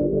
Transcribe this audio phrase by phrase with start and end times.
[0.00, 0.16] Welcome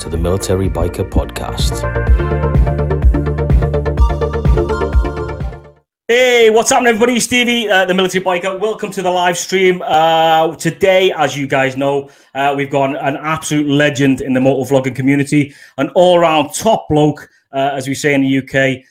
[0.00, 2.09] to the Military Biker Podcast.
[6.10, 7.20] Hey, what's happening, everybody?
[7.20, 8.58] Stevie, uh, the Military Biker.
[8.58, 9.80] Welcome to the live stream.
[9.80, 14.68] Uh, today, as you guys know, uh, we've got an absolute legend in the motor
[14.68, 18.82] vlogging community, an all-round top bloke, uh, as we say in the UK.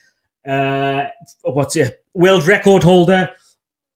[0.50, 1.09] Uh,
[1.44, 2.05] what's it?
[2.14, 3.30] World record holder,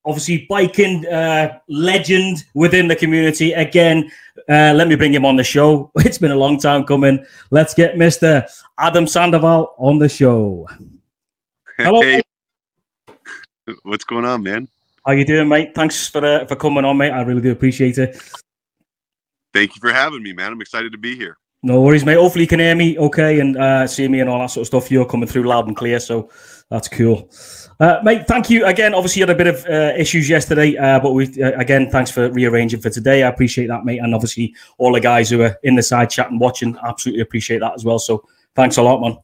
[0.04, 3.54] obviously biking uh, legend within the community.
[3.54, 4.12] Again,
[4.50, 5.94] uh, let me bring him on the show.
[6.00, 7.26] It's been a long time coming.
[7.52, 8.46] Let's get Mr.
[8.78, 10.68] Adam Sandoval on the show.
[11.78, 12.02] Hello.
[12.02, 12.23] Hey.
[13.84, 14.68] What's going on, man?
[15.06, 15.74] How you doing, mate?
[15.76, 17.12] Thanks for uh, for coming on, mate.
[17.12, 18.22] I really do appreciate it.
[19.54, 20.52] Thank you for having me, man.
[20.52, 21.38] I'm excited to be here.
[21.62, 22.16] No worries, mate.
[22.16, 24.68] Hopefully you can hear me okay and uh, see me and all that sort of
[24.68, 24.92] stuff.
[24.92, 26.30] You're coming through loud and clear, so
[26.70, 27.30] that's cool.
[27.80, 28.94] Uh, mate, thank you again.
[28.94, 32.12] Obviously, you had a bit of uh, issues yesterday, uh, but we uh, again, thanks
[32.12, 33.24] for rearranging for today.
[33.24, 36.32] I appreciate that, mate, and obviously all the guys who are in the side chat
[36.32, 38.00] and watching, absolutely appreciate that as well.
[38.00, 39.18] So, thanks a lot, man.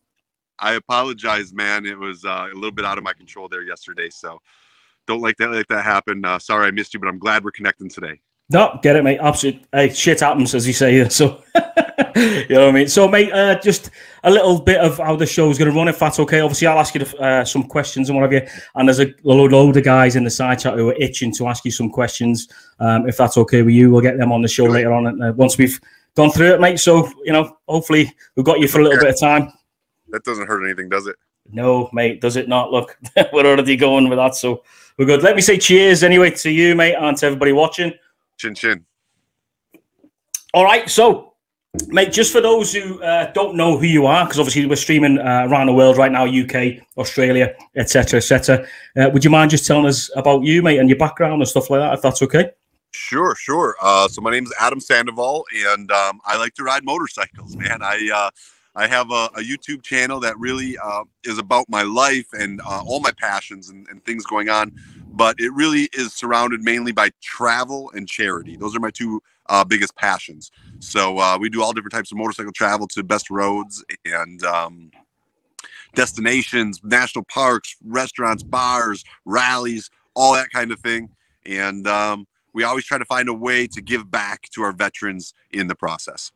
[0.61, 1.85] I apologize, man.
[1.85, 4.41] It was uh, a little bit out of my control there yesterday, so
[5.07, 6.23] don't like that let that happen.
[6.23, 8.19] Uh, sorry, I missed you, but I'm glad we're connecting today.
[8.51, 9.19] No, get it, mate.
[9.21, 9.63] Absolutely.
[9.71, 11.07] Hey, shit happens, as you say.
[11.09, 11.43] So,
[12.15, 12.87] you know what I mean?
[12.87, 13.91] So, mate, uh, just
[14.23, 16.39] a little bit of how the show is going to run, if that's okay.
[16.39, 18.49] Obviously, I'll ask you uh, some questions and what have you.
[18.75, 21.47] And there's a load, load of guys in the side chat who are itching to
[21.47, 22.47] ask you some questions.
[22.79, 25.07] Um, if that's okay with you, we'll get them on the show later on.
[25.07, 25.79] And, uh, once we've
[26.15, 26.79] gone through it, mate.
[26.79, 29.51] So, you know, hopefully we've got you for a little bit of time.
[30.11, 31.15] That doesn't hurt anything, does it?
[31.51, 32.71] No, mate, does it not?
[32.71, 32.97] Look,
[33.33, 34.35] we're already going with that.
[34.35, 34.63] So,
[34.97, 35.23] we're good.
[35.23, 37.93] Let me say cheers anyway to you, mate, and to everybody watching.
[38.37, 38.85] Chin chin.
[40.53, 41.29] All right, so
[41.87, 45.19] mate, just for those who uh, don't know who you are, because obviously we're streaming
[45.19, 48.67] uh, around the world right now, UK, Australia, etc., etc.
[48.97, 51.69] Uh, would you mind just telling us about you, mate, and your background and stuff
[51.69, 52.51] like that, if that's okay?
[52.91, 53.75] Sure, sure.
[53.81, 57.81] Uh, so my name is Adam Sandoval, and um, I like to ride motorcycles, man.
[57.81, 58.29] I uh,
[58.79, 62.81] I have a, a, YouTube channel that really uh, is about my life and uh,
[62.87, 64.71] all my passions and, and, things going on.
[65.11, 68.55] But it really is surrounded mainly by travel and charity.
[68.55, 70.49] Those are my two uh, biggest passions.
[70.79, 74.91] So uh, we do all different types of motorcycle travel to best roads and um,
[75.93, 81.09] destinations, national parks, restaurants, bars, rallies, all that kind of thing.
[81.45, 85.33] And um, we always try to find a way to give back to our veterans
[85.51, 86.31] in the process.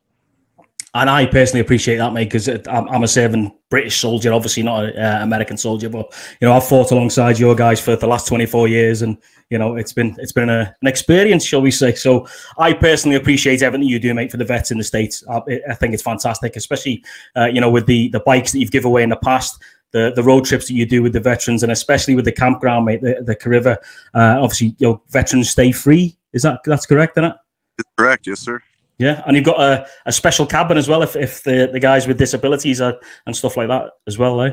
[0.94, 4.84] And I personally appreciate that, mate, because I'm, I'm, a serving British soldier, obviously not
[4.84, 8.28] an uh, American soldier, but you know I've fought alongside your guys for the last
[8.28, 9.18] 24 years, and
[9.50, 11.96] you know it's been it's been a, an experience, shall we say?
[11.96, 12.28] So
[12.58, 15.24] I personally appreciate everything you do, mate, for the vets in the states.
[15.28, 17.04] I, I think it's fantastic, especially
[17.36, 19.60] uh, you know with the the bikes that you've given away in the past.
[19.90, 22.84] The, the road trips that you do with the veterans and especially with the campground,
[22.84, 23.76] mate, the, the KRiver,
[24.12, 26.18] uh, obviously, your veterans stay free.
[26.32, 27.16] Is that that's correct?
[27.16, 28.60] It's correct, yes, sir.
[28.98, 32.06] Yeah, and you've got a, a special cabin as well if, if the, the guys
[32.06, 34.52] with disabilities are and stuff like that as well, eh?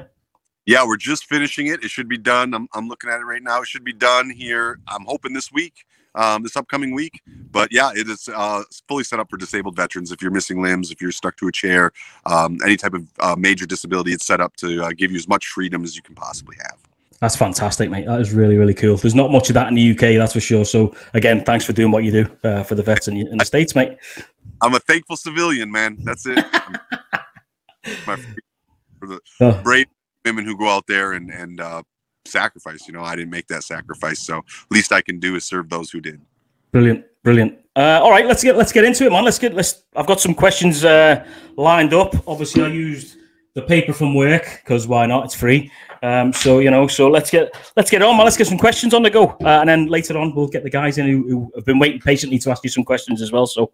[0.65, 1.83] Yeah, we're just finishing it.
[1.83, 2.53] It should be done.
[2.53, 3.61] I'm, I'm looking at it right now.
[3.61, 4.79] It should be done here.
[4.87, 5.85] I'm hoping this week,
[6.15, 7.19] um, this upcoming week.
[7.51, 10.11] But yeah, it is uh, fully set up for disabled veterans.
[10.11, 11.91] If you're missing limbs, if you're stuck to a chair,
[12.25, 15.27] um, any type of uh, major disability, it's set up to uh, give you as
[15.27, 16.77] much freedom as you can possibly have.
[17.21, 18.07] That's fantastic, mate.
[18.07, 18.97] That is really, really cool.
[18.97, 20.65] There's not much of that in the UK, that's for sure.
[20.65, 23.45] So, again, thanks for doing what you do uh, for the vets in, in, the
[23.45, 23.95] States, mate.
[24.61, 25.97] I'm a thankful civilian, man.
[26.03, 26.37] That's it.
[28.07, 28.15] My,
[28.99, 29.61] for the oh.
[29.63, 29.85] brave
[30.25, 31.83] women who go out there and, and uh,
[32.25, 32.87] sacrifice.
[32.87, 34.19] You know, I didn't make that sacrifice.
[34.19, 36.21] So, least I can do is serve those who did.
[36.71, 37.05] Brilliant.
[37.23, 37.59] Brilliant.
[37.75, 39.23] Uh, all right, let's get let's get into it, man.
[39.23, 39.83] Let's get let's.
[39.95, 42.15] I've got some questions uh, lined up.
[42.27, 43.17] Obviously, I used
[43.53, 45.25] the paper from work because why not?
[45.25, 45.71] It's free.
[46.03, 48.17] Um, so you know, so let's get let's get on.
[48.17, 50.69] Let's get some questions on the go, uh, and then later on we'll get the
[50.69, 53.45] guys in who, who, have been waiting patiently to ask you some questions as well.
[53.45, 53.71] So,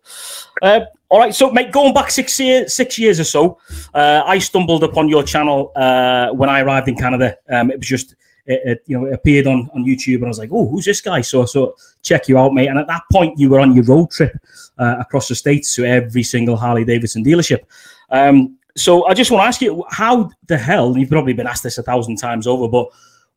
[0.61, 1.33] uh, all right.
[1.33, 3.59] So, mate, going back six years, six years or so,
[3.93, 7.37] uh, I stumbled upon your channel uh, when I arrived in Canada.
[7.49, 8.15] Um, it was just.
[8.49, 10.85] It, it, you know, it appeared on, on YouTube, and I was like, "Oh, who's
[10.85, 12.69] this guy?" So, so check you out, mate.
[12.69, 14.31] And at that point, you were on your road trip
[14.77, 17.63] uh, across the states to every single Harley Davidson dealership.
[18.09, 20.97] Um, so I just want to ask you, how the hell?
[20.97, 22.87] You've probably been asked this a thousand times over, but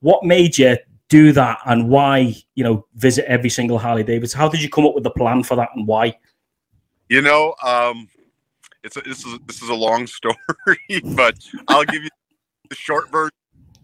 [0.01, 0.77] what made you
[1.09, 2.37] do that, and why?
[2.55, 4.39] You know, visit every single Harley Davidson.
[4.39, 6.17] How did you come up with the plan for that, and why?
[7.09, 8.09] You know, um,
[8.85, 10.37] it's a, this is this is a long story,
[11.15, 11.39] but
[11.69, 12.11] I'll give you
[12.69, 13.35] the short version.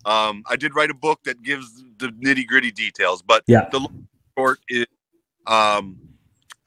[0.04, 3.68] Um, I did write a book that gives the nitty gritty details, but yeah.
[3.72, 3.88] the
[4.38, 4.86] short is
[5.46, 5.98] um,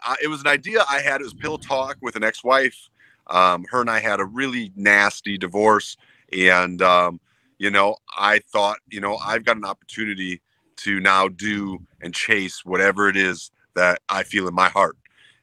[0.06, 1.22] uh, it was an idea I had.
[1.22, 2.90] It was pillow talk with an ex wife
[3.30, 5.98] Um, her and I had a really nasty divorce,
[6.34, 7.20] and um,
[7.58, 10.42] you know, I thought, you know, I've got an opportunity
[10.78, 14.98] to now do and chase whatever it is that I feel in my heart.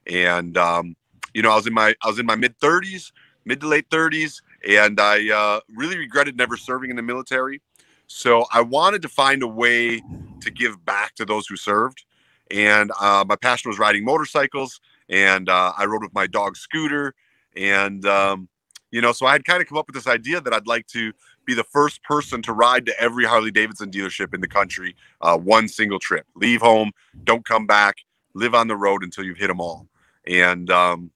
[0.07, 0.97] And um,
[1.35, 3.13] you know, I was in my I was in my mid 30s,
[3.45, 7.61] mid to late 30s, and I uh, really regretted never serving in the military.
[8.07, 10.01] So I wanted to find a way
[10.41, 12.05] to give back to those who served.
[12.51, 17.15] And uh, my passion was riding motorcycles, and uh, I rode with my dog Scooter.
[17.57, 18.49] And um,
[18.91, 20.87] you know, so I had kind of come up with this idea that I'd like
[20.89, 21.13] to
[21.45, 25.37] be the first person to ride to every Harley Davidson dealership in the country, uh,
[25.37, 26.27] one single trip.
[26.35, 26.93] Leave home,
[27.25, 27.97] don't come back,
[28.35, 29.89] live on the road until you've hit them all.
[30.27, 31.11] And um,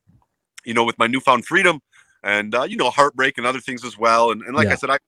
[0.65, 1.81] you know, with my newfound freedom
[2.23, 4.31] and uh, you know, heartbreak and other things as well.
[4.31, 4.73] And, and like yeah.
[4.73, 4.99] I said, I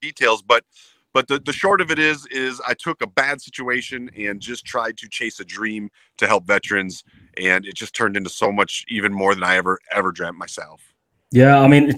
[0.00, 0.64] details, but
[1.12, 4.64] but the, the short of it is is i took a bad situation and just
[4.64, 7.02] tried to chase a dream to help veterans
[7.38, 10.92] and it just turned into so much even more than i ever ever dreamt myself
[11.30, 11.94] yeah, I mean,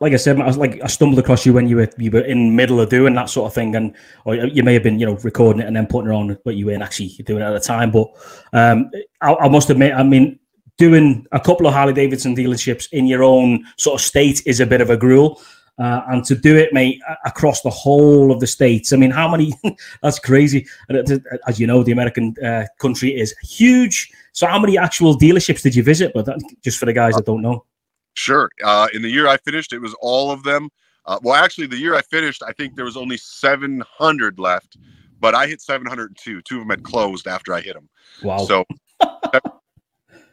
[0.00, 2.20] like I said, I was like I stumbled across you when you were you were
[2.20, 3.92] in middle of doing that sort of thing, and
[4.24, 6.54] or you may have been you know recording it and then putting it on, but
[6.54, 7.90] you weren't actually doing it at the time.
[7.90, 8.08] But
[8.52, 8.88] um,
[9.20, 10.38] I, I must admit, I mean,
[10.76, 14.66] doing a couple of Harley Davidson dealerships in your own sort of state is a
[14.66, 15.42] bit of a gruel.
[15.78, 18.92] Uh, and to do it, mate, across the whole of the states.
[18.92, 19.52] I mean, how many?
[20.02, 20.66] that's crazy.
[21.46, 24.10] As you know, the American uh, country is huge.
[24.32, 26.12] So, how many actual dealerships did you visit?
[26.14, 27.64] But that, just for the guys that don't know.
[28.14, 28.50] Sure.
[28.64, 30.68] Uh, in the year I finished, it was all of them.
[31.06, 34.76] Uh, well, actually, the year I finished, I think there was only 700 left,
[35.20, 36.42] but I hit 702.
[36.42, 37.88] Two of them had closed after I hit them.
[38.22, 38.38] Wow.
[38.38, 38.64] So.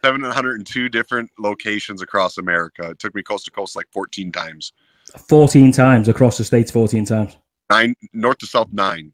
[0.04, 2.92] 702 different locations across America.
[2.92, 4.72] It took me coast to coast like 14 times.
[5.18, 7.38] 14 times across the states, 14 times.
[7.70, 9.12] Nine north to south, nine.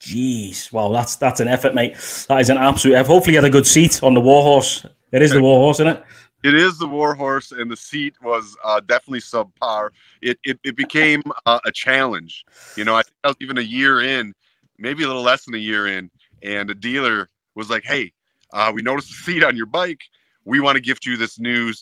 [0.00, 1.94] Jeez, wow, that's that's an effort, mate.
[2.28, 2.96] That is an absolute.
[2.96, 4.84] I've hopefully had a good seat on the Warhorse.
[5.12, 6.04] It is the Warhorse, isn't it?
[6.44, 9.90] It is the Warhorse, and the seat was uh, definitely subpar.
[10.20, 12.44] It it, it became uh, a challenge.
[12.76, 14.34] You know, I think I was even a year in,
[14.78, 16.10] maybe a little less than a year in,
[16.42, 18.12] and a dealer was like, "Hey,
[18.52, 20.02] uh, we noticed the seat on your bike.
[20.44, 21.72] We want to gift you this new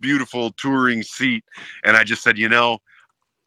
[0.00, 1.44] beautiful touring seat."
[1.84, 2.80] And I just said, "You know,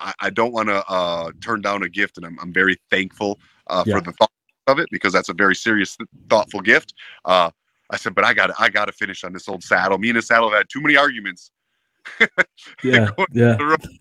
[0.03, 3.39] I, I don't want to uh, turn down a gift, and I'm, I'm very thankful
[3.67, 3.95] uh, yeah.
[3.95, 4.31] for the thought
[4.67, 5.97] of it because that's a very serious,
[6.29, 6.94] thoughtful gift.
[7.25, 7.50] Uh,
[7.89, 9.97] I said, but I got I got to finish on this old saddle.
[9.97, 11.51] Me and the saddle have had too many arguments.
[12.83, 13.57] yeah, yeah.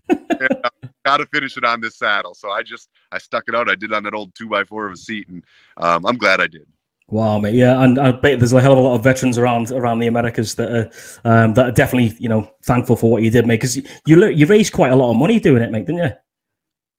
[0.09, 0.69] Uh,
[1.05, 2.33] got to finish it on this saddle.
[2.33, 3.69] So I just I stuck it out.
[3.69, 5.43] I did on that old two by four of a seat, and
[5.77, 6.65] um, I'm glad I did.
[7.09, 7.53] Wow, mate.
[7.55, 10.07] Yeah, and I bet there's a hell of a lot of veterans around around the
[10.07, 10.91] Americas that are
[11.25, 13.57] um, that are definitely you know thankful for what you did, mate.
[13.57, 16.11] Because you you raised quite a lot of money doing it, mate, didn't you?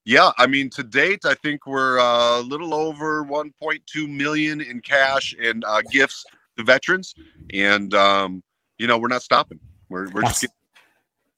[0.06, 4.80] Yeah, I mean, to date, I think we're uh, a little over 1.2 million in
[4.82, 6.26] cash and uh, gifts
[6.58, 7.14] to veterans,
[7.54, 8.42] and um,
[8.78, 9.58] you know, we're not stopping.
[9.88, 10.52] We're we're that's, just.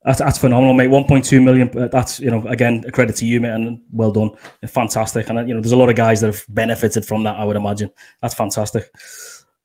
[0.07, 0.89] That's, that's phenomenal, mate.
[0.89, 1.69] 1.2 million.
[1.91, 4.31] That's you know, again, a credit to you, mate, and well done.
[4.65, 7.35] Fantastic, and you know, there's a lot of guys that have benefited from that.
[7.35, 8.89] I would imagine that's fantastic.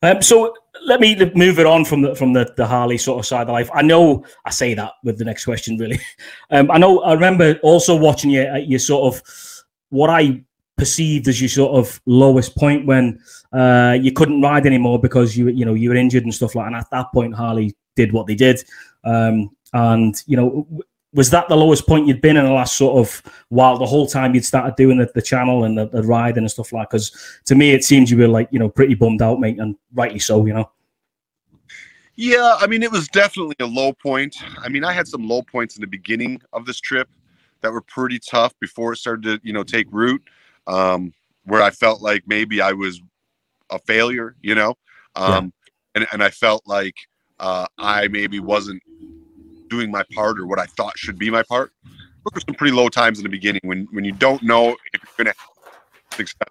[0.03, 0.53] Um, so
[0.85, 3.51] let me move it on from the from the, the Harley sort of side of
[3.51, 3.71] life.
[3.73, 6.01] I know I say that with the next question, really.
[6.51, 8.43] Um, I know I remember also watching you.
[8.43, 9.23] Uh, you sort of
[9.91, 10.43] what I
[10.77, 13.21] perceived as your sort of lowest point when
[13.53, 16.67] uh, you couldn't ride anymore because you you know you were injured and stuff like.
[16.67, 18.61] And at that point, Harley did what they did,
[19.05, 20.67] um, and you know
[21.15, 24.07] was that the lowest point you'd been in the last sort of while the whole
[24.07, 26.89] time you'd started doing the, the channel and the, the riding and stuff like?
[26.91, 29.77] Because to me it seems you were like you know pretty bummed out mate and
[29.95, 30.71] rightly so you know?
[32.15, 34.37] Yeah i mean it was definitely a low point.
[34.59, 37.09] I mean i had some low points in the beginning of this trip
[37.61, 40.23] that were pretty tough before it started to you know take root
[40.67, 41.13] um,
[41.45, 43.01] where i felt like maybe i was
[43.71, 44.75] a failure you know?
[45.15, 45.53] Um,
[45.95, 46.01] yeah.
[46.01, 46.95] and, and i felt like
[47.39, 48.83] uh, i maybe wasn't
[49.73, 51.73] doing my part or what I thought should be my part.
[51.85, 55.01] Those were some pretty low times in the beginning when when you don't know if
[55.03, 56.51] you're going to success.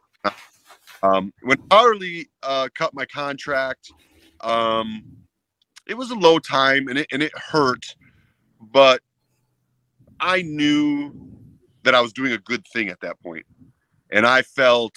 [1.04, 3.92] Um, when Harley uh, cut my contract,
[4.42, 5.04] um,
[5.88, 7.96] it was a low time and it and it hurt,
[8.60, 9.02] but
[10.20, 11.14] I knew
[11.84, 13.46] that I was doing a good thing at that point,
[14.12, 14.96] and I felt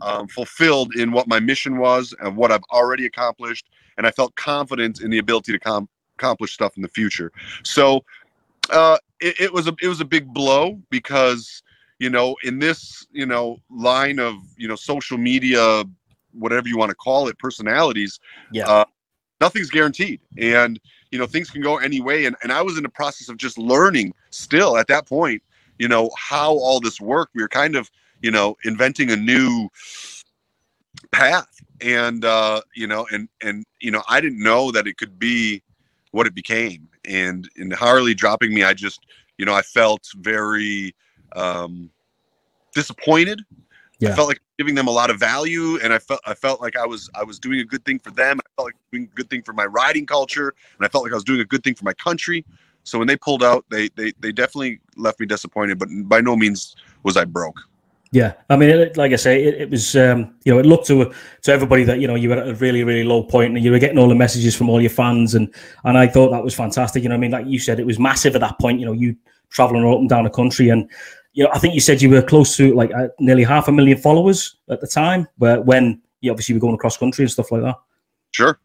[0.00, 4.34] um, fulfilled in what my mission was and what I've already accomplished, and I felt
[4.36, 5.88] confident in the ability to com-
[6.18, 7.32] accomplish stuff in the future.
[7.62, 8.04] So
[8.70, 11.62] uh, it, it was a it was a big blow because
[11.98, 15.84] you know in this you know line of you know social media
[16.32, 18.20] whatever you want to call it personalities
[18.52, 18.68] yeah.
[18.68, 18.84] uh,
[19.40, 20.20] nothing's guaranteed.
[20.36, 20.78] And
[21.10, 22.26] you know things can go any way.
[22.26, 25.42] And, and i was in the process of just learning still at that point
[25.78, 27.34] you know how all this worked.
[27.34, 29.68] We were kind of you know inventing a new
[31.12, 31.48] path.
[31.80, 35.62] And uh you know and and you know i didn't know that it could be
[36.12, 36.88] what it became.
[37.04, 40.94] And in Harley dropping me, I just, you know, I felt very
[41.34, 41.90] um,
[42.74, 43.42] disappointed.
[44.00, 44.10] Yeah.
[44.10, 46.76] I felt like giving them a lot of value, and I felt I felt like
[46.76, 48.38] I was I was doing a good thing for them.
[48.38, 51.12] I felt like doing a good thing for my riding culture, and I felt like
[51.12, 52.44] I was doing a good thing for my country.
[52.84, 56.36] So when they pulled out, they they they definitely left me disappointed, but by no
[56.36, 57.60] means was I broke.
[58.10, 60.86] Yeah, I mean, it, like I say, it, it was um, you know it looked
[60.86, 61.12] to
[61.42, 63.70] to everybody that you know you were at a really really low point and you
[63.70, 65.52] were getting all the messages from all your fans and
[65.84, 67.02] and I thought that was fantastic.
[67.02, 68.80] You know, I mean, like you said, it was massive at that point.
[68.80, 69.14] You know, you
[69.50, 70.90] traveling up and down the country and
[71.34, 73.72] you know I think you said you were close to like uh, nearly half a
[73.72, 77.52] million followers at the time, where when you obviously were going across country and stuff
[77.52, 77.76] like that.
[78.32, 78.58] Sure.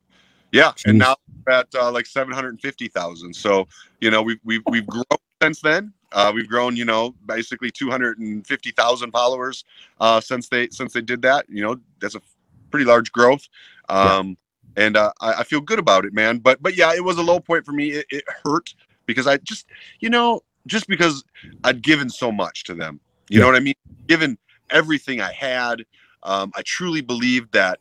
[0.53, 0.89] Yeah, Jeez.
[0.91, 1.15] and now
[1.49, 3.35] at uh, like seven hundred fifty thousand.
[3.35, 3.67] So
[3.99, 5.03] you know we've we've we've grown
[5.43, 5.93] since then.
[6.11, 9.65] Uh, we've grown, you know, basically two hundred and fifty thousand followers
[9.99, 11.45] uh, since they since they did that.
[11.49, 12.21] You know, that's a
[12.69, 13.47] pretty large growth,
[13.89, 14.37] um,
[14.77, 16.37] and uh, I, I feel good about it, man.
[16.37, 17.91] But but yeah, it was a low point for me.
[17.91, 18.75] It, it hurt
[19.07, 19.65] because I just,
[19.99, 21.23] you know, just because
[21.63, 22.99] I'd given so much to them.
[23.29, 23.75] You know what I mean?
[24.07, 24.37] Given
[24.69, 25.83] everything I had,
[26.21, 27.79] um, I truly believed that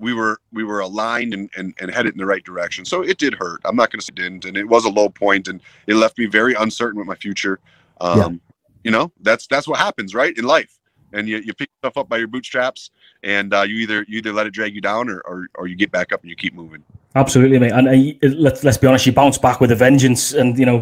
[0.00, 2.84] we were we were aligned and, and, and headed in the right direction.
[2.84, 3.60] So it did hurt.
[3.64, 5.94] I'm not going to say it didn't, and it was a low point, and it
[5.94, 7.60] left me very uncertain with my future.
[8.00, 8.28] Um, Yeah.
[8.82, 10.78] You know, that's that's what happens, right, in life.
[11.12, 12.90] And you, you pick yourself up by your bootstraps,
[13.22, 15.76] and uh, you either you either let it drag you down, or, or or you
[15.76, 16.82] get back up and you keep moving.
[17.14, 17.72] Absolutely, mate.
[17.72, 20.78] And uh, let's let's be honest, you bounce back with a vengeance, and you know,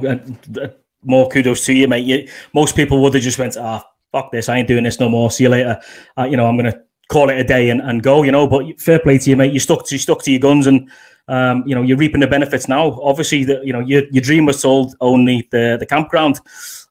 [0.62, 0.68] uh,
[1.02, 2.04] more kudos to you, mate.
[2.04, 5.08] You, most people would have just went, "Ah, fuck this, I ain't doing this no
[5.08, 5.28] more.
[5.32, 5.80] See you later."
[6.16, 8.22] Uh, you know, I'm gonna call it a day and, and go.
[8.22, 9.52] You know, but fair play to you, mate.
[9.52, 10.90] You stuck to you stuck to your guns, and
[11.28, 13.00] um, you know, you're reaping the benefits now.
[13.02, 16.40] Obviously, the you know your your dream was sold only the the campground,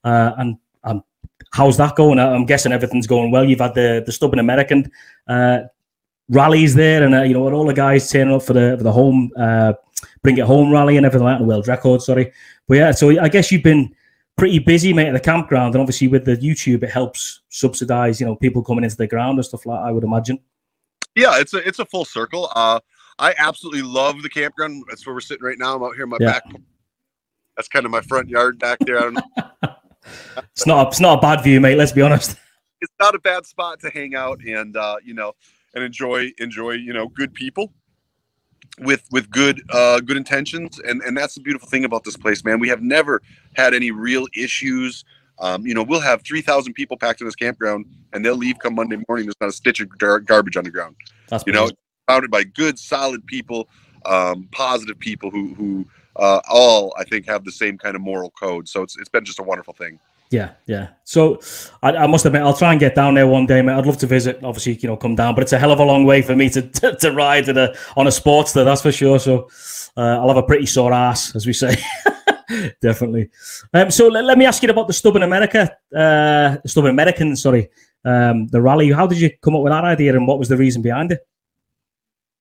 [0.03, 1.03] uh, and um,
[1.51, 2.19] how's that going?
[2.19, 3.45] I'm guessing everything's going well.
[3.45, 4.91] You've had the the stubborn American.
[5.27, 5.59] Uh,
[6.29, 8.91] rallies there, and uh, you know, all the guys turning up for the for the
[8.91, 9.73] home uh,
[10.21, 12.01] bring it home rally and everything like that, the world record.
[12.01, 12.31] Sorry,
[12.67, 13.95] but yeah, so I guess you've been
[14.37, 18.25] pretty busy, mate, at the campground, and obviously with the YouTube, it helps subsidize, you
[18.25, 19.79] know, people coming into the ground and stuff like.
[19.79, 20.39] that, I would imagine.
[21.15, 22.51] Yeah, it's a it's a full circle.
[22.55, 22.79] Uh,
[23.19, 24.83] I absolutely love the campground.
[24.87, 25.75] That's where we're sitting right now.
[25.75, 26.33] I'm out here in my Yeah.
[26.33, 26.43] back.
[27.55, 28.99] That's kind of my front yard back there.
[28.99, 29.23] I don't know.
[30.53, 31.77] It's not a, it's not a bad view, mate.
[31.77, 32.37] Let's be honest.
[32.81, 35.33] it's not a bad spot to hang out and uh, you know
[35.73, 37.73] and enjoy enjoy you know good people
[38.79, 40.79] with with good uh good intentions.
[40.79, 42.59] And and that's the beautiful thing about this place man.
[42.59, 43.21] We have never
[43.55, 45.03] had any real issues.
[45.39, 48.75] Um you know we'll have 3000 people packed in this campground and they'll leave come
[48.75, 49.25] monday morning.
[49.25, 50.95] There's not a stitch of gar- garbage on the ground
[51.27, 51.69] That's you know
[52.07, 53.67] founded by good solid people
[54.05, 58.31] um positive people who who uh all i think have the same kind of moral
[58.31, 58.67] code.
[58.67, 60.89] So it's it's been just a wonderful thing Yeah, yeah.
[61.05, 61.39] So
[61.81, 63.73] I, I must admit, I'll try and get down there one day, mate.
[63.73, 64.43] I'd love to visit.
[64.43, 66.49] Obviously, you know, come down, but it's a hell of a long way for me
[66.49, 69.19] to to, to ride a, on a Sportster, that's for sure.
[69.19, 69.49] So
[69.95, 71.75] uh, I'll have a pretty sore ass, as we say.
[72.81, 73.29] Definitely.
[73.73, 77.69] Um, so let, let me ask you about the stubborn America, uh, stubborn American, sorry,
[78.05, 78.91] um, the rally.
[78.91, 81.25] How did you come up with that idea, and what was the reason behind it?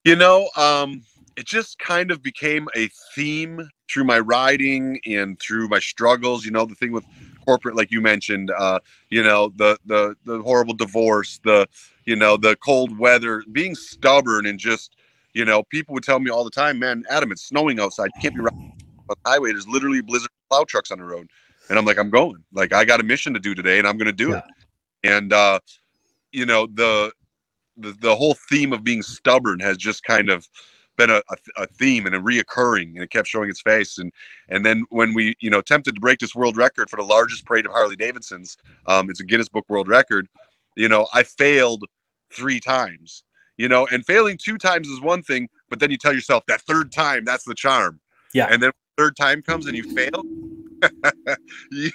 [0.05, 1.03] You know, um,
[1.37, 6.45] it just kind of became a theme through my riding and through my struggles.
[6.45, 7.05] You know, the thing with
[7.47, 11.69] corporate, like you mentioned, uh, you know, the the the horrible divorce, the
[12.07, 14.97] you know, the cold weather, being stubborn and just,
[15.35, 18.11] you know, people would tell me all the time, man, Adam, it's snowing outside.
[18.15, 18.53] You can't be riding
[19.11, 19.51] on the highway.
[19.53, 21.29] There's literally blizzard plow trucks on the road.
[21.71, 22.45] And I'm like, I'm going.
[22.53, 24.35] Like I got a mission to do today and I'm gonna do Yeah.
[24.35, 24.45] it.
[25.05, 25.61] And uh,
[26.33, 27.13] you know, the
[27.79, 30.49] the, the whole theme of being stubborn has just kind of
[30.97, 33.99] been a, a, a theme and a reoccurring and it kept showing its face.
[33.99, 34.13] And
[34.49, 37.45] and then when we you know attempted to break this world record for the largest
[37.45, 40.29] parade of harley davidsons um, it's a guinness book world record
[40.77, 41.85] you know i failed
[42.33, 43.25] three times
[43.57, 46.61] you know and failing two times is one thing but then you tell yourself that
[46.63, 48.01] third time that's the charm.
[48.35, 48.49] Yeah.
[48.51, 50.23] and then third time comes and you fail.
[51.73, 51.91] You,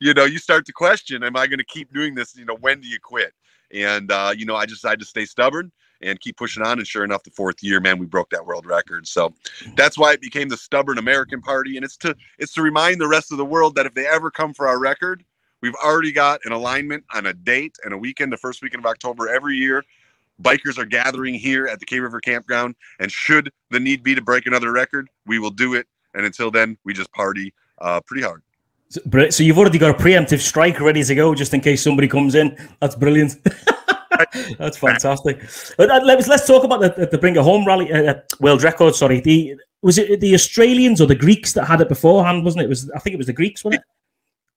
[0.00, 2.34] you know you start to question am i going to keep doing this?
[2.34, 3.34] You know when do you quit?
[3.70, 5.70] And uh, you know i decided to stay stubborn
[6.00, 6.78] and keep pushing on.
[6.78, 9.06] And sure enough the fourth year man we broke that world record.
[9.06, 9.34] So
[9.76, 11.76] that's why it became the stubborn american party.
[11.76, 14.30] And it's to it's to remind the rest of the world that if they ever
[14.30, 15.24] come for our record
[15.60, 18.90] we've already got an alignment on a date and a weekend the first weekend of
[18.90, 19.82] october every year.
[20.42, 22.74] Bikers are gathering here at the KRiver campground.
[22.98, 25.86] And should the need be to break another record we will do it.
[26.14, 28.42] And until then we just party uh, pretty hard.
[28.88, 32.06] So, so you've already got a preemptive strike ready to go, just in case somebody
[32.06, 32.56] comes in.
[32.80, 33.36] That's brilliant.
[34.58, 35.42] That's fantastic.
[35.78, 38.94] Uh, let's let's talk about the, the Bring It Home rally, uh, uh, world record.
[38.94, 42.44] Sorry, the was it the Australians or the Greeks that had it beforehand?
[42.44, 42.66] Wasn't it?
[42.66, 43.86] it was I think it was the Greeks, wasn't it?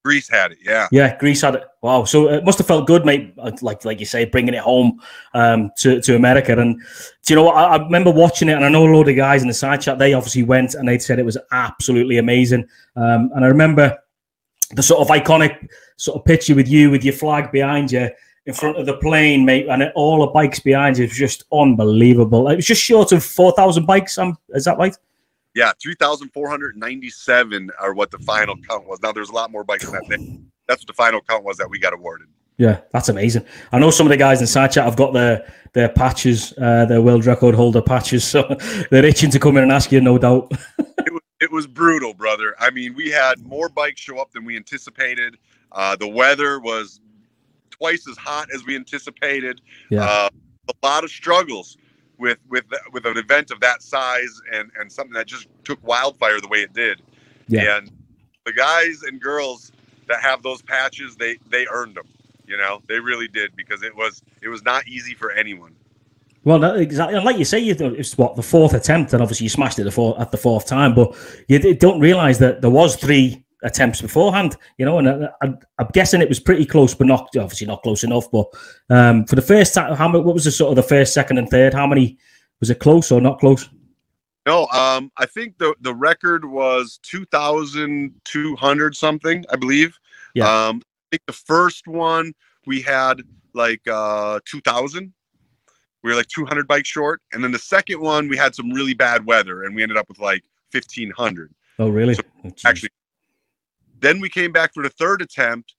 [0.08, 0.88] Greece had it, yeah.
[0.89, 1.63] Yeah, Greece had it.
[1.82, 2.06] Wow.
[2.06, 3.34] So it must have felt good, mate.
[3.38, 5.01] uh, Like like you say, bringing it home
[5.34, 6.58] um, to, to America.
[6.58, 6.80] And
[7.25, 7.58] do you know what?
[7.58, 9.82] I, I remember watching it, and I know a load of guys in the side
[9.82, 12.66] chat, they obviously went and they said it was absolutely amazing.
[12.96, 13.98] Um, and I remember
[14.75, 18.10] the sort of iconic sort of picture with you with your flag behind you
[18.48, 21.04] in front of the plane, mate, and all the bikes behind you.
[21.04, 22.48] It was just unbelievable.
[22.48, 24.18] It was just short of 4,000 bikes.
[24.18, 24.96] Um, is that right?
[25.54, 29.01] Yeah, 3,497 are what the final count was.
[29.01, 30.18] Now, there's a lot more bikes than that.
[30.18, 30.39] Day.
[30.68, 32.27] That's what the final count was that we got awarded.
[32.58, 33.46] Yeah, that's amazing.
[33.72, 36.86] I know some of the guys in side chat have got their their patches, uh,
[36.86, 38.58] their world record holder patches, so
[38.89, 40.51] they're itching to come in and ask you, no doubt.
[40.80, 42.56] it, was, it was brutal, brother.
[42.60, 45.38] I mean, we had more bikes show up than we anticipated.
[45.72, 47.00] Uh, the weather was
[47.79, 49.62] twice as hot as we anticipated.
[49.89, 50.03] Yeah.
[50.03, 50.29] Uh,
[50.69, 51.77] a lot of struggles
[52.17, 56.41] with with with an event of that size and and something that just took wildfire
[56.41, 57.01] the way it did.
[57.48, 57.77] Yeah.
[57.77, 57.91] And
[58.46, 59.72] the guys and girls
[60.07, 62.07] that have those patches, they they earned them.
[62.46, 65.75] You know, they really did because it was it was not easy for anyone.
[66.43, 67.19] Well, that, exactly.
[67.19, 69.91] Like you say, you it's what the fourth attempt, and obviously you smashed it the
[69.91, 70.96] four, at the fourth time.
[70.96, 71.13] But
[71.50, 74.55] you don't realize that there was three attempts beforehand.
[74.77, 77.83] You know, and I, I, I'm guessing it was pretty close, but not obviously not
[77.83, 78.29] close enough.
[78.31, 78.47] But
[78.89, 80.23] um, for the first time, how many?
[80.23, 81.73] What was the sort of the first, second, and third?
[81.73, 82.17] How many
[82.59, 83.69] was it close or not close?
[84.45, 89.97] No, um, I think the the record was two thousand two hundred something, I believe.
[90.33, 90.45] Yeah.
[90.45, 92.33] Um, I think the first one
[92.65, 93.21] we had
[93.53, 95.13] like uh, two thousand.
[96.03, 98.71] We were like two hundred bikes short, and then the second one we had some
[98.71, 101.53] really bad weather, and we ended up with like fifteen hundred.
[101.79, 102.13] Oh, really?
[102.13, 102.21] So.
[102.65, 102.89] Actually,
[104.00, 105.75] then we came back for the third attempt,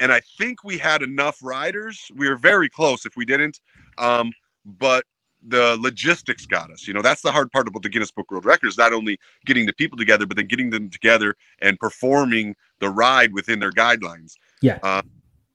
[0.00, 2.00] and I think we had enough riders.
[2.14, 3.60] We were very close if we didn't,
[3.98, 4.32] um,
[4.64, 5.04] but
[5.46, 6.86] the logistics got us.
[6.88, 8.76] You know, that's the hard part about the Guinness Book World Records.
[8.76, 13.32] Not only getting the people together, but then getting them together and performing the ride
[13.32, 14.34] within their guidelines.
[14.62, 14.78] Yeah.
[14.82, 15.02] Uh,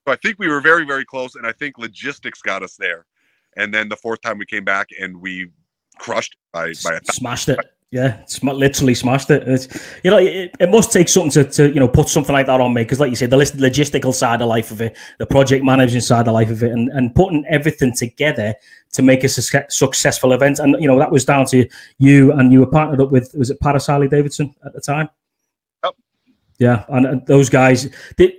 [0.06, 3.06] so I think we were very, very close, and I think logistics got us there.
[3.56, 5.50] And then the fourth time we came back and we
[6.00, 7.60] crushed it by by a smashed it.
[7.94, 9.48] Yeah, sm- literally smashed it.
[9.48, 9.68] It's,
[10.04, 12.60] you know, it, it must take something to, to you know put something like that
[12.60, 15.28] on me because, like you said, the list, logistical side of life of it, the
[15.28, 18.56] project managing side of life of it, and, and putting everything together
[18.94, 20.58] to make a suc- successful event.
[20.58, 23.52] And you know that was down to you, and you were partnered up with was
[23.52, 25.08] it Paris Harley Davidson at the time?
[26.58, 28.34] Yeah, and, and those guys did.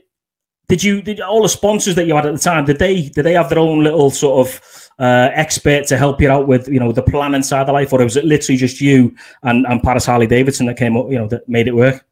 [0.69, 2.65] Did you did all the sponsors that you had at the time?
[2.65, 6.31] Did they did they have their own little sort of uh, expert to help you
[6.31, 9.15] out with you know the planning side of life, or was it literally just you
[9.43, 12.07] and, and Paris Harley Davidson that came up you know that made it work?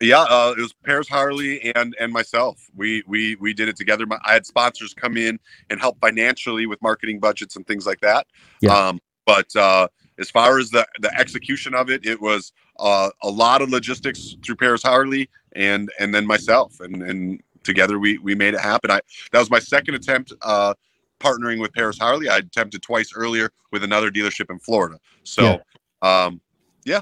[0.00, 2.70] Yeah, uh, it was Paris Harley and and myself.
[2.76, 4.06] We we we did it together.
[4.06, 8.00] My, I had sponsors come in and help financially with marketing budgets and things like
[8.00, 8.28] that.
[8.60, 8.74] Yeah.
[8.74, 13.28] Um, but uh, as far as the the execution of it, it was uh, a
[13.28, 18.34] lot of logistics through Paris Harley and and then myself and and together we we
[18.34, 18.90] made it happen.
[18.90, 19.00] I
[19.30, 20.74] that was my second attempt uh,
[21.20, 22.28] partnering with Paris Harley.
[22.28, 24.98] I attempted twice earlier with another dealership in Florida.
[25.22, 25.60] So.
[26.02, 26.40] Um,
[26.84, 27.00] yeah.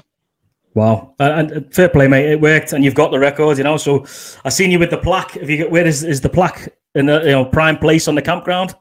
[0.73, 2.29] Wow, and, and fair play, mate.
[2.29, 3.77] It worked, and you've got the record, you know.
[3.77, 4.05] So
[4.45, 5.35] I seen you with the plaque.
[5.35, 8.13] If you get, where is is the plaque in the you know prime place on
[8.13, 8.75] the campground?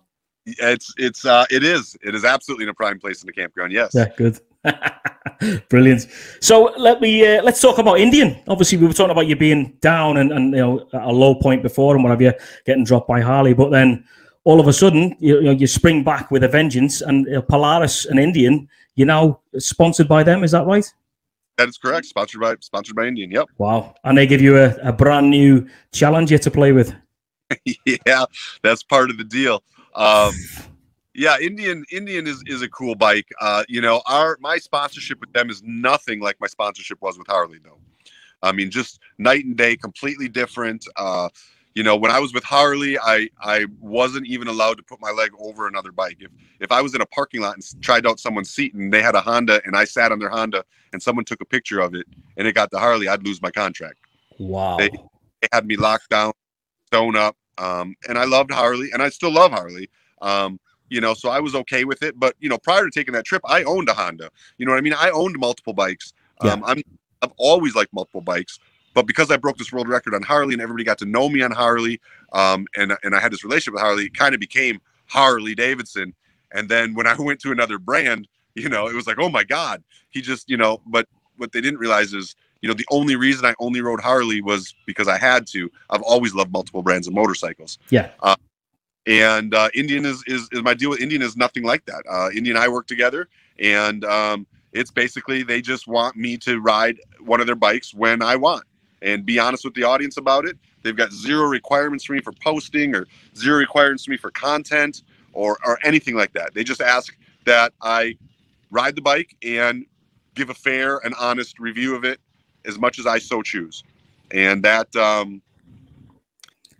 [0.45, 3.73] It's it's uh it is it is absolutely in a prime place in the campground.
[3.73, 3.93] Yes.
[3.95, 4.39] Yeah, good.
[5.69, 6.07] Brilliant.
[6.41, 8.37] So let me uh, let's talk about Indian.
[8.49, 11.35] Obviously, we were talking about you being down and, and you know at a low
[11.35, 12.33] point before and what have you,
[12.65, 13.53] getting dropped by Harley.
[13.53, 14.05] But then
[14.45, 17.43] all of a sudden, you, you know, you spring back with a vengeance, and uh,
[17.43, 20.45] Polaris and Indian, you're now sponsored by them.
[20.45, 20.91] Is that right?
[21.59, 22.07] That is correct.
[22.07, 23.31] Sponsored by sponsored by Indian.
[23.31, 23.49] Yep.
[23.59, 23.95] Wow.
[24.05, 26.95] And they give you a, a brand new challenger to play with.
[28.07, 28.25] yeah,
[28.63, 29.63] that's part of the deal.
[29.95, 30.33] Um,
[31.17, 33.29] yeah, Indian Indian is is a cool bike.
[33.41, 37.27] Uh, you know, our my sponsorship with them is nothing like my sponsorship was with
[37.27, 37.79] Harley, though.
[38.43, 40.87] I mean, just night and day, completely different.
[40.97, 41.29] Uh,
[41.75, 45.11] you know, when I was with Harley, I I wasn't even allowed to put my
[45.11, 46.19] leg over another bike.
[46.21, 49.03] If if I was in a parking lot and tried out someone's seat and they
[49.03, 51.95] had a Honda and I sat on their Honda and someone took a picture of
[51.95, 53.99] it and it got to Harley, I'd lose my contract.
[54.39, 54.77] Wow.
[54.79, 54.91] They-
[55.43, 56.33] They had me locked down,
[56.91, 59.91] sewn up, um, and I loved Harley, and I still love Harley.
[60.23, 62.19] Um, you know, so I was okay with it.
[62.19, 64.31] But you know, prior to taking that trip, I owned a Honda.
[64.59, 64.95] You know what I mean?
[64.95, 66.13] I owned multiple bikes.
[66.41, 66.83] Um, I'm
[67.23, 68.59] I've always liked multiple bikes,
[68.95, 71.43] but because I broke this world record on Harley and everybody got to know me
[71.43, 72.01] on Harley,
[72.33, 76.15] um, and and I had this relationship with Harley, it kind of became Harley Davidson.
[76.53, 79.45] And then when I went to another brand, you know, it was like, oh my
[79.45, 83.17] God, he just, you know, but what they didn't realize is, you know, the only
[83.17, 85.71] reason I only rode Harley was because I had to.
[85.91, 87.79] I've always loved multiple brands of motorcycles.
[87.91, 88.11] Yeah.
[88.21, 88.37] Uh,
[89.07, 92.03] and uh, Indian is, is is my deal with Indian is nothing like that.
[92.11, 93.29] Uh, Indian and I work together,
[93.61, 98.23] and um, it's basically they just want me to ride one of their bikes when
[98.23, 98.65] I want.
[99.03, 100.57] and be honest with the audience about it.
[100.83, 105.03] They've got zero requirements for me for posting or zero requirements for me for content
[105.33, 106.55] or, or anything like that.
[106.55, 108.17] They just ask that I
[108.71, 109.87] ride the bike and
[110.35, 112.21] give a fair and honest review of it
[112.65, 113.85] as much as I so choose.
[114.33, 115.43] And that um,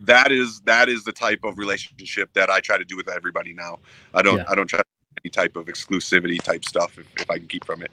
[0.01, 3.53] that is that is the type of relationship that I try to do with everybody
[3.53, 3.79] now.
[4.13, 4.45] I don't Yeah.
[4.47, 4.81] I don't try
[5.23, 7.91] any type of exclusivity type stuff if, if I can keep from it.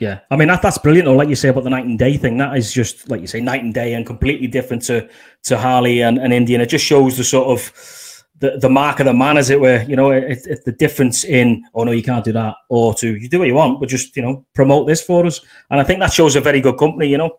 [0.00, 1.08] Yeah, I mean that that's brilliant.
[1.08, 3.26] Or like you say about the night and day thing, that is just like you
[3.26, 5.08] say, night and day, and completely different to
[5.44, 6.60] to Harley and, and Indian.
[6.60, 7.72] It just shows the sort of
[8.40, 9.82] the, the mark of the man, as it were.
[9.82, 13.16] You know, it's it, the difference in oh no, you can't do that, or to
[13.16, 15.40] you do what you want, but just you know promote this for us.
[15.70, 17.06] And I think that shows a very good company.
[17.06, 17.38] You know,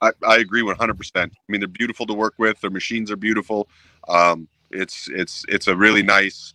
[0.00, 1.16] I, I agree 100%.
[1.16, 2.60] I mean, they're beautiful to work with.
[2.60, 3.68] Their machines are beautiful.
[4.08, 6.54] Um, it's it's it's a really nice.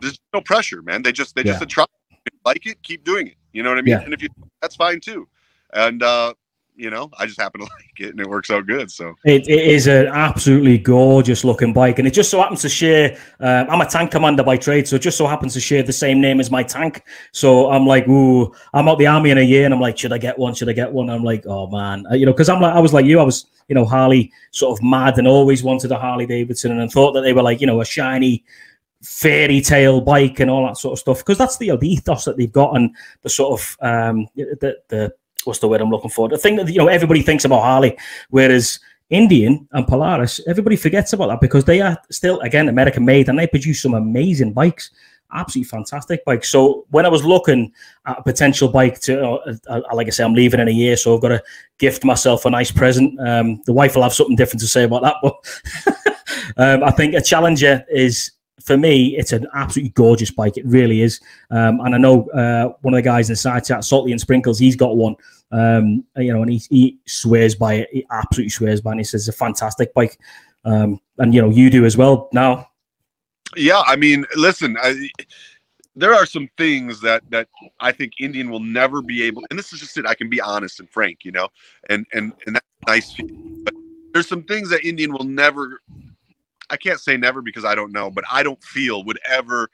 [0.00, 1.02] There's no pressure, man.
[1.02, 1.84] They just they just try.
[2.10, 3.36] If you like it, keep doing it.
[3.52, 3.92] You know what I mean?
[3.92, 4.00] Yeah.
[4.00, 4.28] And if you,
[4.62, 5.28] that's fine too.
[5.72, 6.34] And uh,
[6.76, 8.90] you know, I just happen to like it, and it works out good.
[8.90, 12.68] So It, it is an absolutely gorgeous looking bike, and it just so happens to
[12.68, 13.16] share.
[13.40, 15.92] Um, I'm a tank commander by trade, so it just so happens to share the
[15.92, 17.04] same name as my tank.
[17.32, 20.12] So I'm like, ooh, I'm out the army in a year, and I'm like, should
[20.12, 20.54] I get one?
[20.54, 21.10] Should I get one?
[21.10, 23.24] I'm like, oh man, Uh, you know, because I'm like, I was like you, I
[23.24, 27.12] was, you know, Harley sort of mad and always wanted a Harley Davidson, and thought
[27.12, 28.44] that they were like, you know, a shiny
[29.02, 31.92] fairy tale bike and all that sort of stuff because that's the, you know, the
[31.92, 35.14] ethos that they've got and the sort of um the the
[35.46, 36.28] what's the word I'm looking for?
[36.28, 37.96] The thing that you know everybody thinks about Harley
[38.30, 38.80] whereas
[39.10, 43.38] Indian and Polaris everybody forgets about that because they are still again American made and
[43.38, 44.90] they produce some amazing bikes
[45.32, 46.48] absolutely fantastic bikes.
[46.48, 47.72] So when I was looking
[48.06, 50.96] at a potential bike to uh, uh, like I say I'm leaving in a year
[50.96, 51.42] so I've got to
[51.78, 53.18] gift myself a nice present.
[53.20, 55.34] Um the wife will have something different to say about that but
[56.56, 58.32] um, I think a Challenger is
[58.64, 60.56] for me, it's an absolutely gorgeous bike.
[60.56, 61.20] It really is.
[61.50, 64.20] Um, and I know uh, one of the guys in the side chat, Salty and
[64.20, 65.16] Sprinkles, he's got one.
[65.52, 67.88] Um, you know, and he, he swears by it.
[67.92, 68.98] He absolutely swears by it.
[68.98, 70.18] He says it's a fantastic bike.
[70.64, 72.68] Um, and you know, you do as well now.
[73.54, 75.10] yeah, I mean, listen, I,
[75.94, 77.48] there are some things that that
[77.80, 79.42] I think Indian will never be able.
[79.50, 80.06] And this is just it.
[80.06, 81.48] I can be honest and frank, you know,
[81.90, 83.14] and and and that's nice.
[83.64, 83.74] But
[84.12, 85.80] there's some things that Indian will never.
[86.70, 89.68] I can't say never because I don't know, but I don't feel would ever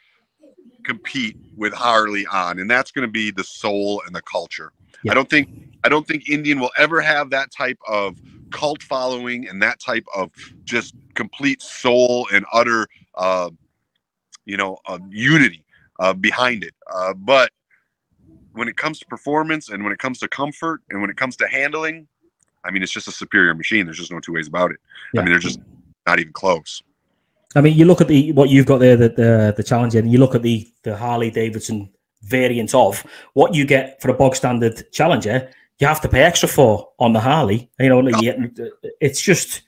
[0.85, 4.73] compete with Harley on, and that's going to be the soul and the culture.
[5.03, 5.13] Yeah.
[5.13, 5.49] I don't think
[5.85, 8.19] I don't think Indian will ever have that type of
[8.51, 10.31] cult following and that type of
[10.65, 13.51] just complete soul and utter, uh,
[14.45, 15.65] you know, uh, unity
[16.01, 16.75] uh, behind it.
[16.93, 17.51] Uh, but
[18.53, 21.37] when it comes to performance and when it comes to comfort and when it comes
[21.37, 22.07] to handling,
[22.65, 23.87] I mean, it's just a superior machine.
[23.87, 24.79] There's just no two ways about it.
[25.15, 25.21] Yeah.
[25.21, 25.61] I mean, they're just
[26.11, 26.83] not even close.
[27.57, 30.11] I mean, you look at the what you've got there, the the, the Challenger, and
[30.13, 31.91] you look at the the Harley Davidson
[32.23, 35.51] variant of what you get for a bog standard Challenger.
[35.79, 37.71] You have to pay extra for on the Harley.
[37.79, 38.03] You know,
[39.01, 39.63] it's just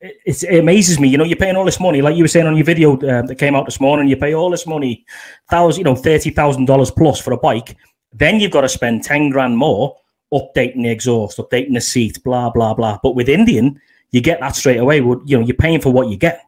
[0.00, 1.08] it's, it amazes me.
[1.08, 3.22] You know, you're paying all this money, like you were saying on your video uh,
[3.22, 4.08] that came out this morning.
[4.08, 5.04] You pay all this money,
[5.50, 7.76] thousand, you know, thirty thousand dollars plus for a bike.
[8.12, 9.94] Then you've got to spend ten grand more
[10.32, 12.98] updating the exhaust, updating the seat, blah blah blah.
[13.02, 13.80] But with Indian,
[14.12, 15.00] you get that straight away.
[15.00, 16.44] Well, You know, you're paying for what you get.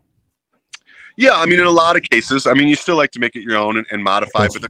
[1.16, 3.36] Yeah, I mean, in a lot of cases, I mean, you still like to make
[3.36, 4.68] it your own and, and modify, but the,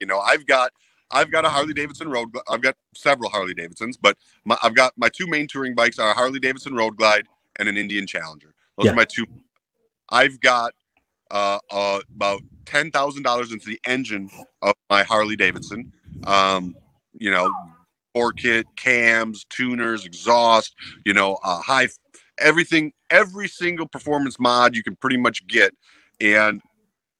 [0.00, 0.72] you know, I've got
[1.10, 2.28] I've got a Harley Davidson Road.
[2.48, 6.10] I've got several Harley Davidsons, but my, I've got my two main touring bikes are
[6.10, 7.26] a Harley Davidson Road Glide
[7.58, 8.54] and an Indian Challenger.
[8.76, 8.92] Those Yeah.
[8.92, 9.26] are my two.
[10.10, 10.74] I've got
[11.30, 14.30] uh, uh, about ten thousand dollars into the engine
[14.62, 15.92] of my Harley Davidson.
[16.24, 16.76] Um,
[17.14, 17.50] you know,
[18.18, 20.74] core kit, cams, tuners, exhaust.
[21.04, 21.88] You know, uh, high
[22.38, 25.72] everything, every single performance mod you can pretty much get,
[26.20, 26.60] and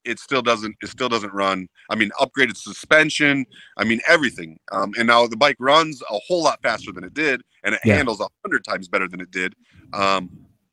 [0.04, 0.76] it still doesn't.
[0.82, 1.68] It still doesn't run.
[1.90, 3.46] I mean, upgraded suspension.
[3.76, 4.58] I mean, everything.
[4.72, 7.80] Um, and now the bike runs a whole lot faster than it did, and it
[7.84, 7.96] Yeah.
[7.96, 9.54] handles a hundred times better than it did.
[9.92, 10.30] Um,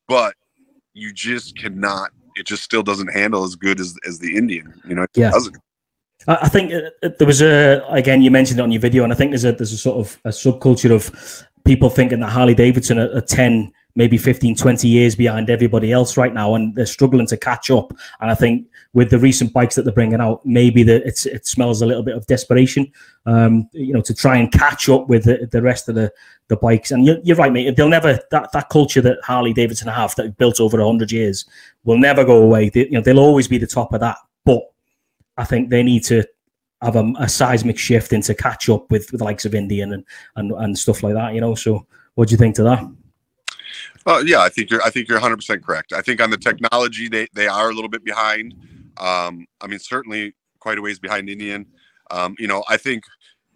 [0.07, 0.35] but
[0.93, 2.11] you just cannot.
[2.35, 4.73] It just still doesn't handle as good as as the Indian.
[4.87, 5.31] You know, it Yeah.
[5.31, 5.57] doesn't.
[6.27, 9.13] I think uh, uh, there was a again you mentioned it on your video, and
[9.13, 12.53] I think there's a there's a sort of a subculture of people thinking that Harley
[12.53, 16.85] Davidson are, are 10, maybe 15, 20 years behind everybody else right now, and they're
[16.85, 17.91] struggling to catch up.
[18.21, 21.81] And I think with the recent bikes that they're bringing out, maybe that it smells
[21.81, 22.91] a little bit of desperation,
[23.25, 26.11] um, you know, to try and catch up with the, the rest of the
[26.47, 26.91] the bikes.
[26.91, 27.75] And you're, you're right, mate.
[27.75, 31.45] They'll never that that culture that Harley Davidson have that built over hundred years
[31.83, 32.69] will never go away.
[32.69, 34.61] They, you know, they'll always be the top of that, but
[35.37, 36.23] I think they need to
[36.81, 40.03] have a, a seismic shift into catch up with, with the likes of Indian and,
[40.35, 41.33] and and stuff like that.
[41.33, 42.83] You know, so what do you think to that?
[44.05, 44.81] Uh, yeah, I think you're.
[44.83, 45.93] I think you're 100 percent correct.
[45.93, 48.53] I think on the technology, they they are a little bit behind.
[48.97, 51.65] Um, I mean, certainly quite a ways behind Indian.
[52.11, 53.03] Um, you know, I think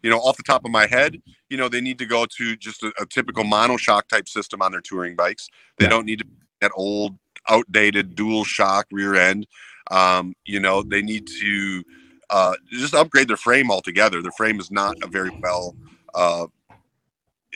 [0.01, 2.55] you know, off the top of my head, you know, they need to go to
[2.55, 5.49] just a, a typical monoshock type system on their touring bikes.
[5.77, 5.89] They Yeah.
[5.89, 6.25] don't need to
[6.61, 7.17] that old,
[7.49, 9.45] outdated dual shock rear end.
[9.89, 11.83] Um, you know, they need to
[12.29, 14.21] uh, just upgrade their frame altogether.
[14.21, 15.75] Their frame is not a very well.
[16.13, 16.47] Uh,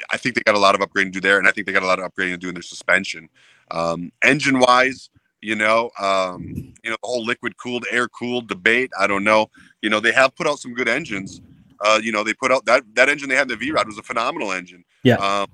[0.10, 1.74] I think they got a lot of upgrading to do there, and I think they
[1.74, 3.30] got a lot of upgrading to do in their suspension.
[3.72, 5.10] Um, engine wise,
[5.42, 8.92] you know, um, you know the whole liquid cooled, air cooled debate.
[9.00, 9.50] I don't know.
[9.82, 11.42] You know, they have put out some good engines.
[11.80, 13.88] Uh, you know, they put out that that engine they had in the V Rod
[13.88, 14.84] was a phenomenal engine.
[15.04, 15.16] Yeah.
[15.16, 15.48] Um,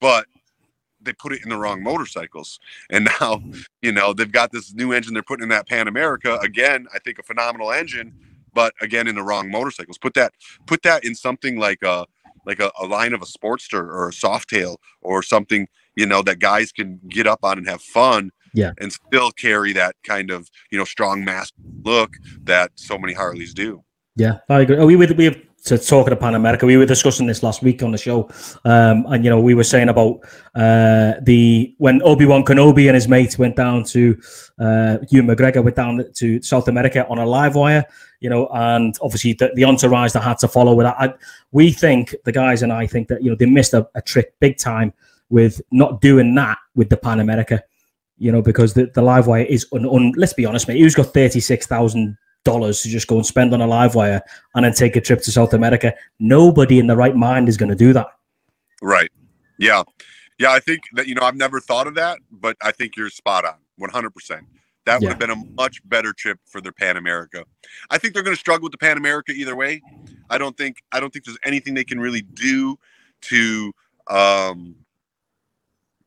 [0.00, 0.26] but
[1.02, 2.58] they put it in the wrong motorcycles,
[2.90, 3.60] and now mm-hmm.
[3.82, 6.86] you know they've got this new engine they're putting in that Pan America again.
[6.94, 8.14] I think a phenomenal engine,
[8.54, 9.98] but again in the wrong motorcycles.
[9.98, 10.32] Put that
[10.66, 12.06] put that in something like a
[12.46, 16.38] like a, a line of a Sportster or a Softail or something you know that
[16.38, 18.30] guys can get up on and have fun.
[18.52, 18.72] Yeah.
[18.80, 21.52] And still carry that kind of you know strong mass
[21.84, 23.84] look that so many Harleys do.
[24.16, 24.76] Yeah, I agree.
[24.76, 26.64] Oh, We we were to talking to Pan America.
[26.64, 28.30] We were discussing this last week on the show,
[28.64, 30.20] um, and you know we were saying about
[30.54, 34.18] uh, the when Obi Wan Kenobi and his mates went down to
[34.58, 37.84] uh, Ewan McGregor went down to South America on a LiveWire.
[38.20, 40.96] You know, and obviously the, the entourage that had to follow with that.
[40.98, 41.14] I,
[41.52, 44.34] we think the guys and I think that you know they missed a, a trick
[44.40, 44.92] big time
[45.30, 47.62] with not doing that with the Pan America.
[48.18, 50.78] You know, because the, the LiveWire is un, un, let's be honest, mate.
[50.78, 54.20] Who's got thirty six thousand dollars to just go and spend on a LiveWire
[54.54, 55.94] and then take a trip to South America.
[56.18, 58.08] Nobody in the right mind is going to do that.
[58.82, 59.10] Right.
[59.58, 59.82] Yeah.
[60.38, 60.52] Yeah.
[60.52, 63.44] I think that, you know, I've never thought of that, but I think you're spot
[63.44, 64.46] on 100%.
[64.86, 65.08] That would Yeah.
[65.10, 67.44] have been a much better trip for their Pan America.
[67.90, 69.82] I think they're going to struggle with the Pan America either way.
[70.30, 72.78] I don't think, I don't think there's anything they can really do
[73.22, 73.72] to,
[74.08, 74.76] um,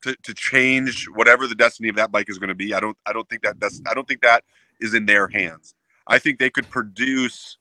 [0.01, 2.73] to, to change whatever the destiny of that bike is going to be.
[2.73, 4.43] I don't, I don't think that that's, I don't think that
[4.81, 5.75] is in their hands.
[6.07, 7.57] I think they could produce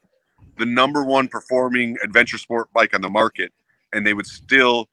[0.59, 3.53] the number one performing adventure sport bike on the market
[3.93, 4.89] and they would still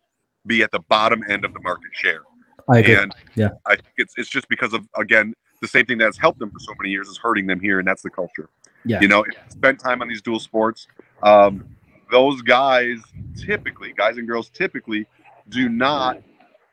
[0.46, 2.22] be at the bottom end of the market share.
[2.68, 2.96] I agree.
[2.96, 3.50] And Yeah.
[3.66, 6.60] I think it's it's just because of again the same thing that's helped them for
[6.60, 8.50] so many years is hurting them here, and that's the culture.
[8.86, 9.02] Yeah.
[9.02, 10.88] You know, if you spend time on these dual sports.
[11.22, 11.66] Um,
[12.12, 12.98] those guys
[13.38, 15.06] typically, guys and girls typically,
[15.50, 16.22] do not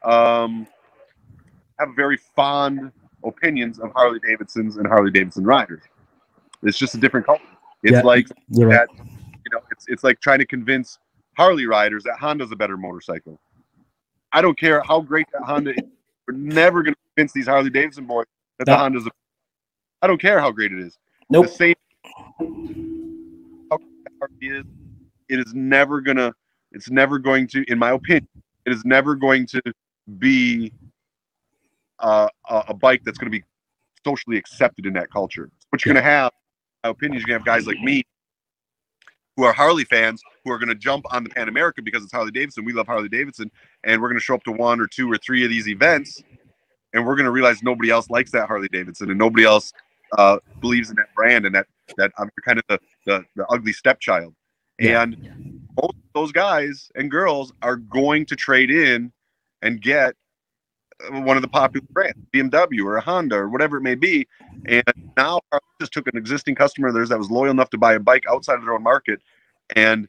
[0.03, 0.67] um,
[1.79, 2.93] have very fond
[3.25, 5.83] opinions of Harley Davidsons and Harley Davidson riders.
[6.62, 7.42] It's just a different culture.
[7.83, 8.03] It's Yeah.
[8.03, 8.88] like You're right.
[8.99, 10.99] you know it's it's like trying to convince
[11.37, 13.38] Harley riders that Honda's a better motorcycle.
[14.33, 15.77] I don't care how great that Honda is.
[16.27, 18.27] We're never going to convince these Harley Davidson boys
[18.59, 18.77] that the.
[18.77, 19.11] Honda's a
[20.03, 20.99] I don't care how great it is.
[21.31, 21.47] Nope.
[21.47, 21.75] The same.
[23.71, 24.64] How great it is.
[25.29, 26.33] It is never gonna
[26.73, 28.29] it's never going to in my opinion,
[28.64, 29.61] it is never going to
[30.19, 30.73] be
[31.99, 33.45] uh, a, a bike that's going to be
[34.05, 35.51] socially accepted in that culture.
[35.71, 36.31] What you're going to have,
[36.90, 38.03] opinion, you're to have guys like me
[39.37, 42.12] who are Harley fans who are going to jump on the Pan America because it's
[42.12, 42.64] Harley Davidson.
[42.64, 43.51] We love Harley Davidson,
[43.85, 46.22] and we're going to show up to one or two or three of these events,
[46.94, 49.72] and we're going to realize nobody else likes that Harley Davidson, and nobody else
[50.16, 53.72] uh, believes in that brand, and that that I'm kind of the the, the ugly
[53.72, 54.35] stepchild.
[54.79, 55.03] Yeah.
[55.03, 59.12] And both those guys and girls are going to trade in
[59.62, 60.14] and get
[61.11, 64.26] one of the popular brands, BMW or a Honda or whatever it may be.
[64.66, 64.82] And
[65.16, 67.94] now Harley just took an existing customer of theirs that was loyal enough to buy
[67.94, 69.20] a bike outside of their own market
[69.74, 70.09] and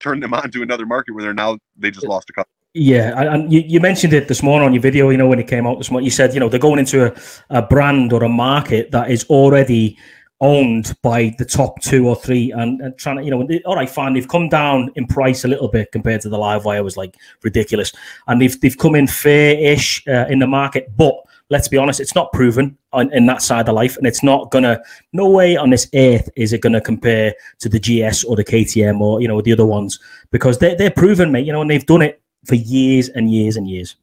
[0.00, 2.52] turned them on to another market where they're now they just lost a customer.
[2.74, 5.08] Yeah, and- and you, you mentioned it this morning on your video.
[5.08, 7.06] You know when it came out this morning, you said you know they're going into
[7.06, 7.16] a,
[7.48, 9.96] a brand or a market that is already
[10.40, 13.76] owned by the top two or three, and, and trying to you know, they, all
[13.76, 16.96] right, fine, they've come down in price a little bit compared to the LiveWire was
[16.96, 17.92] like ridiculous,
[18.26, 21.14] and they've they've come in fair-ish uh, in the market, but.
[21.48, 24.50] Let's be honest, it's not proven on, in that side of life, and it's not
[24.50, 24.82] gonna.
[25.12, 29.00] No way on this earth is it gonna compare to the GS or the KTM
[29.00, 30.00] or you know the other ones
[30.32, 31.46] because they're they're proven, mate.
[31.46, 33.94] You know, and they've done it for years and years and years.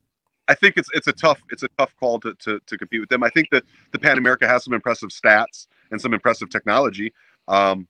[0.48, 3.10] I think it's it's a tough it's a tough call to, to, to compete with
[3.10, 3.24] them.
[3.24, 7.14] I think that the Pan America has some impressive stats and some impressive technology.
[7.48, 7.88] Um,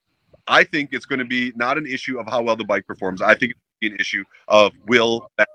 [0.48, 3.22] I think it's going to be not an issue of how well the bike performs.
[3.22, 5.48] I think it's an issue of will that.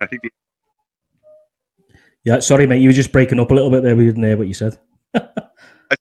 [0.00, 0.30] I think the,
[2.24, 3.94] Yeah, sorry, mate, you were just breaking up a little bit there.
[3.94, 4.78] We didn't hear what you said.
[5.14, 5.20] I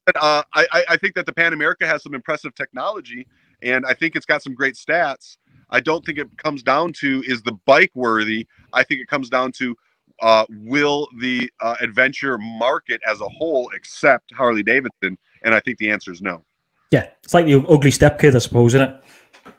[0.07, 3.27] said uh, I I- I think that the Pan America has some impressive technology,
[3.61, 5.37] and I think it's got some great stats.
[5.69, 8.47] I don't think it comes down to is the bike worthy.
[8.73, 9.75] I think it comes down to
[10.21, 15.77] uh, will the uh, adventure market as a whole accept Harley Davidson, and I think
[15.77, 16.43] the answer is no.
[16.91, 19.03] Yeah, it's like the ugly step kid, I suppose, isn't it?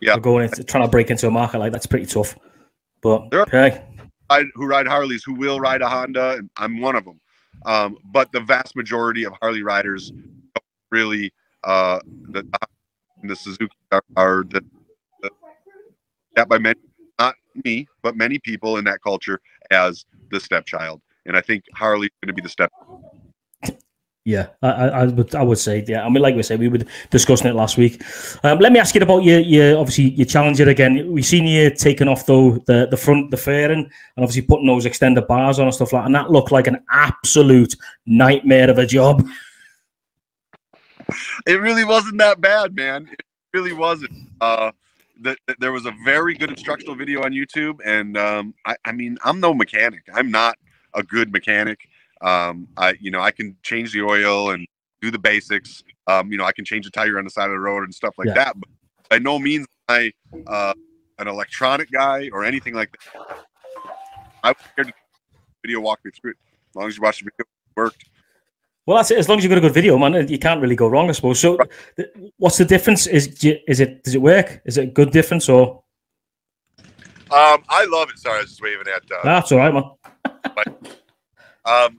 [0.01, 0.15] Yeah.
[0.15, 2.39] They're going into, trying to break into a market like that's pretty tough.
[3.03, 3.85] But There are- okay,
[4.31, 7.21] I, who ride Harleys who will ride a Honda, and I'm one of them.
[7.67, 11.33] Um, but the vast majority of Harley riders don't really
[11.65, 12.47] uh, the
[13.25, 14.65] the Suzuki are, are the,
[15.23, 15.31] the
[16.35, 16.81] that by many,
[17.19, 19.41] not me, but many people in that culture
[19.73, 21.01] as the stepchild.
[21.27, 22.71] And I think Harley's going to be the step.
[24.25, 26.07] Yeah, I, I, would I would say yeah.
[26.07, 26.79] I mean, like we said, we were
[27.11, 28.01] discussing it last week.
[28.45, 31.11] Um, let me ask you about your your obviously your challenger again.
[31.11, 34.87] We've seen you taking off though the the front the fairing and obviously putting those
[34.87, 37.75] extended bars on and stuff like, that, and that looked like an absolute
[38.07, 39.29] nightmare of a job.
[41.45, 43.09] It really wasn't that bad, man.
[43.11, 44.13] It really wasn't.
[44.41, 44.71] Uh,
[45.23, 48.93] the, the, there was a very good instructional video on YouTube, and um, I, I
[48.93, 50.03] mean, I'm no mechanic.
[50.13, 50.57] I'm not
[50.95, 51.89] a good mechanic.
[52.21, 54.67] Um, I, you know, I can change the oil and
[55.01, 55.83] do the basics.
[56.07, 57.95] Um, you know, I can change the tire on the side of the road and
[57.95, 58.35] stuff like yeah.
[58.35, 58.61] that.
[58.61, 58.69] But
[59.11, 60.13] by no means am I
[60.47, 60.75] uh,
[61.19, 63.39] an electronic guy or anything like that.
[64.43, 64.93] I was here to
[65.63, 66.37] video walk me through it.
[66.71, 68.05] As long as you watch the video, it worked.
[68.87, 69.19] Well, that's it.
[69.19, 71.13] As long as you've got a good video, man, you can't really go wrong, I
[71.13, 71.39] suppose.
[71.39, 71.57] So,
[71.97, 73.07] th- what's the difference?
[73.07, 74.61] Is is it does it work?
[74.65, 75.83] Is it a good difference or?
[77.31, 78.19] Um, I love it.
[78.19, 79.03] Sorry, I was just waving at.
[79.11, 79.85] Uh, that's all right, man.
[80.55, 80.99] but,
[81.65, 81.99] um,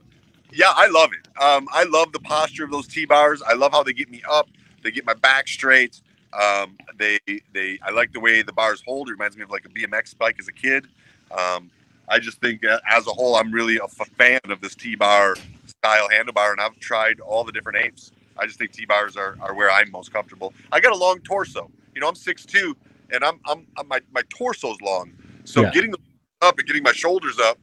[0.52, 1.26] yeah, I love it.
[1.42, 3.42] Um, I love the posture of those T bars.
[3.42, 4.48] I love how they get me up.
[4.82, 6.02] They get my back straight.
[6.34, 7.18] Um, they
[7.54, 9.08] they I like the way the bars hold.
[9.08, 10.86] It reminds me of like a BMX bike as a kid.
[11.30, 11.70] Um,
[12.08, 15.36] I just think as a whole, I'm really a fan of this T bar
[15.84, 18.12] style handlebar, and I've tried all the different apes.
[18.38, 20.52] I just think T bars are, are where I'm most comfortable.
[20.72, 21.70] I got a long torso.
[21.94, 22.74] You know, I'm 6'2",
[23.12, 25.12] and I'm, I'm, I'm my my torso's long.
[25.44, 25.70] So yeah.
[25.70, 25.94] getting
[26.40, 27.58] up and getting my shoulders up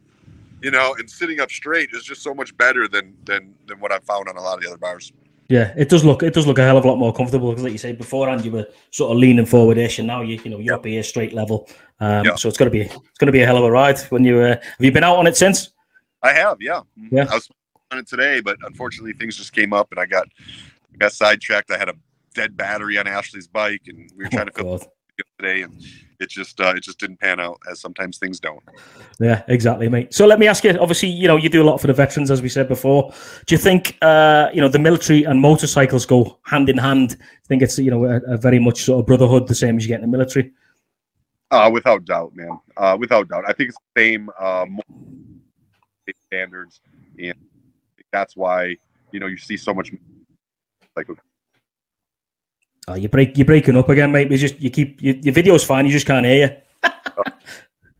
[0.61, 3.91] you know, and sitting up straight is just so much better than than than what
[3.91, 5.11] I've found on a lot of the other bars.
[5.49, 7.63] Yeah, it does look it does look a hell of a lot more comfortable because,
[7.63, 10.59] like you said beforehand, you were sort of leaning forward-ish, and now you you know
[10.59, 11.67] you're up here straight level.
[11.99, 12.35] Um, yeah.
[12.35, 14.49] So it's gonna be it's gonna be a hell of a ride when you uh,
[14.49, 15.71] have you been out on it since?
[16.23, 16.81] I have, yeah,
[17.11, 17.25] yeah.
[17.31, 17.49] I was
[17.97, 20.27] it today, but unfortunately things just came up, and I got
[20.97, 21.71] got sidetracked.
[21.71, 21.95] I had a
[22.33, 24.91] dead battery on Ashley's bike, and we were trying oh, to fill
[25.39, 25.83] today, and
[26.19, 28.61] it just uh, it just didn't pan out as sometimes things don't.
[29.19, 30.13] Yeah, exactly, mate.
[30.13, 30.77] So let me ask you.
[30.77, 33.11] Obviously, you know you do a lot for the veterans, as we said before.
[33.45, 37.17] Do you think uh, you know the military and motorcycles go hand in hand?
[37.19, 39.83] I think it's you know a, a, very much sort of brotherhood, the same as
[39.83, 40.51] you get in the military.
[41.49, 42.59] Uh, without doubt, man.
[42.77, 44.65] Uh, without doubt, I think it's the same uh,
[46.27, 46.79] standards,
[47.19, 47.35] and
[48.11, 48.75] that's why
[49.11, 49.91] you know you see so much
[50.95, 51.07] like
[52.87, 54.29] Oh, you break you're breaking up again, mate.
[54.29, 55.85] We just you keep your, your video's fine.
[55.85, 56.89] You just can't hear you.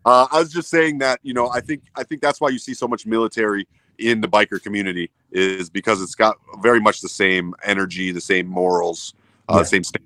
[0.06, 2.60] uh, I was just saying that you know I think I think that's why you
[2.60, 3.67] see so much military
[4.00, 8.47] in the biker community is because it's got very much the same energy, the same
[8.47, 9.13] morals,
[9.50, 9.63] uh, yeah.
[9.63, 9.84] same.
[9.84, 10.04] St-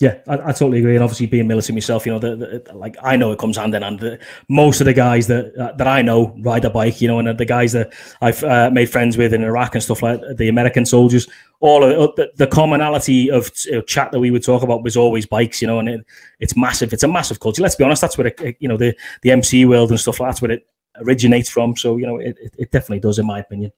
[0.00, 0.94] yeah, I, I, totally agree.
[0.94, 3.74] And obviously, being military myself, you know, the, the, like I know it comes hand
[3.74, 4.00] in hand.
[4.00, 7.18] The, most of the guys that uh, that I know ride a bike, you know,
[7.18, 10.48] and the guys that I've uh, made friends with in Iraq and stuff like the
[10.48, 11.28] American soldiers,
[11.60, 13.52] all of uh, the, the commonality of
[13.86, 16.06] chat that we would talk about was always bikes, you know, and it,
[16.38, 16.94] it's massive.
[16.94, 17.60] It's a massive culture.
[17.60, 20.30] Let's be honest, that's where it, you know the the MC world and stuff like
[20.30, 21.76] that's where it originates from.
[21.76, 23.70] So you know, it, it definitely does, in my opinion,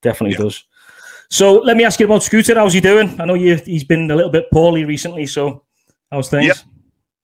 [0.00, 0.44] definitely yeah.
[0.44, 0.64] does.
[1.30, 2.54] So let me ask you about Scooter.
[2.54, 3.20] How's he doing?
[3.20, 5.26] I know you, he's been a little bit poorly recently.
[5.26, 5.64] So
[6.10, 6.46] how's things?
[6.46, 6.54] Yeah.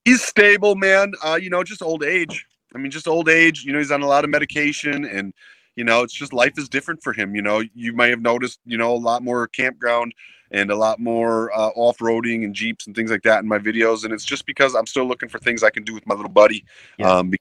[0.04, 1.14] He's stable, man.
[1.24, 2.46] Uh, you know, just old age.
[2.74, 3.64] I mean, just old age.
[3.64, 5.32] You know, he's on a lot of medication, and
[5.76, 7.34] you know, it's just life is different for him.
[7.34, 10.14] You know, you may have noticed, you know, a lot more campground
[10.50, 14.04] and a lot more uh, off-roading and jeeps and things like that in my videos,
[14.04, 16.30] and it's just because I'm still looking for things I can do with my little
[16.30, 16.64] buddy.
[16.98, 17.10] Yeah.
[17.10, 17.32] Um,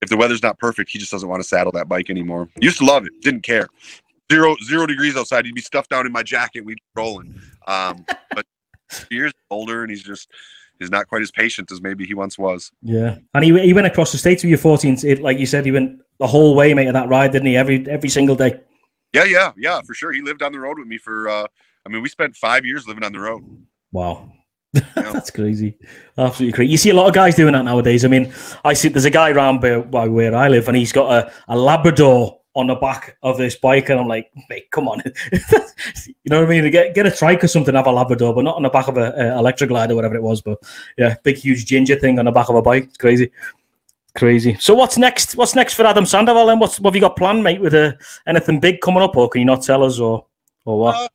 [0.00, 2.48] if the weather's not perfect, he just doesn't want to saddle that bike anymore.
[2.60, 3.68] Used to love it, didn't care
[4.32, 5.46] zero zero degrees outside.
[5.46, 6.64] He'd be stuffed down in my jacket.
[6.64, 7.40] We'd be rolling.
[7.66, 8.46] Um, but
[9.10, 10.30] years older, and he's just
[10.78, 12.70] he's not quite as patient as maybe he once was.
[12.82, 14.98] Yeah, and he, he went across the states with you 14.
[15.04, 17.56] It, like you said, he went the whole way, mate, of that ride, didn't he?
[17.56, 18.60] Every every single day.
[19.12, 20.12] Yeah, yeah, yeah, for sure.
[20.12, 21.28] He lived on the road with me for.
[21.28, 21.46] uh
[21.86, 23.44] I mean, we spent five years living on the road.
[23.92, 24.32] Wow.
[24.72, 24.82] Yeah.
[24.94, 25.76] That's crazy.
[26.16, 26.72] Absolutely crazy.
[26.72, 28.04] You see a lot of guys doing that nowadays.
[28.04, 28.32] I mean,
[28.64, 31.32] I see there's a guy around by, by where I live, and he's got a,
[31.48, 36.14] a Labrador on the back of this bike, and I'm like, mate, come on, you
[36.26, 36.70] know what I mean?
[36.70, 38.96] Get get a trike or something, have a Labrador, but not on the back of
[38.96, 40.40] a, a Electra Glide or whatever it was.
[40.40, 40.58] But
[40.96, 42.84] yeah, big huge ginger thing on the back of a bike.
[42.84, 43.30] It's crazy,
[44.16, 44.56] crazy.
[44.60, 45.36] So what's next?
[45.36, 46.46] What's next for Adam Sandoval?
[46.46, 47.60] Then what's what have you got planned, mate?
[47.60, 47.92] With uh,
[48.26, 50.24] anything big coming up, or can you not tell us, or
[50.64, 50.94] or what?
[50.94, 51.08] Uh,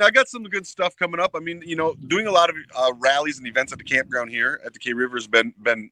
[0.00, 1.32] I got some good stuff coming up.
[1.34, 4.30] I mean, you know, doing a lot of uh, rallies and events at the campground
[4.30, 5.90] here at the K River has been been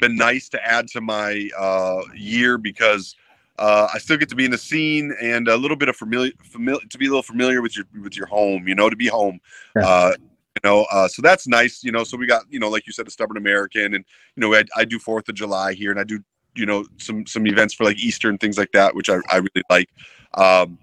[0.00, 3.14] been nice to add to my uh, year because
[3.60, 6.32] uh, I still get to be in the scene and a little bit of familiar,
[6.42, 8.66] familiar to be a little familiar with your with your home.
[8.66, 9.38] You know, to be home.
[9.76, 9.86] Yeah.
[9.86, 11.84] Uh, you know, uh, so that's nice.
[11.84, 14.04] You know, so we got you know, like you said, a stubborn American, and
[14.34, 16.20] you know, I, I do Fourth of July here, and I do
[16.56, 19.36] you know some some events for like Easter and things like that, which I, I
[19.36, 19.90] really like.
[20.34, 20.78] Um,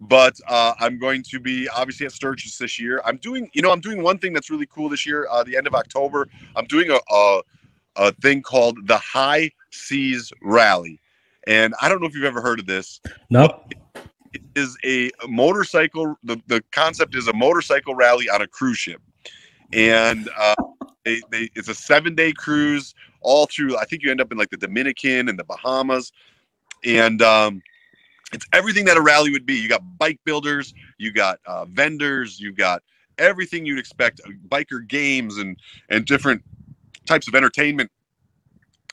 [0.00, 3.02] but uh, I'm going to be obviously at Sturgis this year.
[3.04, 5.26] I'm doing, you know, I'm doing one thing that's really cool this year.
[5.30, 6.26] Uh, the end of October,
[6.56, 7.42] I'm doing a, a
[7.96, 11.00] a thing called the High Seas Rally.
[11.46, 13.00] And I don't know if you've ever heard of this.
[13.30, 13.62] No.
[14.32, 16.16] It is a motorcycle.
[16.22, 19.00] The, the concept is a motorcycle rally on a cruise ship.
[19.72, 20.54] And uh,
[21.04, 23.76] they, they, it's a seven day cruise all through.
[23.78, 26.12] I think you end up in like the Dominican and the Bahamas.
[26.84, 27.62] And um,
[28.32, 29.54] it's everything that a rally would be.
[29.54, 32.82] You got bike builders, you got uh, vendors, you got
[33.18, 35.56] everything you'd expect, uh, biker games and
[35.88, 36.42] and different
[37.06, 37.90] types of entertainment.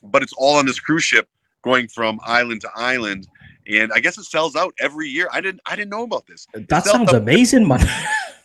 [0.04, 1.28] But it's all on this cruise ship
[1.68, 3.28] going from island to island,
[3.68, 5.28] and I guess it sells out every year.
[5.32, 6.48] I didn't I didn't know about this.
[6.54, 7.86] That sounds amazing, man.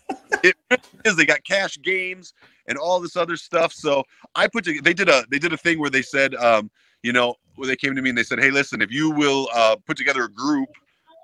[0.43, 0.57] it
[1.05, 1.17] is.
[1.17, 2.35] They got cash games
[2.67, 3.73] and all this other stuff.
[3.73, 4.05] So
[4.35, 6.71] I put to, they did a they did a thing where they said, um,
[7.03, 9.49] you know, where they came to me and they said, hey, listen, if you will
[9.55, 10.69] uh, put together a group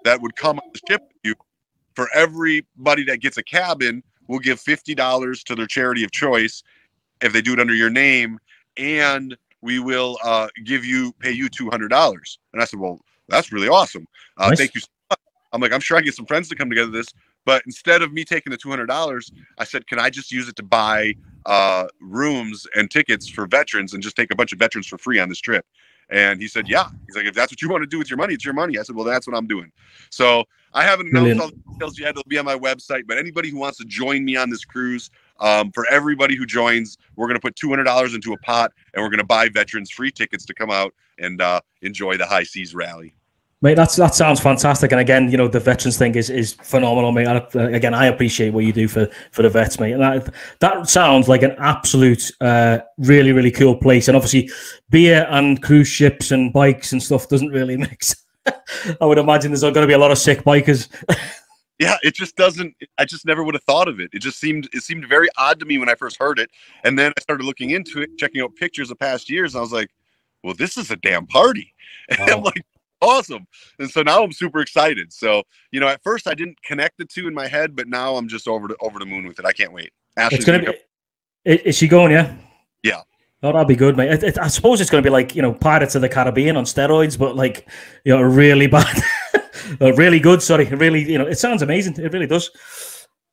[0.05, 1.34] that would come on the ship with you,
[1.94, 6.62] for everybody that gets a cabin, we'll give fifty dollars to their charity of choice
[7.20, 8.38] if they do it under your name,
[8.76, 12.38] and we will uh, give you pay you two hundred dollars.
[12.52, 14.06] And I said, well, that's really awesome.
[14.36, 14.59] Uh, Nice.
[14.59, 14.80] Thank you.
[14.80, 15.18] So much.
[15.52, 17.09] I'm like, I'm sure I can get some friends to come together this.
[17.44, 20.48] But instead of me taking the two hundred dollars, I said, can I just use
[20.48, 21.14] it to buy
[21.46, 25.18] uh, rooms and tickets for veterans and just take a bunch of veterans for free
[25.18, 25.64] on this trip?
[26.11, 26.88] And he said, yeah.
[27.06, 28.78] He's like, if that's what you want to do with your money, it's your money.
[28.78, 29.70] I said, well, that's what I'm doing.
[30.11, 31.40] So I haven't announced Brilliant.
[31.40, 32.11] all the details yet.
[32.11, 33.02] It'll be on my website.
[33.06, 35.11] But anybody who wants to join me on this cruise,
[35.41, 38.72] um, for everybody who joins, we're going to put two hundred dollars into a pot,
[38.95, 42.26] and we're going to buy veterans free tickets to come out and uh, enjoy the
[42.26, 43.14] high seas rally.
[43.61, 47.11] Mate, that's that sounds fantastic, and again, you know, the veterans thing is is phenomenal,
[47.11, 47.26] mate.
[47.26, 49.93] I, uh, again, I appreciate what you do for for the vets, mate.
[49.93, 54.07] And that that sounds like an absolute, uh, really really cool place.
[54.07, 54.49] And obviously,
[54.91, 58.24] beer and cruise ships and bikes and stuff doesn't really mix.
[58.47, 60.89] I would imagine there's going to be a lot of sick bikers.
[61.79, 62.74] Yeah, it just doesn't.
[62.99, 64.11] I just never would have thought of it.
[64.12, 66.51] It just seemed it seemed very odd to me when I first heard it,
[66.85, 69.62] and then I started looking into it, checking out pictures of past years, and I
[69.62, 69.91] was like,
[70.43, 71.72] "Well, this is a damn party!"
[72.11, 72.62] And I'm like,
[73.01, 73.47] "Awesome!"
[73.79, 75.12] And so now I'm super excited.
[75.12, 78.16] So you know, at first I didn't connect the two in my head, but now
[78.16, 79.45] I'm just over the over the moon with it.
[79.45, 79.93] I can't wait.
[80.16, 80.72] Ashley's It's going gonna
[81.45, 81.53] be.
[81.53, 82.11] i- Is she going?
[82.12, 82.35] Yeah.
[82.83, 83.03] Yeah.
[83.41, 84.11] Oh, that'd be good, mate.
[84.11, 86.57] It, it, I suppose it's going to be like you know Pirates of the Caribbean
[86.57, 87.68] on steroids, but like
[88.05, 89.01] you know really bad,
[89.80, 90.42] Uh, really good.
[90.42, 91.94] Sorry, really you know it sounds amazing.
[91.98, 92.50] It really does.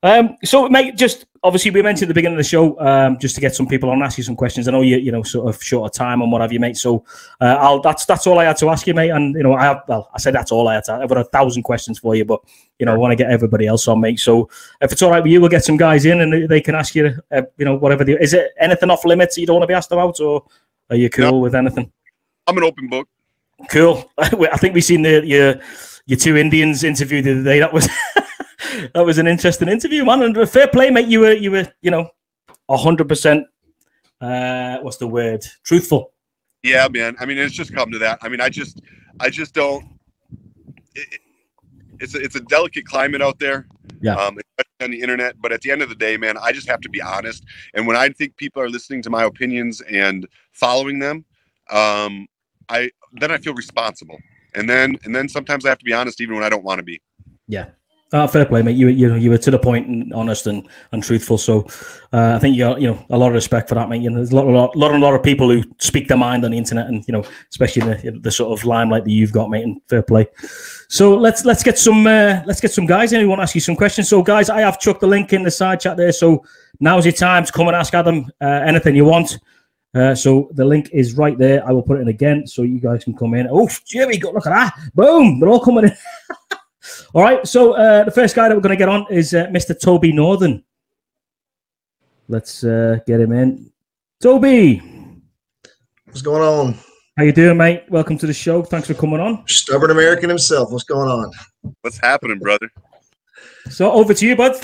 [0.02, 3.34] Um, so, mate, just obviously we mentioned at the beginning of the show, um, just
[3.34, 4.68] to get some people on, ask you some questions.
[4.68, 6.76] I know you, you know, sort of short of time and what have you, mate.
[6.76, 7.02] So,
[7.40, 9.08] uh, I'll that's that's all I had to ask you, mate.
[9.10, 10.92] And you know, I have well, I said that's all I had to.
[10.92, 12.40] I've got a thousand questions for you, but
[12.78, 14.20] you know, I want to get everybody else on, mate.
[14.20, 14.48] So,
[14.80, 16.74] if it's all right with you, we'll get some guys in and they- they can
[16.74, 18.04] ask you, uh, you know, whatever.
[18.04, 20.44] The, is it anything off limits you don't want to be asked about, or
[20.90, 21.38] are you cool No.
[21.38, 21.90] with anything?
[22.46, 23.08] I'm an open book.
[23.70, 24.08] Cool.
[24.18, 25.54] I think we've seen the your
[26.06, 27.60] your two Indians interview the other day.
[27.60, 27.88] That was
[28.94, 30.22] that was an interesting interview, man.
[30.22, 31.08] And fair play, mate.
[31.08, 32.10] You were you were you know
[32.70, 33.46] hundred percent.
[34.20, 35.44] Uh, what's the word?
[35.64, 36.12] Truthful.
[36.62, 37.16] Yeah, man.
[37.20, 38.18] I mean, it's just come to that.
[38.22, 38.80] I mean, I just,
[39.20, 39.84] I just don't.
[40.94, 41.20] It, it-
[41.98, 43.66] it's a, it's a delicate climate out there.
[44.02, 44.16] Yeah.
[44.16, 45.40] Um, especially on the internet.
[45.40, 47.42] But at the end of the day, man, I just have to be honest.
[47.72, 51.24] And when I think people are listening to my opinions and following them,
[51.70, 52.26] um,
[52.68, 54.18] I then I feel responsible.
[54.56, 56.78] And then and then sometimes I have to be honest, even when I don't want
[56.78, 57.00] to be.
[57.46, 57.66] Yeah.
[58.12, 58.76] Uh, fair play, mate.
[58.76, 61.38] You you you were to the point and honest and, and truthful.
[61.38, 61.66] So
[62.12, 64.00] uh, I think you got you know a lot of respect for that, mate.
[64.00, 66.16] You know, there's a lot, a lot, lot, a lot of people who speak their
[66.16, 69.32] mind on the internet, and you know, especially the, the sort of limelight that you've
[69.32, 69.64] got, mate.
[69.64, 70.28] And fair play.
[70.88, 73.56] So let's let's get some uh, let's get some guys in who want to ask
[73.56, 74.08] you some questions.
[74.08, 76.12] So guys, I have chucked the link in the side chat there.
[76.12, 76.44] So
[76.78, 79.36] now's your time to come and ask Adam uh, anything you want.
[79.96, 81.66] Uh, so the link is right there.
[81.66, 83.48] I will put it in again so you guys can come in.
[83.50, 84.74] Oh, Jimmy, go look at that!
[84.94, 85.96] Boom, they're all coming in.
[87.14, 89.46] All right, so uh, the first guy that we're going to get on is uh,
[89.46, 89.78] Mr.
[89.78, 90.62] Toby Northern.
[92.28, 93.72] Let's uh, get him in.
[94.22, 94.80] Toby,
[96.04, 96.78] What's going on?
[97.16, 97.84] how you doing, mate?
[97.88, 98.62] Welcome to the show.
[98.62, 99.46] Thanks for coming on.
[99.48, 100.70] Stubborn American himself.
[100.70, 101.32] What's going on?
[101.80, 102.70] What's happening, brother?
[103.68, 104.60] So over to you, bud.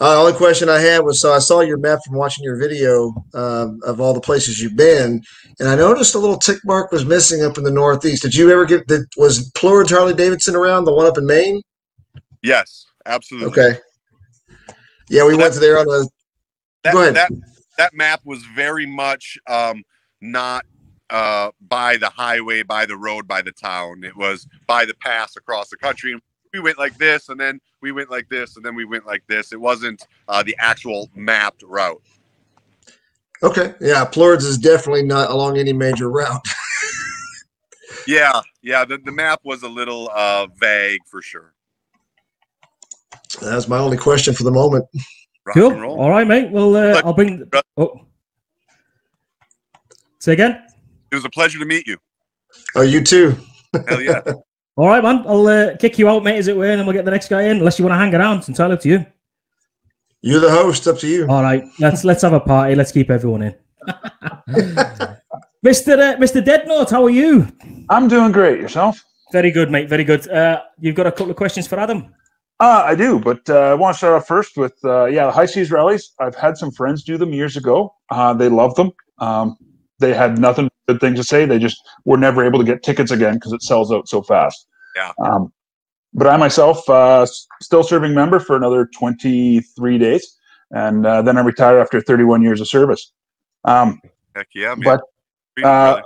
[0.00, 2.56] Uh, the only question I had was so I saw your map from watching your
[2.56, 5.22] video um, of all the places you've been,
[5.58, 8.22] and I noticed a little tick mark was missing up in the Northeast.
[8.22, 8.86] Did you ever get?
[8.86, 11.62] Did, was Plura Harley Davidson around the one up in Maine?
[12.42, 13.48] Yes, absolutely.
[13.50, 13.78] Okay.
[15.08, 16.04] Yeah, we went to there on a.
[16.84, 17.16] that, Go ahead.
[17.16, 17.32] that
[17.78, 19.82] that map was very much um,
[20.20, 20.64] not
[21.10, 24.04] uh, by the highway, by the road, by the town.
[24.04, 26.12] It was by the pass across the country.
[26.12, 26.22] And
[26.58, 29.22] we went like this, and then we went like this, and then we went like
[29.28, 29.52] this.
[29.52, 32.02] It wasn't uh, the actual mapped route.
[33.44, 36.42] Okay, yeah, Plurds is definitely not along any major route.
[38.06, 38.86] Yeah, yeah.
[38.86, 41.52] The, the map was a little uh, vague for sure.
[43.42, 44.86] That's my only question for the moment.
[45.52, 45.74] Cool.
[45.98, 46.50] All right, mate.
[46.50, 47.44] Well, uh, Look, I'll bring.
[47.44, 48.06] bro- Oh,
[50.20, 50.62] Say again.
[51.10, 51.98] It was a pleasure to meet you.
[52.76, 53.36] Oh, you too.
[53.88, 54.22] Hell yeah.
[54.78, 55.24] All right, man.
[55.26, 57.28] I'll uh, kick you out, mate, as it were, and then we'll get the next
[57.28, 57.56] guy in.
[57.56, 59.04] Unless you want to hang around, it's entirely up to you.
[60.22, 60.86] You're the host.
[60.86, 61.26] Up to you.
[61.26, 62.76] All right, let's let's have a party.
[62.76, 63.54] Let's keep everyone in.
[65.64, 67.48] Mister uh, Mister Deadnote, how are you?
[67.90, 68.60] I'm doing great.
[68.60, 69.02] Yourself?
[69.32, 69.88] Very good, mate.
[69.88, 70.28] Very good.
[70.28, 72.14] Uh, you've got a couple of questions for Adam.
[72.60, 75.32] Uh, I do, but uh, I want to start off first with uh, yeah, the
[75.32, 76.12] high seas rallies.
[76.20, 77.96] I've had some friends do them years ago.
[78.10, 78.92] Uh, they love them.
[79.18, 79.56] Um,
[79.98, 81.44] they had nothing good things to say.
[81.44, 84.66] They just were never able to get tickets again because it sells out so fast.
[84.96, 85.12] Yeah.
[85.24, 85.52] Um,
[86.14, 87.26] but I myself uh,
[87.60, 90.36] still serving member for another 23 days,
[90.70, 93.12] and uh, then I retire after 31 years of service.
[93.64, 94.00] Um,
[94.34, 94.98] Heck yeah, man.
[95.56, 96.00] But, uh.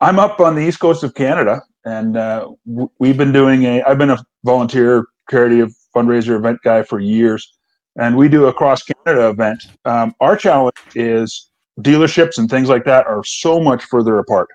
[0.00, 3.82] I'm up on the east coast of Canada, and uh, w- we've been doing a.
[3.84, 5.62] I've been a volunteer charity
[5.96, 7.56] fundraiser event guy for years,
[7.96, 9.62] and we do a cross Canada event.
[9.86, 11.50] Um, our challenge is
[11.80, 14.48] dealerships and things like that are so much further apart,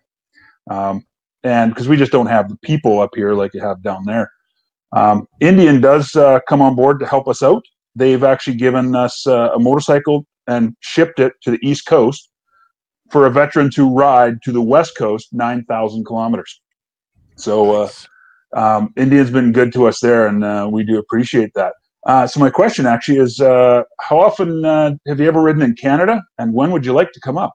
[0.70, 1.05] um,
[1.43, 4.32] and because we just don't have the people up here like you have down there.
[4.95, 7.63] Um, Indian does uh, come on board to help us out.
[7.95, 12.30] They've actually given us uh, a motorcycle and shipped it to the east coast
[13.11, 16.61] for a veteran to ride to the west coast 9,000 kilometers.
[17.36, 17.89] So uh,
[18.55, 21.74] um, India's been good to us there, and uh, we do appreciate that.
[22.05, 25.75] Uh, so my question actually is, uh, how often uh, have you ever ridden in
[25.75, 27.53] Canada, and when would you like to come up?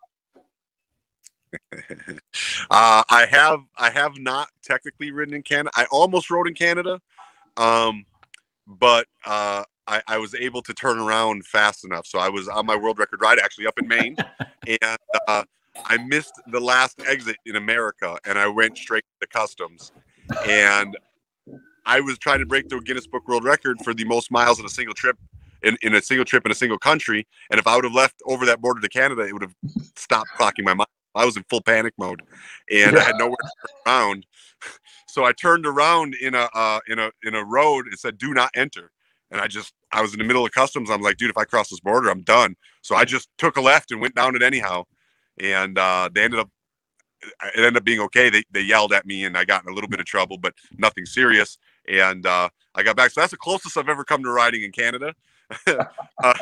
[2.71, 5.71] Uh, I have I have not technically ridden in Canada.
[5.77, 6.99] I almost rode in Canada,
[7.57, 8.05] um,
[8.67, 12.07] but uh, I, I was able to turn around fast enough.
[12.07, 14.17] So I was on my world record ride actually up in Maine,
[14.67, 15.45] and uh,
[15.85, 19.93] I missed the last exit in America, and I went straight to customs,
[20.49, 20.97] and
[21.87, 24.67] I was trying to break the Guinness Book World Record for the most miles in
[24.67, 25.19] a single trip.
[25.63, 28.17] In, in a single trip in a single country, and if I would have left
[28.27, 29.55] over that border to Canada, it would have
[29.97, 30.89] stopped clocking my miles.
[31.15, 32.23] I was in full panic mode,
[32.71, 34.27] and I had nowhere to turn around.
[35.07, 37.87] So I turned around in a uh, in a in a road.
[37.93, 38.91] It said "Do not enter,"
[39.31, 40.91] and I just I was in the middle of customs.
[40.91, 42.57] I'm like, dude, if I cross this border, I'm done.
[42.83, 44.85] So I just took a left and went down it anyhow,
[45.39, 46.51] and uh, they ended up.
[47.23, 48.29] It ended up being okay.
[48.29, 50.55] They they yelled at me, and I got in a little bit of trouble, but
[50.79, 51.59] nothing serious.
[51.89, 53.11] And uh, I got back.
[53.11, 55.15] So that's the closest I've ever come to riding in Canada.
[55.67, 56.35] uh,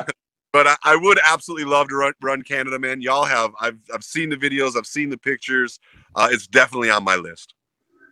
[0.53, 3.01] but I, I would absolutely love to run, run Canada, man.
[3.01, 5.79] Y'all have I've I've seen the videos, I've seen the pictures.
[6.15, 7.55] Uh, it's definitely on my list.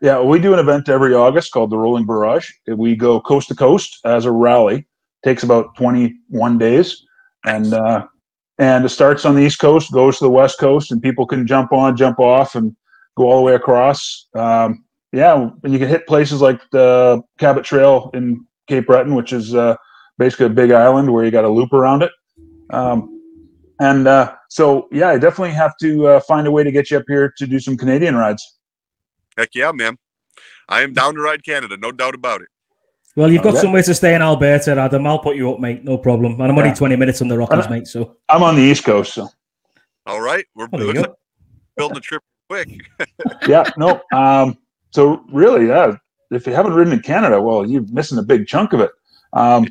[0.01, 2.49] Yeah, we do an event every August called the Rolling Barrage.
[2.67, 4.87] We go coast to coast as a rally.
[5.23, 7.05] Takes about 21 days,
[7.45, 8.07] and uh,
[8.57, 11.45] and it starts on the east coast, goes to the west coast, and people can
[11.45, 12.75] jump on, jump off, and
[13.15, 14.27] go all the way across.
[14.33, 19.33] Um, yeah, and you can hit places like the Cabot Trail in Cape Breton, which
[19.33, 19.75] is uh,
[20.17, 22.11] basically a big island where you got a loop around it.
[22.69, 23.17] Um,
[23.79, 26.97] and uh, so, yeah, I definitely have to uh, find a way to get you
[26.97, 28.57] up here to do some Canadian rides.
[29.37, 29.97] Heck yeah, man.
[30.69, 32.47] I am down to ride Canada, no doubt about it.
[33.17, 33.61] Well, you've got Okay.
[33.61, 35.05] somewhere to stay in Alberta, Adam.
[35.05, 35.83] I'll put you up, mate.
[35.83, 36.33] No problem.
[36.39, 37.87] And I'm only 20 minutes on the Rockies, mate.
[37.87, 39.27] So I'm on the East Coast, so
[40.05, 41.01] All right, we're Oh, there it you looks go.
[41.09, 41.17] like
[41.75, 42.69] building a trip quick.
[43.47, 44.01] yeah, no.
[44.13, 44.57] Um,
[44.91, 45.95] so really, yeah,
[46.31, 48.91] if you haven't ridden in Canada, well, you're missing a big chunk of it.
[49.33, 49.67] Um,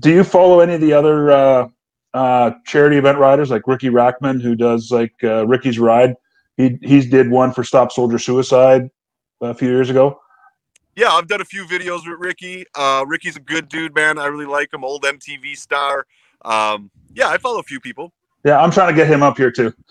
[0.00, 1.68] do you follow any of the other uh,
[2.14, 6.14] uh, charity event riders like Riki Rachtman, who does like uh, Riki's Ride?
[6.56, 8.88] He he's did one for Stop Soldier Suicide
[9.40, 10.20] a few years ago.
[10.96, 12.64] Yeah, I've done a few videos with Ricky.
[12.74, 14.18] Uh, Riki's a good dude, man.
[14.18, 14.82] I really like him.
[14.82, 16.06] Old MTV star.
[16.42, 18.12] Um, yeah, I follow a few people.
[18.44, 19.72] Yeah, I'm trying to get him up here too.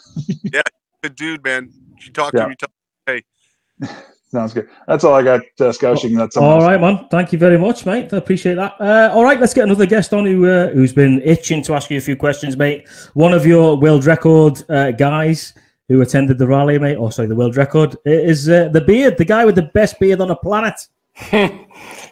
[0.52, 0.62] Yeah,
[1.04, 1.72] good dude, man.
[2.04, 2.46] You talk Yeah.
[2.46, 2.56] to him.
[2.60, 4.68] You talk, Sounds good.
[4.88, 6.16] That's all I got, uh, Scoushing.
[6.16, 7.08] That's all right, man.
[7.10, 8.12] Thank you very much, mate.
[8.14, 8.74] I appreciate that.
[8.80, 11.90] Uh, all right, let's get another guest on who uh, who's been itching to ask
[11.90, 12.88] you a few questions, mate.
[13.14, 15.54] One of your world record uh, guys
[15.88, 16.98] who attended the rally, mate.
[16.98, 20.20] Oh, sorry, the world record is uh, the beard, the guy with the best beard
[20.20, 20.88] on the planet.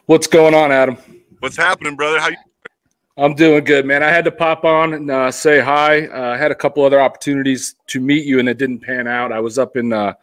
[0.05, 0.97] What's going on, Adam?
[1.39, 2.19] What's happening, brother?
[2.19, 2.37] How you?
[3.17, 4.01] I'm doing good, man.
[4.01, 6.07] I had to pop on and uh, say hi.
[6.07, 9.31] Uh, I had a couple other opportunities to meet you, and it didn't pan out.
[9.31, 10.13] I was up in uh,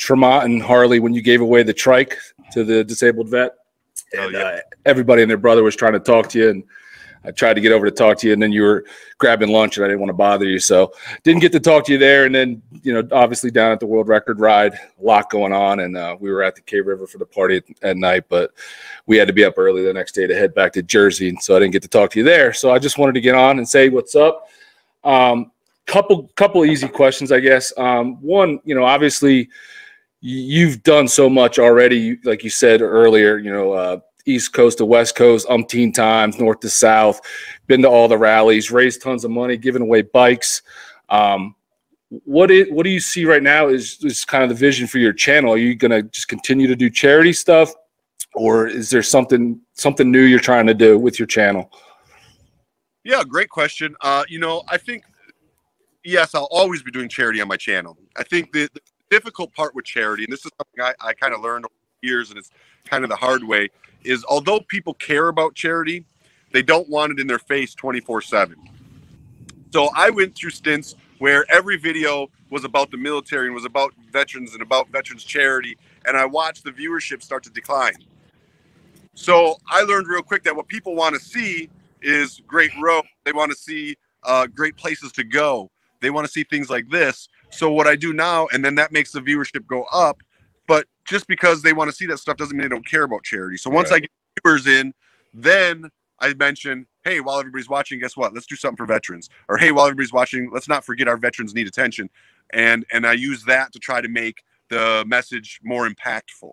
[0.00, 2.16] Tremont and Harley when you gave away the trike
[2.52, 3.54] to the disabled vet,
[4.16, 4.40] Oh, and yeah.
[4.40, 6.64] uh, everybody and their brother was trying to talk to you, and
[7.22, 8.86] I tried to get over to talk to you, and then you were
[9.18, 11.92] grabbing lunch, and I didn't want to bother you, so didn't get to talk to
[11.92, 12.24] you there.
[12.24, 15.80] And then, you know, obviously down at the World Record Ride, a lot going on,
[15.80, 18.52] and uh, we were at the K River for the party at, at night, but
[19.06, 21.40] we had to be up early the next day to head back to Jersey, and
[21.40, 22.54] so I didn't get to talk to you there.
[22.54, 24.48] So I just wanted to get on and say what's up.
[25.04, 25.52] Um,
[25.86, 27.72] couple couple easy questions, I guess.
[27.76, 29.48] Um, one, you know, obviously
[30.20, 33.38] you've done so much already, like you said earlier.
[33.38, 37.20] You know, uh, East Coast to West Coast, umpteen times, North to South,
[37.66, 40.62] been to all the rallies, raised tons of money, given away bikes.
[41.08, 41.54] Um,
[42.24, 44.98] what it what do you see right now is is kind of the vision for
[44.98, 45.52] your channel?
[45.52, 47.72] Are you gonna just continue to do charity stuff,
[48.34, 51.70] or is there something something new you're trying to do with your channel?
[53.04, 53.94] Yeah, great question.
[54.00, 55.04] Uh, you know, I think
[56.04, 57.96] yes, I'll always be doing charity on my channel.
[58.16, 58.68] I think the
[59.10, 62.08] difficult part with charity, and this is something I, I kind of learned over the
[62.08, 62.50] years, and it's
[62.84, 63.68] kind of the hard way,
[64.04, 66.06] is although people care about charity,
[66.52, 68.56] they don't want it in their face 24 7.
[69.72, 73.92] So I went through stints where every video was about the military and was about
[74.10, 77.94] veterans and about veterans charity, and I watched the viewership start to decline.
[79.14, 81.68] So I learned real quick that what people want to see
[82.02, 83.08] is great roads.
[83.24, 85.70] They want to see uh, great places to go.
[86.00, 87.28] They want to see things like this.
[87.50, 90.22] So what I do now, and then that makes the viewership go up.
[90.66, 93.24] But just because they want to see that stuff doesn't mean they don't care about
[93.24, 93.56] charity.
[93.56, 93.96] So once Right.
[93.96, 94.10] I get
[94.44, 94.94] viewers in,
[95.34, 95.90] then
[96.20, 98.34] I mention, hey, while everybody's watching, guess what?
[98.34, 99.28] Let's do something for veterans.
[99.48, 102.08] Or hey, while everybody's watching, let's not forget our veterans need attention.
[102.52, 106.52] And and I use that to try to make the message more impactful.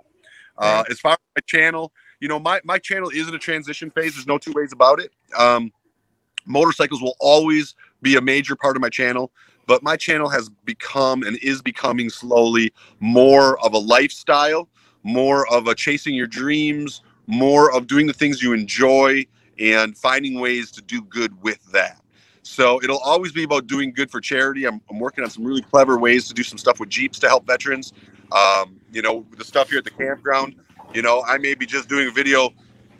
[0.57, 3.91] Uh, as far as my channel, you know, my, my channel is in a transition
[3.91, 4.15] phase.
[4.15, 5.11] There's no two ways about it.
[5.37, 5.71] Um,
[6.45, 9.31] motorcycles will always be a major part of my channel,
[9.67, 14.67] but my channel has become and is becoming slowly more of a lifestyle,
[15.03, 19.25] more of a chasing your dreams, more of doing the things you enjoy
[19.59, 22.01] and finding ways to do good with that.
[22.43, 24.65] So it'll always be about doing good for charity.
[24.65, 27.27] I'm, I'm working on some really clever ways to do some stuff with Jeeps to
[27.27, 27.91] help veterans.
[28.31, 30.55] Um, you know, the stuff here at the campground,
[30.93, 32.51] you know, I may be just doing a video,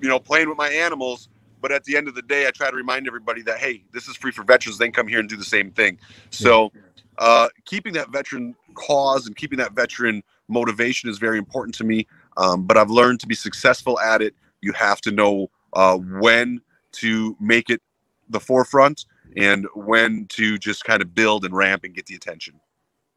[0.02, 1.30] you know, playing with my animals,
[1.62, 4.08] but at the end of the day, I try to remind everybody that, hey, this
[4.08, 4.78] is free for veterans.
[4.78, 6.00] They can come here and do the same thing.
[6.30, 6.72] So
[7.18, 12.08] uh, keeping that veteran cause and keeping that veteran motivation is very important to me.
[12.38, 14.36] Um, but I've learned to be successful at it.
[14.62, 16.62] You have to know uh, when
[16.94, 17.82] to make it
[18.30, 19.06] the forefront
[19.36, 22.60] and when to just kind of build and ramp and get the attention.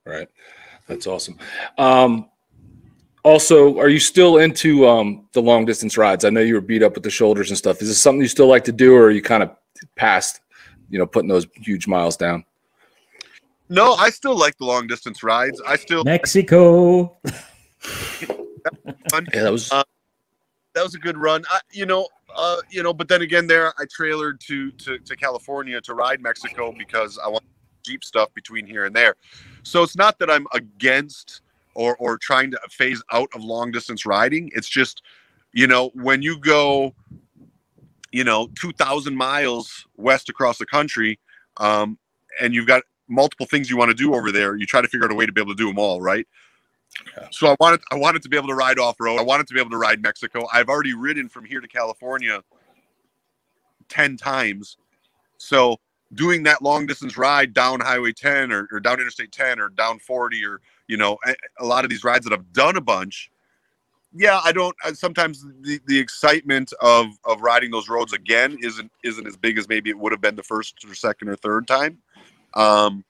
[0.06, 0.28] Right.
[0.86, 1.38] That's awesome.
[1.78, 2.29] Um,
[3.22, 6.24] also, are you still into um, the long distance rides?
[6.24, 7.82] I know you were beat up with the shoulders and stuff.
[7.82, 9.50] Is this something you still like to do, or are you kind of
[9.96, 10.40] past,
[10.88, 12.44] you know, putting those huge miles down?
[13.68, 15.60] No, I still like the long distance rides.
[15.66, 17.18] I still Mexico.
[19.32, 19.82] Yeah, that was Uh,
[20.74, 21.44] that was a good run.
[21.50, 22.06] I, you know,
[22.36, 26.20] uh, you know, but then again, there I trailered to, to to California to ride
[26.20, 27.44] Mexico because I want
[27.82, 29.14] Jeep stuff between here and there.
[29.62, 31.40] So it's not that I'm against
[31.80, 34.50] or or trying to phase out of long distance riding.
[34.54, 35.02] It's just,
[35.52, 36.94] you know, when you go,
[38.12, 41.18] you know, two thousand miles west across the country,
[41.56, 41.98] um,
[42.40, 45.06] and you've got multiple things you want to do over there, you try to figure
[45.06, 46.26] out a way to be able to do them all, right?
[47.30, 49.18] So I wanted I wanted to be able to ride off road.
[49.18, 50.46] I wanted to be able to ride Mexico.
[50.52, 52.42] I've already ridden from here to California
[53.88, 54.76] 10 times.
[55.38, 55.78] So
[56.14, 59.98] doing that long distance ride down Highway 10 or, or down Interstate 10 or down
[59.98, 60.60] 40 or
[60.90, 61.16] you know
[61.60, 63.30] a, lot of these rides that I've done a bunch.
[64.12, 64.74] Yeah, I don't.
[64.94, 69.68] Sometimes the, the excitement of of riding those roads again isn't isn't as big as
[69.68, 71.98] maybe it would have been the first or second or third time.
[72.54, 73.04] Um,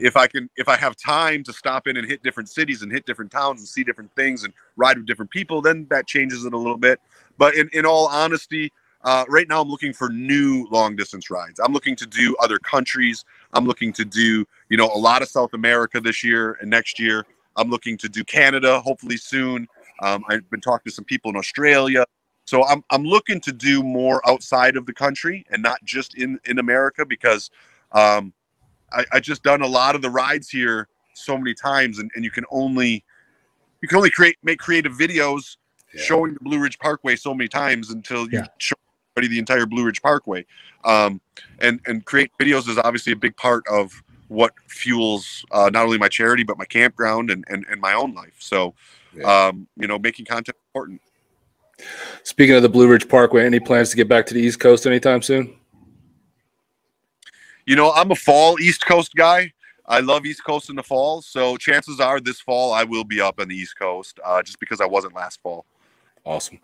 [0.00, 2.90] if I can, if I have time to stop in and hit different cities and
[2.90, 6.46] hit different towns and see different things and ride with different people, then that changes
[6.46, 6.98] it a little bit.
[7.36, 8.72] But in, in all honesty,
[9.04, 11.60] uh, right now I'm looking for new long distance rides.
[11.60, 13.24] I'm looking to do other countries.
[13.52, 16.98] I'm looking to do, you know, a lot of South America this year and next
[16.98, 17.26] year.
[17.56, 19.68] I'm looking to do Canada, hopefully soon.
[20.00, 22.04] Um, I've been talking to some people in Australia.
[22.44, 26.40] So I'm, I'm looking to do more outside of the country and not just in,
[26.46, 27.50] in America because
[27.92, 28.32] um,
[28.92, 32.24] I, I just done a lot of the rides here so many times and, and
[32.24, 33.04] you can only
[33.82, 35.56] you can only create make creative videos
[35.92, 36.02] Yeah.
[36.02, 38.46] showing the Blue Ridge Parkway so many times until you Yeah.
[38.58, 38.76] show
[39.20, 40.44] the entire Blue Ridge Parkway.
[40.84, 41.20] Um,
[41.60, 45.98] and and create videos is obviously a big part of what fuels uh, not only
[45.98, 48.36] my charity but my campground and and, and my own life.
[48.38, 48.74] So
[49.14, 49.48] Yeah.
[49.48, 51.00] um, you know, making content important.
[52.22, 53.44] speaking of the Blue Ridge Parkway.
[53.44, 55.54] Any plans to get back to the East Coast anytime soon?
[57.66, 59.52] You know, I'm a fall East Coast guy.
[59.86, 63.20] I love East Coast in the fall, so chances are this fall I will be
[63.20, 65.66] up on the East Coast, uh, just because I wasn't last fall.
[66.24, 66.60] Awesome.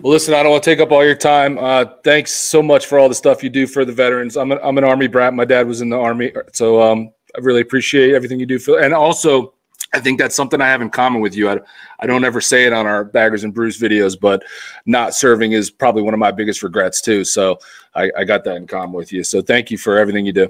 [0.00, 1.56] Well, listen, I don't want to take up all your time.
[1.58, 4.36] Uh, thanks so much for all the stuff you do for the veterans.
[4.36, 5.32] I'm, a, I'm an Army brat.
[5.32, 6.32] My dad was in the Army.
[6.52, 8.58] So um, I really appreciate everything you do.
[8.58, 9.54] For, and also,
[9.94, 11.48] I think that's something I have in common with you.
[11.48, 11.58] I,
[11.98, 14.42] I don't ever say it on our Baggers and Brews videos, but
[14.84, 17.24] not serving is probably one of my biggest regrets, too.
[17.24, 17.58] So
[17.94, 19.24] I, I got that in common with you.
[19.24, 20.48] So thank you for everything you do.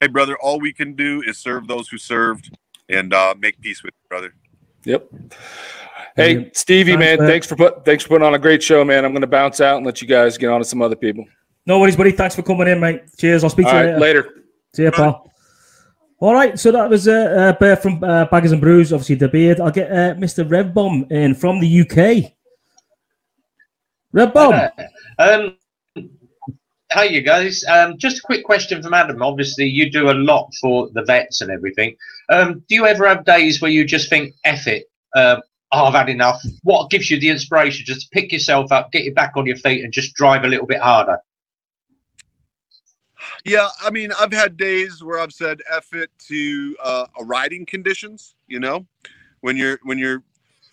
[0.00, 2.56] Hey, brother, all we can do is serve those who served
[2.88, 4.34] and uh, make peace with you, brother.
[4.84, 5.10] Yep.
[6.16, 6.56] Hey, Brilliant.
[6.56, 7.28] Stevie, Thanks, man, man.
[7.28, 9.04] thanks for put, thanks for putting on a great show, man.
[9.04, 11.24] I'm going to bounce out and let you guys get on to some other people.
[11.66, 12.12] No worries, buddy.
[12.12, 13.02] Thanks for coming in, mate.
[13.18, 13.42] Cheers.
[13.44, 14.22] I'll speak All to you right, later.
[14.22, 14.44] later.
[14.74, 15.30] See you, pal.
[16.20, 19.28] All right, so that was uh, uh, Bear from uh, Baggers and Brews, obviously the
[19.28, 19.60] beard.
[19.60, 20.48] I'll get uh, Mr.
[20.48, 22.32] Revbomb in from the UK.
[24.14, 24.70] Revbomb.
[25.18, 25.56] Um,
[26.92, 27.64] hi, you guys.
[27.64, 29.22] Um, just a quick question from Adam.
[29.22, 31.96] Obviously, you do a lot for the vets and everything.
[32.30, 34.84] Um, do you ever have days where you just think, "Eff it,
[35.74, 36.42] um, I've had enough"?
[36.62, 39.56] What gives you the inspiration just to pick yourself up, get you back on your
[39.56, 41.18] feet, and just drive a little bit harder?
[43.44, 48.34] Yeah, I mean, I've had days where I've said "eff it" to uh, riding conditions.
[48.46, 48.86] You know,
[49.40, 50.22] when you're when you're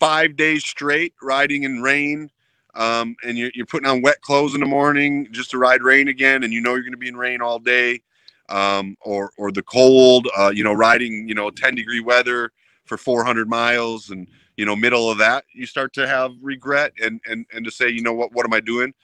[0.00, 2.30] five days straight riding in rain,
[2.74, 6.08] um, and you're, you're putting on wet clothes in the morning just to ride rain
[6.08, 8.00] again, and you know you're going to be in rain all day,
[8.48, 12.52] um, or or the cold, uh, you know, riding you know 10 degree weather
[12.84, 14.26] for 400 miles, and
[14.56, 17.88] you know middle of that, you start to have regret and and and to say,
[17.88, 18.94] you know what, what am I doing?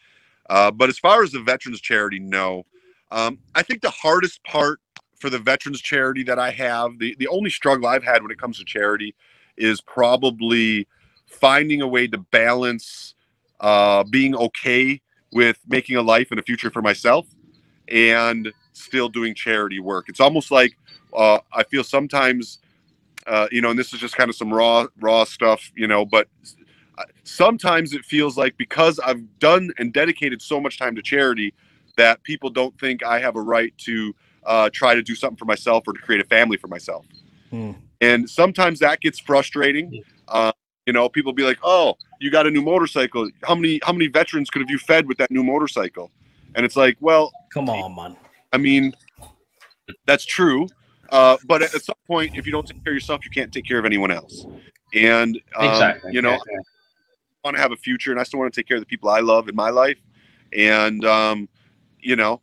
[0.48, 2.64] Uh, but as far as the veterans charity, no.
[3.10, 4.80] Um, I think the hardest part
[5.18, 8.38] for the veterans charity that I have, the, the only struggle I've had when it
[8.38, 9.14] comes to charity
[9.56, 10.86] is probably
[11.26, 13.14] finding a way to balance
[13.60, 15.00] uh, being okay
[15.32, 17.26] with making a life and a future for myself
[17.88, 20.08] and still doing charity work.
[20.08, 20.76] It's almost like
[21.14, 22.58] uh, I feel sometimes,
[23.28, 26.04] uh, you know, and this is just kind of some raw, raw stuff, you know,
[26.04, 26.28] but
[26.96, 31.54] uh, sometimes it feels like because I've done and dedicated so much time to charity
[31.96, 34.14] that people don't think I have a right to
[34.44, 37.04] uh, try to do something for myself or to create a family for myself.
[37.50, 37.72] Hmm.
[38.00, 40.02] And sometimes that gets frustrating.
[40.26, 40.52] Uh,
[40.86, 43.28] you know, people be like, "Oh, you got a new motorcycle.
[43.42, 46.10] How many how many veterans could have you fed with that new motorcycle?"
[46.54, 48.16] And it's like, well, Come on, man.
[48.52, 48.94] I mean,
[50.06, 50.66] that's true.
[51.10, 53.52] Uh, but at, at some point, if you don't take care of yourself, you can't
[53.52, 54.46] take care of anyone else.
[54.94, 56.12] And um, exactly.
[56.12, 56.58] you know, yeah, yeah.
[57.44, 59.08] want to have a future and I still want to take care of the people
[59.08, 59.98] I love in my life.
[60.52, 61.48] And um,
[62.00, 62.40] you know,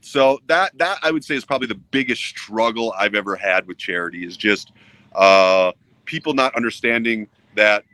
[0.00, 3.78] so that that I would say is probably the biggest struggle I've ever had with
[3.78, 4.72] charity is just
[5.14, 5.72] uh,
[6.04, 7.84] people not understanding that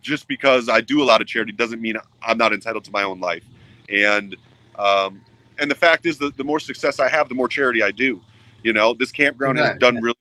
[0.00, 3.02] just because I do a lot of charity doesn't mean I'm not entitled to my
[3.02, 3.44] own life.
[3.90, 4.36] And
[4.78, 5.20] um,
[5.58, 8.20] and the fact is that the more success I have, the more charity I do.
[8.66, 10.16] You know, this campground has done really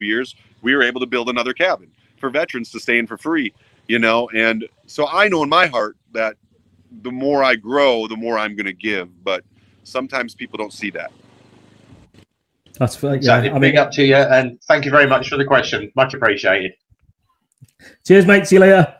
[0.00, 0.34] two years.
[0.62, 3.54] We were able to build another cabin for veterans to stay in for free.
[3.86, 6.36] You know, and so I know in my heart that
[7.02, 9.08] the more I grow, the more I'm going to give.
[9.22, 9.44] But
[9.84, 11.12] sometimes people don't see that.
[12.80, 13.10] That's fair.
[13.10, 13.16] yeah.
[13.16, 13.50] Exactly.
[13.50, 15.92] I mean, Big up to you, and thank you very much for the question.
[15.94, 16.72] Much appreciated.
[18.04, 18.48] cheers, mate.
[18.48, 18.92] See you later.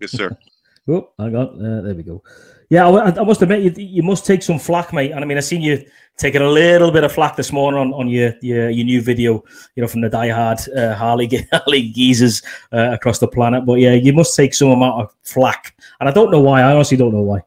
[0.00, 0.30] Yes, sir.
[0.88, 1.64] Oh, hang on.
[1.64, 2.24] Uh, there we go.
[2.68, 5.12] Yeah, I, I must admit, you, you must take some flack, mate.
[5.12, 5.84] And I mean, I seen you
[6.18, 9.44] taking a little bit of flack this morning on, on your, your your new video,
[9.74, 12.42] you know, from the diehard uh, Harley Harley geezers
[12.72, 13.64] uh, across the planet.
[13.66, 16.62] But yeah, you must take some amount of flack, and I don't know why.
[16.62, 17.42] I honestly don't know why.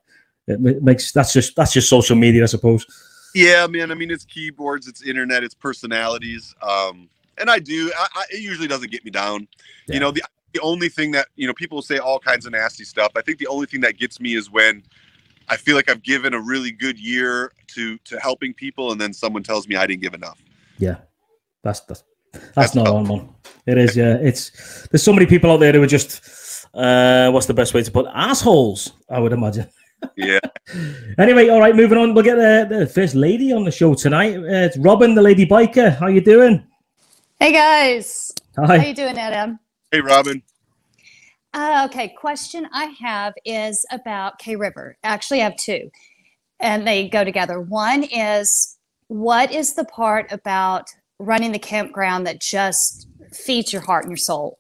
[0.47, 2.86] It makes that's just that's just social media, I suppose.
[3.34, 3.91] Yeah, man.
[3.91, 6.55] I mean, it's keyboards, it's internet, it's personalities.
[6.61, 7.91] Um, and I do.
[7.97, 9.47] I, I, it usually doesn't get me down.
[9.88, 9.95] Yeah.
[9.95, 12.86] You know, the the only thing that you know people say all kinds of nasty
[12.86, 13.11] stuff.
[13.16, 14.84] I think the only thing that gets me is when
[15.50, 19.14] I feel like I've given a really good year to to helping people, and then
[19.14, 20.39] someone tells me I didn't give enough.
[20.78, 20.98] Yeah,
[21.64, 22.96] that's that's that's, That's not tough.
[22.96, 23.30] on one.
[23.66, 23.96] It is.
[23.96, 26.22] Yeah, it's there's so many people out there who are just
[26.74, 28.12] uh, what's the best way to put it?
[28.14, 28.91] assholes?
[29.10, 29.70] I would imagine.
[30.16, 30.39] Yeah.
[31.18, 32.14] Anyway, all right, moving on.
[32.14, 34.36] We'll get the, the first lady on the show tonight.
[34.36, 35.96] Uh, it's Robin, the lady biker.
[35.98, 36.66] How you doing?
[37.39, 38.78] Hey guys, Hi.
[38.80, 39.60] how you doing, Adam?
[39.91, 40.41] hey, Robin.
[41.56, 44.97] Uh, okay, question I have is about K River.
[45.03, 45.89] Actually, I have two,
[46.60, 47.62] and they go together.
[47.62, 48.78] One is
[49.08, 54.18] what is the part about running the campground that just feeds your heart and your
[54.18, 54.58] soul?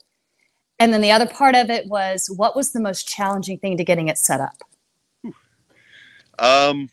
[0.79, 3.83] And then the other part of it was what was the most challenging thing to
[3.83, 4.63] getting it set up?
[6.39, 6.89] Um,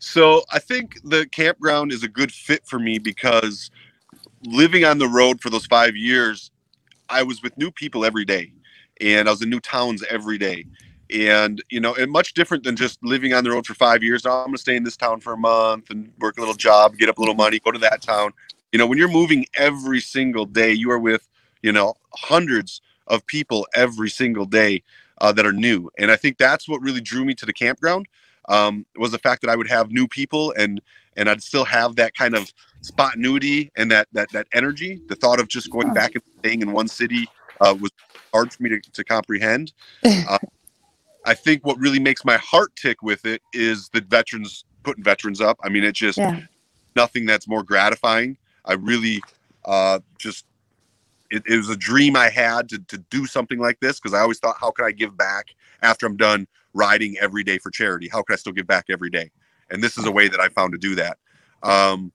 [0.00, 3.70] so I think the campground is a good fit for me because
[4.42, 6.50] living on the road for those five years,
[7.08, 8.52] I was with new people every day,
[9.04, 10.64] and I was in new towns every day.
[11.14, 14.24] And you know, and much different than just living on the road for five years.
[14.24, 17.08] I'm gonna stay in this town for a month and work a little job, get
[17.08, 18.32] up a little money, go to that town.
[18.72, 21.28] You know, when you're moving every single day, you are with
[21.62, 24.82] you know hundreds of people every single day
[25.20, 28.06] uh, that are new, and I think that's what really drew me to the campground
[28.48, 30.80] um, was the fact that I would have new people and
[31.16, 35.00] and I'd still have that kind of spontaneity and that that that energy.
[35.08, 37.28] The thought of just going back and staying in one city
[37.60, 37.90] uh, was
[38.32, 39.72] hard for me to, to comprehend.
[40.28, 40.38] Uh,
[41.26, 45.40] I think what really makes my heart tick with it is the veterans putting veterans
[45.40, 45.58] up.
[45.62, 46.40] I mean, it's just Yeah.
[46.94, 48.36] nothing that's more gratifying.
[48.64, 49.22] I really
[49.64, 50.44] uh, just
[51.30, 54.20] it, it was a dream I had to, to do something like this because I
[54.20, 58.08] always thought, how can I give back after I'm done riding every day for charity?
[58.08, 59.30] How can I still give back every day?
[59.70, 61.18] And this is a way that I found to do that.
[61.62, 62.12] Um,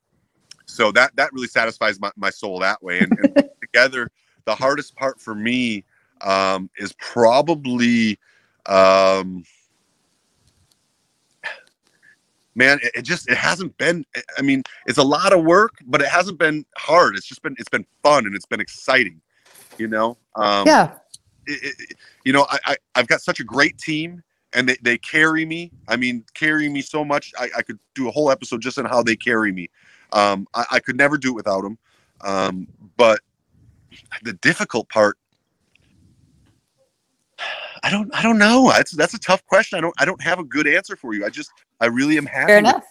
[0.67, 3.01] so that that really satisfies my, my soul that way.
[3.01, 4.09] And, and together,
[4.50, 5.84] the hardest part for me
[6.22, 8.18] um, is probably.
[8.66, 9.43] Um,
[12.56, 14.04] man it, it, just it hasn't been
[14.38, 17.16] i mean it's a lot of work but it hasn't been hard.
[17.16, 19.22] It's just been it's been fun and it's been exciting
[19.78, 20.18] you know?
[20.36, 20.95] Um yeah.
[21.47, 24.22] it, it, you know I, I i've got such a great team
[24.54, 25.72] and they, they carry me.
[25.88, 28.86] I mean carry me so much I, I could do a whole episode just on
[28.86, 29.70] how they carry me.
[30.12, 31.78] Um i, I could never do it without them
[32.22, 33.22] um but
[34.24, 35.18] the difficult part
[37.84, 38.72] I don't I don't know.
[38.76, 39.78] That's that's a tough question.
[39.78, 41.26] I don't I don't have a good answer for you.
[41.26, 42.47] I just I really am happy.
[42.47, 42.86] fair with- enough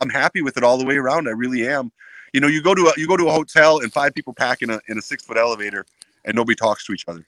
[0.00, 1.28] I'm happy with it all the way around.
[1.28, 1.92] I really am.
[2.32, 4.62] You know, you go to a you go to a hotel and five people pack
[4.62, 5.86] in a in a six foot elevator
[6.24, 7.24] and nobody talks to each other.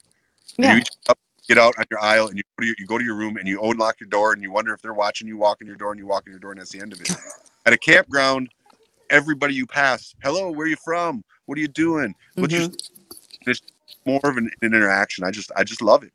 [0.57, 0.73] And Yeah.
[0.73, 1.17] You each up,
[1.47, 3.37] get out on your aisle and you go to your, you go to your room
[3.37, 5.75] and you unlock your door and you wonder if they're watching you walk in your
[5.75, 7.11] door and you walk in your door and that's the end of it.
[7.65, 8.49] At a campground,
[9.09, 11.23] everybody you pass, hello, where are you from?
[11.45, 12.15] What are you doing?
[12.35, 13.04] What's your mm-hmm.
[13.47, 13.61] It's
[14.05, 15.23] more of an, an interaction.
[15.23, 16.11] I just I just love it.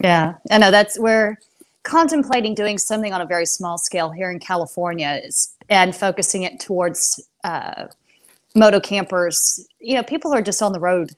[0.00, 1.38] Yeah, I know that's we're
[1.82, 6.60] contemplating doing something on a very small scale here in California is, and focusing it
[6.60, 7.86] towards uh,
[8.54, 9.66] moto campers.
[9.80, 11.12] You know, people are just on the road,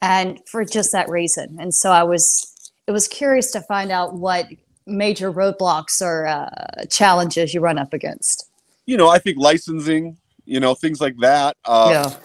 [0.00, 1.58] and for just that reason.
[1.60, 4.46] And so I was, it was curious to find out what
[4.86, 8.48] major roadblocks or uh, challenges you run up against.
[8.86, 11.56] You know, I think licensing, you know, things like that.
[11.64, 12.16] Uh, yeah,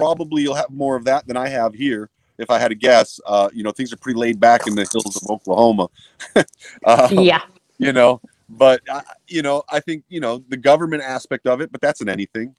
[0.00, 2.08] probably you'll have more of that than I have here.
[2.38, 4.88] If I had to guess, uh, you know, things are pretty laid back in the
[4.90, 5.88] hills of Oklahoma.
[6.84, 7.42] uh, yeah,
[7.76, 11.70] You know, but uh, you know, I think you know the government aspect of it,
[11.70, 12.54] but that's in anything,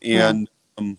[0.00, 0.96] and um,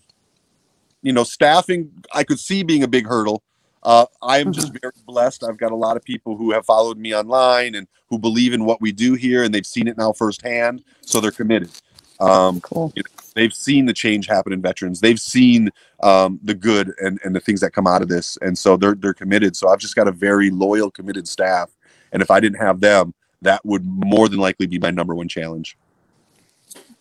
[1.02, 3.42] you know, staffing I could see being a big hurdle.
[3.82, 5.44] Uh, I am just very blessed.
[5.44, 8.64] I've got a lot of people who have followed me online and who believe in
[8.64, 11.70] what we do here, and they've seen it now firsthand, so they're committed.
[12.20, 12.92] Um, cool.
[13.34, 15.00] they've seen the change happen in veterans.
[15.00, 15.70] They've seen
[16.02, 18.94] um, the good and, and the things that come out of this, and so they're
[18.94, 19.54] they're committed.
[19.56, 21.70] So I've just got a very loyal, committed staff,
[22.12, 25.28] and if I didn't have them, that would more than likely be my number one
[25.28, 25.76] challenge.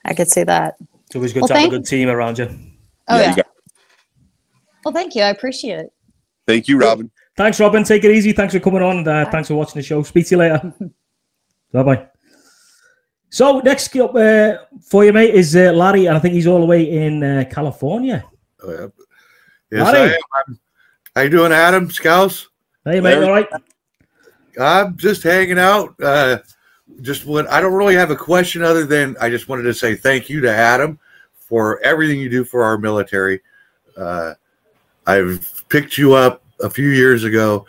[0.06, 0.76] I could see that.
[1.08, 2.48] It's always good Well, to have a good team around you.
[3.08, 3.30] Oh Yeah, yeah.
[3.32, 3.48] you got-
[4.86, 5.24] Well, thank you.
[5.24, 5.94] I appreciate it.
[6.46, 7.10] Thank you, Robin.
[7.36, 7.84] Thanks, Robin.
[7.84, 8.32] Take it easy.
[8.34, 8.98] Thanks for coming on.
[9.00, 10.02] And, uh, thanks for watching the show.
[10.04, 10.74] Speak to you later.
[11.72, 12.08] bye bye.
[13.30, 16.60] So next up uh, for you, mate, is uh, Larry, and I think he's all
[16.60, 18.26] the way in uh, California.
[18.64, 18.88] Oh, yeah.
[19.72, 20.00] Yes, Howdy.
[20.00, 20.20] I am.
[20.34, 20.60] I'm-
[21.16, 22.48] How you doing, Adam Scouse?
[22.86, 23.26] Hey, mate, Larry.
[23.26, 23.48] all right?
[24.60, 25.94] I'm just hanging out.
[26.02, 26.38] Uh,
[27.02, 29.94] just what I don't really have a question other than I just wanted to say
[29.94, 30.98] thank you to Adam
[31.36, 33.42] for everything you do for our military.
[33.96, 34.34] Uh,
[35.06, 37.66] I've picked you up a few years ago.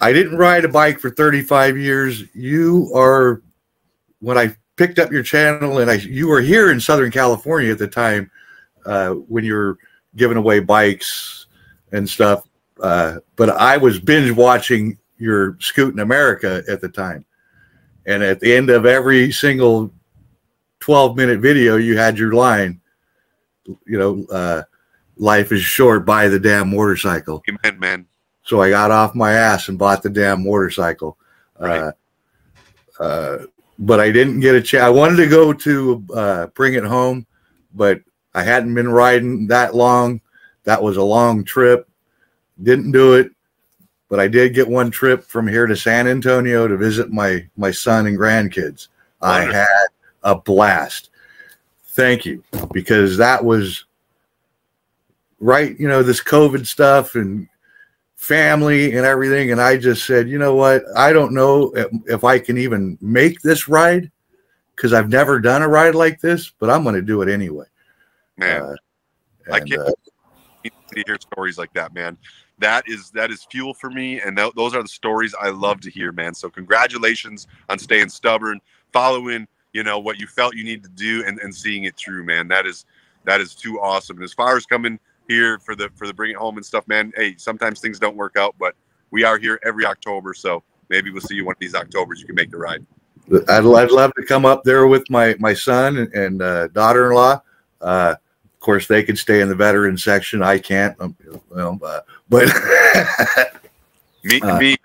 [0.00, 2.24] I didn't ride a bike for 35 years.
[2.34, 3.42] You are
[4.20, 7.78] when I picked up your channel and I you were here in Southern California at
[7.78, 8.30] the time
[8.86, 9.78] uh, when you were
[10.16, 11.46] giving away bikes
[11.92, 12.46] and stuff.
[12.82, 17.24] Uh, but I was binge watching your Scootin' America at the time.
[18.06, 19.92] And at the end of every single
[20.80, 22.80] 12 minute video, you had your line,
[23.86, 24.62] you know, uh,
[25.16, 27.42] life is short, buy the damn motorcycle.
[27.48, 28.06] Amen, man.
[28.44, 31.18] So I got off my ass and bought the damn motorcycle.
[31.58, 31.80] Right.
[31.80, 33.38] Uh, uh,
[33.78, 34.84] but I didn't get a chance.
[34.84, 37.26] I wanted to go to uh, bring it home,
[37.74, 38.00] but
[38.34, 40.20] I hadn't been riding that long.
[40.64, 41.88] That was a long trip.
[42.62, 43.32] Didn't do it,
[44.08, 47.70] but I did get one trip from here to San Antonio to visit my my
[47.70, 48.88] son and grandkids.
[49.20, 49.86] I had
[50.22, 51.10] a blast.
[51.88, 53.86] Thank you, because that was
[55.40, 55.78] right.
[55.78, 57.48] You know this COVID stuff and
[58.24, 59.52] family and everything.
[59.52, 60.82] And I just said, you know what?
[60.96, 64.10] I don't know if, if I can even make this ride
[64.74, 67.66] because I've never done a ride like this, but I'm going to do it anyway.
[68.36, 68.74] Man, Uh,
[69.52, 69.92] I can't uh,
[70.64, 72.16] to hear stories like that, man.
[72.58, 75.80] That is that is fuel for me, and th- those are the stories I love
[75.82, 76.34] to hear, man.
[76.34, 78.60] So congratulations on staying stubborn,
[78.92, 82.24] following you know what you felt you need to do, and, and seeing it through,
[82.24, 82.48] man.
[82.48, 82.86] That is
[83.24, 84.16] that is too awesome.
[84.16, 84.98] And as far as coming
[85.28, 87.12] here for the for the bring it home and stuff, man.
[87.16, 88.74] Hey, sometimes things don't work out, but
[89.10, 92.20] we are here every October, so maybe we'll see you one of these Octobers.
[92.20, 92.84] You can make the ride.
[93.32, 97.40] I'd, I'd love to come up there with my my son and, and uh, daughter-in-law.
[97.80, 98.14] Uh,
[98.44, 100.42] of course, they could stay in the veteran section.
[100.42, 100.98] I can't.
[101.00, 101.16] Um,
[101.50, 102.48] well, uh, but
[104.24, 104.76] Me, Uh, me,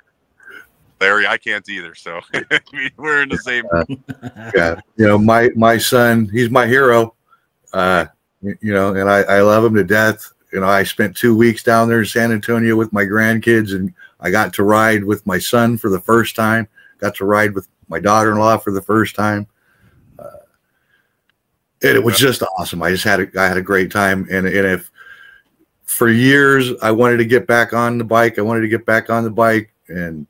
[1.00, 1.96] Larry, I can't either.
[1.96, 2.20] So
[2.74, 3.64] we- we're in the same.
[4.56, 7.16] yeah, you know, my my son, he's my hero.
[8.42, 10.32] You you know, and I, I love him to death.
[10.52, 13.94] You know, I spent two weeks down there in San Antonio with my grandkids, and
[14.20, 16.68] I got to ride with my son for the first time.
[16.98, 19.48] Got to ride with my daughter-in-law for the first time.
[20.18, 20.44] Uh,
[21.84, 22.82] and it was just awesome.
[22.82, 24.92] I just had a, I had a great time, and and if
[25.86, 29.10] for years I wanted to get back on the bike, I wanted to get back
[29.10, 30.26] on the bike, and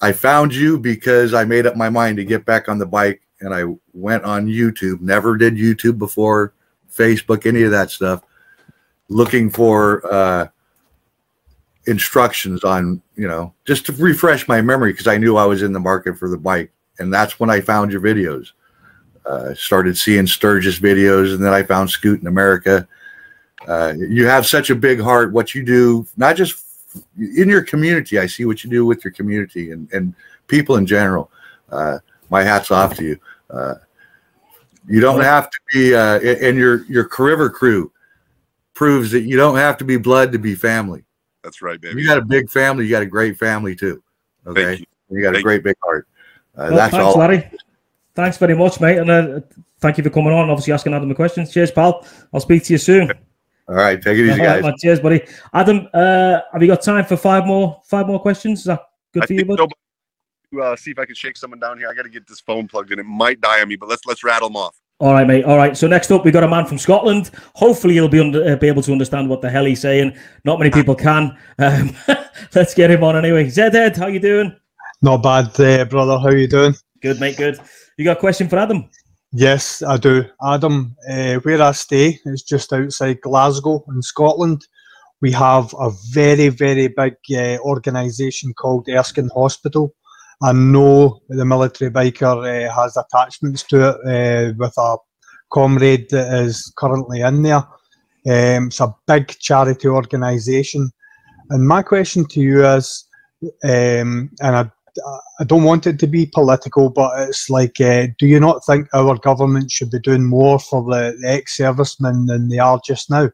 [0.00, 3.22] I found you because I made up my mind to get back on the bike,
[3.40, 5.00] and I went on YouTube.
[5.00, 6.52] Never did YouTube before,
[6.96, 8.22] Facebook, any of that stuff,
[9.08, 10.48] looking for uh,
[11.86, 15.72] instructions on you know just to refresh my memory because I knew I was in
[15.72, 18.52] the market for the bike, and that's when I found your videos
[19.26, 22.86] uh, started seeing Sturgis videos, and then I found Scootin' America.
[23.66, 25.32] Uh, you have such a big heart.
[25.32, 26.62] What you do, not just
[27.16, 30.14] in your community, I see what you do with your community and, and
[30.46, 31.30] people in general.
[31.70, 33.20] Uh, my hat's off to you.
[34.88, 37.90] Uh, you don't have to be, uh, and your your River crew
[38.74, 41.04] proves that you don't have to be blood to be family.
[41.42, 42.00] That's right, baby.
[42.00, 42.84] You got a big family.
[42.84, 44.02] You got a great family too.
[44.46, 45.22] Okay, Thank you.
[45.22, 46.06] got a Thank great big heart.
[46.56, 47.18] Uh, Well, that's thanks, all.
[47.18, 47.50] Larry.
[48.14, 48.98] Thanks very much, mate.
[48.98, 49.40] And uh,
[49.80, 50.48] thank you for coming on.
[50.50, 51.52] Obviously, asking Adam the questions.
[51.52, 52.06] Cheers, pal.
[52.32, 53.10] I'll speak to you soon.
[53.68, 54.62] All right, take it easy, All right, guys.
[54.62, 54.74] man.
[54.78, 55.22] Cheers, buddy.
[55.54, 58.60] Adam, uh, have you got time for five more five more questions?
[58.60, 58.82] Is that
[59.12, 59.58] good I for you, think bud?
[59.58, 59.76] so, but,
[60.62, 61.88] uh, see if I can shake someone down here.
[61.88, 62.98] I got to get this phone plugged in.
[62.98, 64.76] It might die on me, but let's let's rattle them off.
[65.00, 65.44] All right, mate.
[65.44, 65.76] All right.
[65.76, 67.30] So next up, we got a man from Scotland.
[67.54, 70.16] Hopefully, he'll be under, uh, be able to understand what the hell he's saying.
[70.44, 71.36] Not many people can.
[71.58, 71.96] Um,
[72.54, 73.46] let's get him on anyway.
[73.46, 74.54] Zedhead, how you doing?
[75.02, 76.18] Not bad, uh, brother.
[76.18, 76.74] How you doing?
[77.02, 77.36] Good, mate.
[77.36, 77.58] Good.
[77.98, 78.88] You got a question for Adam?
[79.32, 80.24] Yes, I do.
[80.46, 84.64] Adam, uh, where I stay is just outside Glasgow in Scotland.
[85.20, 89.92] We have a very, very big uh, organisation called Erskine Hospital.
[90.42, 94.96] I know the military biker uh, has attachments to it uh, with a
[95.52, 97.64] comrade that is currently in there.
[98.26, 100.90] Um, it's a big charity organisation.
[101.50, 103.06] And my question to you is,
[103.64, 104.70] um, and I
[105.40, 108.86] I don't want it to be political, but it's like, uh, do you not think
[108.94, 113.28] our government should be doing more for the, the ex-servicemen than they are just now?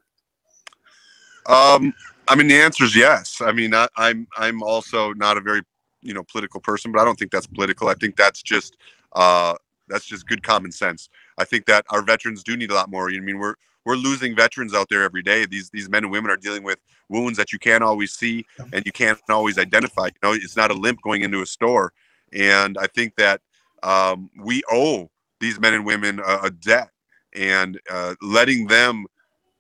[1.46, 1.92] Um,
[2.28, 3.40] I mean, the answer is yes.
[3.40, 5.62] I mean, I, I'm I'm also not a very
[6.03, 7.88] you know political person, but I don't think that's political.
[7.88, 8.76] I think that's just
[9.12, 9.55] uh,
[9.88, 11.09] that's just good common sense.
[11.38, 13.11] I think that our veterans do need a lot more.
[13.11, 15.46] I mean, we're we're losing veterans out there every day.
[15.46, 16.78] These these men and women are dealing with
[17.09, 20.07] wounds that you can't always see and you can't always identify.
[20.07, 21.92] You know, it's not a limp going into a store,
[22.32, 23.40] and I think that
[23.82, 26.90] um, we owe these men and women a, a debt,
[27.34, 29.07] and uh, letting them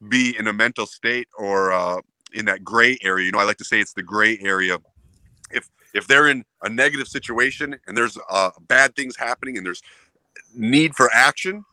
[0.08, 2.00] be in a mental state or uh,
[2.32, 3.26] in that gray area.
[3.26, 4.78] You know, I like to say it's the gray area.
[5.50, 9.82] If if they're in a negative situation and there's uh, bad things happening and there's
[10.54, 11.64] need for action,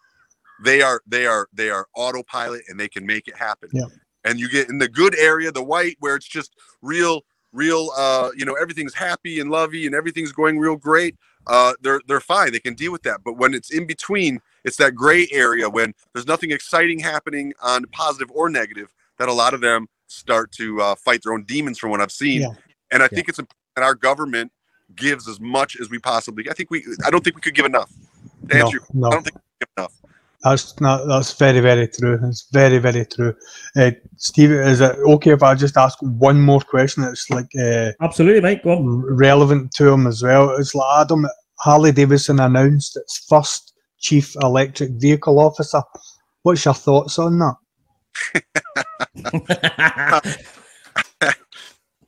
[0.64, 3.70] they are they are they are autopilot and they can make it happen.
[3.72, 3.86] Yeah.
[4.24, 7.22] And you get in the good area, the white, where it's just real,
[7.54, 7.92] real.
[7.96, 11.16] Uh, you know, everything's happy and lovey and everything's going real great.
[11.46, 12.52] Uh, they're they're fine.
[12.52, 13.22] They can deal with that.
[13.24, 17.86] But when it's in between, it's that gray area when there's nothing exciting happening on
[17.92, 18.94] positive or negative.
[19.18, 22.12] That a lot of them start to uh, fight their own demons, from what I've
[22.12, 22.42] seen.
[22.42, 22.54] Yeah.
[22.92, 23.40] And I think it's
[23.84, 24.52] our government
[24.96, 26.50] gives as much as we possibly.
[26.50, 26.86] I think we.
[27.06, 27.92] I don't think we could give enough.
[28.50, 29.08] To No, answer no.
[29.08, 29.94] I don't think we give enough.
[30.44, 32.20] That's not, that's very, very true.
[32.24, 33.34] It's very, very true.
[33.76, 37.92] Uh, Steve, is it okay if I just ask one more question that's like uh,
[38.02, 38.64] Absolutely, mate.
[38.64, 39.02] Go on.
[39.16, 40.52] relevant to him as well?
[40.52, 41.26] It's like Adam,
[41.60, 45.82] Harley Davidson announced its first chief electric vehicle officer.
[46.44, 47.56] What's your thoughts on that?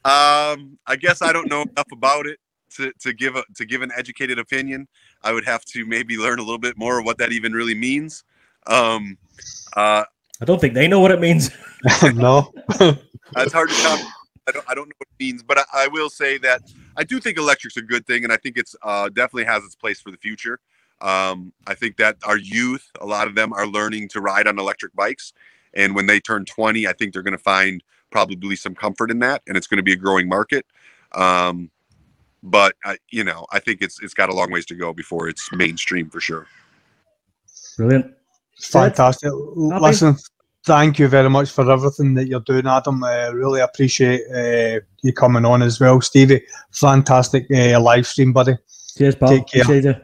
[0.10, 2.40] Um, I guess I don't know enough about it
[2.78, 4.88] to, to give a to give an educated opinion.
[5.22, 7.76] I would have to maybe learn a little bit more of what that even really
[7.76, 8.24] means.
[8.66, 9.20] Um,
[9.78, 10.06] uh,
[10.42, 11.52] I don't think they know what it means.
[12.16, 12.52] no.
[13.38, 14.00] it's hard to tell.
[14.48, 16.64] I don't, I don't know what it means, but I, I will say that
[16.98, 19.76] I do think electric's a good thing, and I think it's uh, definitely has its
[19.76, 20.60] place for the future.
[21.02, 24.58] Um, I think that our youth, a lot of them, are learning to ride on
[24.58, 25.34] electric bikes,
[25.76, 29.20] and when they turn 20, I think they're going to find probably some comfort in
[29.20, 30.66] that, and it's going to be a growing market.
[31.14, 31.70] Um,
[32.44, 35.28] but I, you know, I think it's it's got a long ways to go before
[35.28, 36.48] it's mainstream for sure.
[37.78, 38.14] Brilliant.
[38.60, 39.32] Fantastic.
[39.34, 40.18] Listen,
[40.66, 43.04] thank you very much for everything that you're doing, Adam.
[43.04, 46.44] I really appreciate uh, you coming on as well, Stevie.
[46.72, 48.56] Fantastic uh, live stream, buddy.
[48.98, 49.30] Cheers, pal.
[49.30, 49.62] Take care.
[49.64, 49.96] Appreciate you.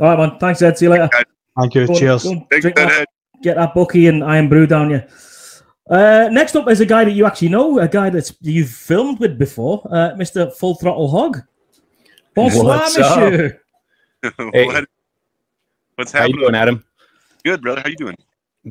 [0.00, 0.38] All right, man.
[0.38, 0.78] Thanks, Ed.
[0.78, 1.08] See you later.
[1.58, 1.86] Thank you.
[1.86, 2.24] Go Cheers.
[2.24, 3.08] go on, Take that that-
[3.42, 5.02] get that bucky and Irn-Bru down you.
[5.88, 9.18] Uh, next up is a guy that you actually know, a guy that you've filmed
[9.20, 10.50] with before, uh, Mr.
[10.54, 11.42] Full Throttle Hog.
[12.34, 13.18] Bonsoir, What's up?
[13.32, 13.60] monsieur.
[14.54, 14.64] Hey.
[14.66, 14.88] What-
[15.96, 16.40] what's How you happening?
[16.40, 16.84] doing, Adam?
[17.44, 17.82] Good, brother.
[17.82, 18.16] How you doing?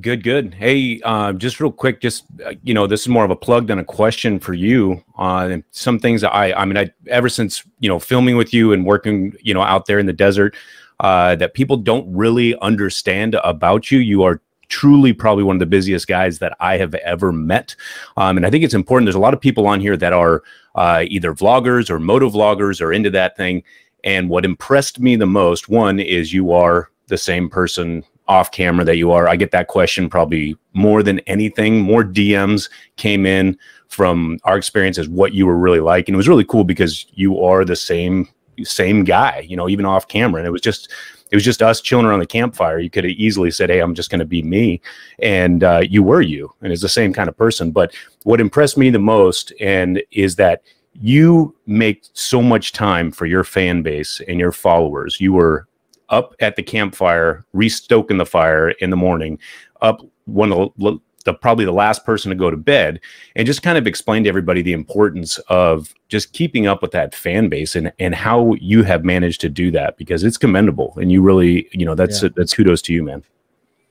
[0.01, 0.55] Good, good.
[0.55, 3.67] Hey, uh, just real quick, just uh, you know, this is more of a plug
[3.67, 5.03] than a question for you.
[5.19, 8.73] Uh, some things that I, I mean, I ever since you know filming with you
[8.73, 10.55] and working, you know, out there in the desert,
[11.01, 13.99] uh, that people don't really understand about you.
[13.99, 14.41] You are
[14.73, 17.75] truly probably one of the busiest guys that I have ever met.
[18.17, 19.05] Um, and I think it's important.
[19.05, 20.41] There's a lot of people on here that are
[20.73, 23.61] uh, either vloggers or moto vloggers or into that thing.
[24.03, 28.83] And what impressed me the most, one, is you are the same person off camera
[28.83, 29.27] that you are.
[29.27, 31.79] I get that question probably more than anything.
[31.79, 33.55] More DMs came in
[33.89, 36.07] from our experience as what you were really like.
[36.07, 38.27] And it was really cool because you are the same
[38.63, 40.39] same guy, you know, even off camera.
[40.39, 40.91] And it was just
[41.33, 42.77] it was just us chilling around the campfire.
[42.77, 44.79] You could have easily said, "Hey, I'm just going to be me,"
[45.17, 47.71] and uh, you were you, and it's the same kind of person.
[47.71, 50.61] But what impressed me the most, and is that
[51.01, 55.19] you make so much time for your fan base and your followers.
[55.19, 55.67] You were
[56.09, 59.39] up at the campfire, restoking the fire in the morning,
[59.81, 62.99] up one of the the probably the last person to go to bed
[63.35, 67.15] and just kind of explain to everybody the importance of just keeping up with that
[67.15, 71.11] fan base and and how you have managed to do that because it's commendable and
[71.11, 72.29] you really you know that's Yeah.
[72.35, 73.23] that's kudos to you man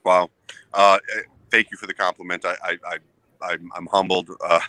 [0.04, 0.30] Wow.
[0.72, 0.98] Uh,
[1.50, 2.44] thank you for the compliment.
[2.44, 2.98] I, I, I
[3.40, 4.30] I'm, I'm humbled.
[4.44, 4.60] Uh,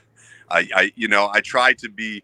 [0.49, 2.23] I, I, you know, I try to be,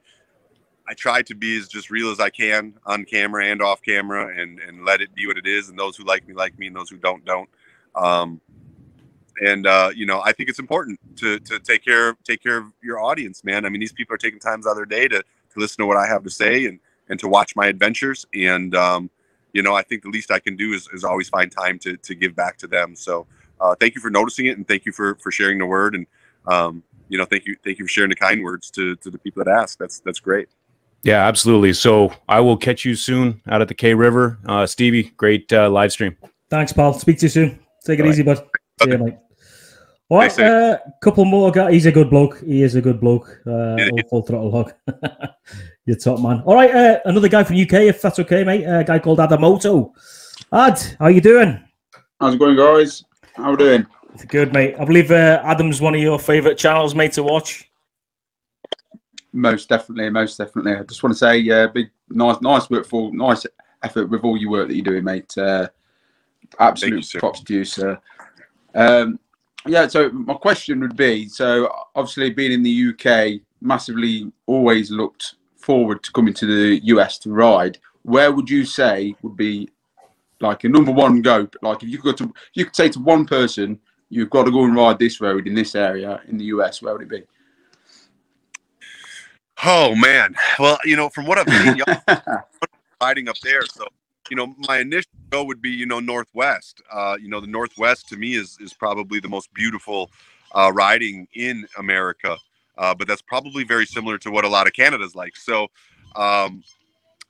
[0.88, 4.36] I try to be as just real as I can on camera and off camera,
[4.36, 5.70] and and let it be what it is.
[5.70, 7.50] And those who like me like me, and those who don't don't.
[7.96, 8.42] Um,
[9.40, 12.66] and uh, you know, I think it's important to to take care take care of
[12.82, 13.66] your audience, man.
[13.66, 15.86] I mean, these people are taking times out of their day to to listen to
[15.86, 16.80] what I have to say and
[17.10, 18.26] and to watch my adventures.
[18.34, 19.10] And um,
[19.54, 21.98] you know, I think the least I can do is, is always find time to
[21.98, 22.96] to give back to them.
[22.96, 23.28] So
[23.60, 26.06] uh, thank you for noticing it, and thank you for for sharing the word, and
[26.48, 29.18] um, you know, thank you thank you for sharing the kind words to to the
[29.18, 29.78] people that ask.
[29.80, 30.50] That's that's great.
[31.02, 35.46] yeah absolutely so i will catch you soon out at the KRiver uh stevie great
[35.54, 36.18] uh, live stream
[36.50, 36.94] Thanks, Paul.
[36.94, 37.60] Speak to you soon.
[37.86, 38.10] Take it Bye.
[38.10, 38.38] easy, bud.
[38.82, 39.18] See you, mate.
[40.10, 40.48] All right, Thanks, Dave.
[40.52, 41.72] uh, couple more guys.
[41.72, 42.40] He's a good bloke.
[42.44, 43.28] He is a good bloke.
[43.46, 44.74] Uh, Yeah, all full throttle hog.
[45.86, 46.42] You're top man.
[46.46, 48.64] All right, uh, another guy from UK, if that's okay, mate.
[48.64, 49.92] A guy called Adamoto.
[50.52, 51.64] Ad, how you doing?
[52.20, 53.04] How's it going, guys?
[53.36, 53.86] How we doing?
[54.28, 54.76] Good, mate.
[54.80, 57.70] I believe uh, Adam's one of your favourite channels, mate, to watch.
[59.32, 60.74] Most definitely, most definitely.
[60.74, 63.46] I just want to say, uh, big, nice, nice work for, nice
[63.84, 65.38] effort with all your work that you're doing, mate.
[65.38, 65.68] Uh,
[66.60, 68.00] absolute you, props to you, sir.
[68.74, 69.20] Um,
[69.66, 69.88] yeah.
[69.88, 76.04] So my question would be: so obviously, being in the UK, massively always looked forward
[76.04, 77.78] to coming to the US to ride.
[78.04, 79.70] Where would you say would be
[80.40, 81.48] like a number one go?
[81.62, 83.80] Like if you could go to, you could say to one person,
[84.10, 86.82] you've got to go and ride this road in this area in the US.
[86.82, 87.24] Where would it be?
[89.64, 90.36] Oh man.
[90.58, 91.76] Well, you know, from what I've seen,
[92.08, 92.44] y'all
[93.02, 93.66] riding up there.
[93.66, 93.88] So,
[94.30, 96.82] you know, my initial go would be, you know, Northwest.
[96.92, 100.10] Uh, you know, the Northwest to me is is probably the most beautiful
[100.54, 102.38] uh, riding in America.
[102.78, 105.36] Uh, but that's probably very similar to what a lot of Canada's like.
[105.36, 105.68] So,
[106.16, 106.64] um,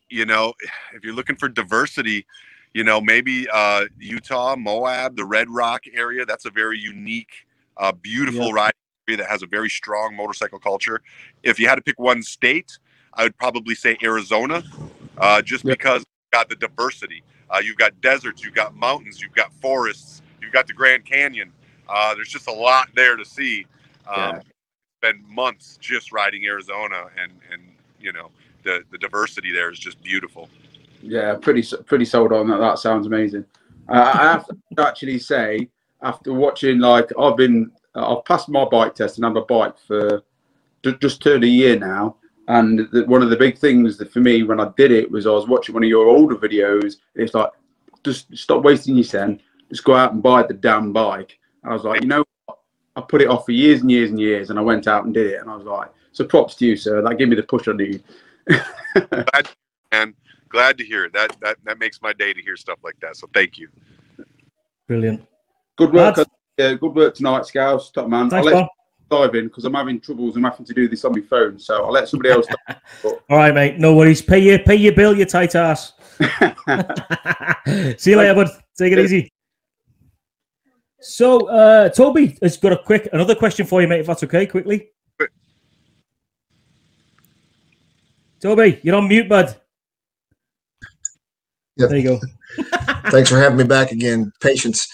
[0.10, 0.54] you know,
[0.94, 2.26] if you're looking for diversity,
[2.74, 6.26] you know, maybe uh, Utah, Moab, the Red Rock area.
[6.26, 7.32] That's a very unique,
[7.78, 8.54] uh, beautiful Yeah.
[8.54, 8.74] riding
[9.08, 11.02] area that has a very strong motorcycle culture.
[11.42, 12.78] If you had to pick one state,
[13.16, 14.64] I would probably say Arizona,
[15.18, 15.74] uh, just Yeah.
[15.74, 17.24] because got the diversity.
[17.50, 21.52] Uh, you've got deserts, you've got mountains, you've got forests, you've got the Grand Canyon.
[21.88, 23.66] Uh, there's just a lot there to see.
[24.08, 24.42] Um, Yeah.
[25.02, 27.62] Spend months just riding Arizona, and and
[28.02, 28.32] you know
[28.64, 30.50] the the diversity there is just beautiful.
[31.02, 32.58] Yeah, pretty pretty sold on that.
[32.58, 33.46] That sounds amazing.
[33.88, 35.70] Uh, I have to actually say,
[36.02, 40.22] after watching, like I've been, I've passed my bike test and have a bike for
[40.84, 42.18] ju- just turned a year now.
[42.50, 45.28] And the, one of the big things that for me when I did it was
[45.28, 46.96] I was watching one of your older videos.
[47.14, 47.52] It's like,
[48.04, 49.40] just stop wasting your sen.
[49.70, 51.38] Just go out and buy the damn bike.
[51.64, 52.58] And I was like, you know, what?
[52.96, 55.14] I put it off for years and years and years, and I went out and
[55.14, 55.40] did it.
[55.40, 57.04] And I was like, so props to you, sir.
[57.04, 58.04] That gave me the push I need.
[58.48, 59.50] glad
[59.92, 60.16] and
[60.50, 61.14] glad to hear it.
[61.14, 63.16] That that that makes my day to hear stuff like that.
[63.16, 63.70] So thank you.
[64.88, 65.24] Brilliant.
[65.78, 66.18] Good work.
[66.18, 66.30] Lads.
[66.60, 67.92] uh, good work tonight, Scouts.
[67.92, 68.28] Top man.
[68.28, 68.62] Thanks, I'll let pal.
[68.64, 68.79] you
[69.10, 70.36] dive in because I'm having troubles.
[70.36, 72.46] I'm having to do this on my phone, so I'll let somebody else.
[73.04, 73.80] All right, mate.
[73.80, 74.22] No worries.
[74.22, 75.94] Pay your pay your bill, you tight ass.
[77.98, 78.50] See you later, bud.
[78.78, 79.32] Take it easy.
[81.02, 84.02] So, uh, Toby has got a quick another question for you, mate.
[84.02, 84.90] If that's okay, quickly.
[88.42, 89.56] Toby, you're on mute, bud.
[91.78, 91.90] Yep.
[91.90, 92.20] There you go.
[93.10, 94.32] Thanks for having me back again.
[94.42, 94.88] Patience.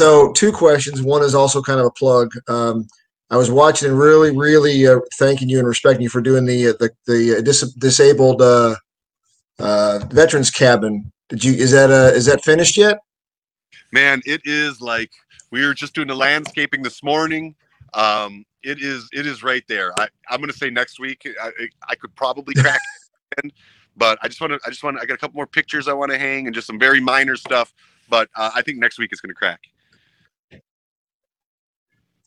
[0.00, 1.02] So, two questions.
[1.02, 2.32] One is also kind of a plug.
[2.48, 2.88] Um,
[3.28, 6.68] I was watching and really, really uh, thanking you and respecting you for doing the
[6.68, 8.76] uh, the the uh, dis- disabled uh,
[9.58, 11.12] uh, veterans cabin.
[11.28, 11.52] Did you?
[11.52, 12.98] Is that uh, is that finished yet?
[13.92, 15.10] Man, it is like
[15.50, 17.54] we were just doing the landscaping this morning.
[17.92, 19.92] Um, it is it is right there.
[20.00, 21.28] I, I'm gonna say next week.
[21.42, 21.50] I,
[21.90, 22.80] I could probably crack
[23.36, 23.52] weekend.
[23.96, 25.88] But I just want to, I just want to, I got a couple more pictures
[25.88, 27.74] I want to hang and just some very minor stuff.
[28.08, 29.60] But uh, I think next week it's going to crack.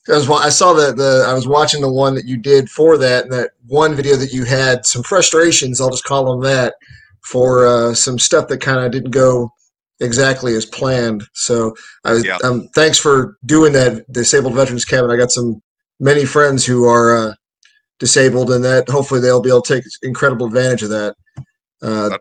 [0.09, 2.97] I, was, I saw the, the I was watching the one that you did for
[2.97, 6.75] that and that one video that you had some frustrations I'll just call them that
[7.21, 9.49] for uh, some stuff that kind of didn't go
[10.01, 11.23] exactly as planned.
[11.33, 11.73] So
[12.03, 12.37] I Yeah.
[12.43, 15.09] um, thanks for doing that disabled veterans cabin.
[15.09, 15.61] I got some
[15.99, 17.33] many friends who are uh,
[17.99, 21.15] disabled and that hopefully they'll be able to take incredible advantage of that.
[21.81, 22.17] Uh,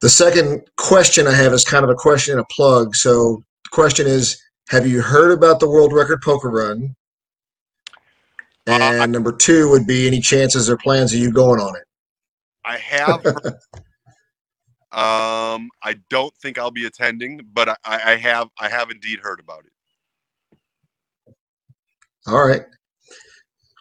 [0.00, 2.96] the second question I have is kind of a question and a plug.
[2.96, 6.94] So the question is have you heard about the world record poker run?
[8.66, 11.84] And number two would be any chances or plans of you going on it?
[12.64, 13.26] I have.
[14.92, 19.40] um, I don't think I'll be attending, but I, I have, I have indeed heard
[19.40, 21.34] about it.
[22.26, 22.62] All right.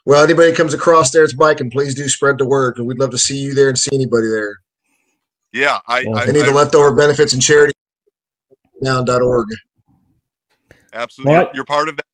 [0.05, 1.69] Well, anybody comes across there, it's biking.
[1.69, 4.29] Please do spread the word, and we'd love to see you there and see anybody
[4.29, 4.61] there.
[5.51, 7.73] Yeah, I, I, Any of the I leftover benefits and charity
[8.81, 9.47] down.org.
[10.93, 11.33] absolutely.
[11.33, 11.47] What?
[11.47, 12.05] You're, you're part of that.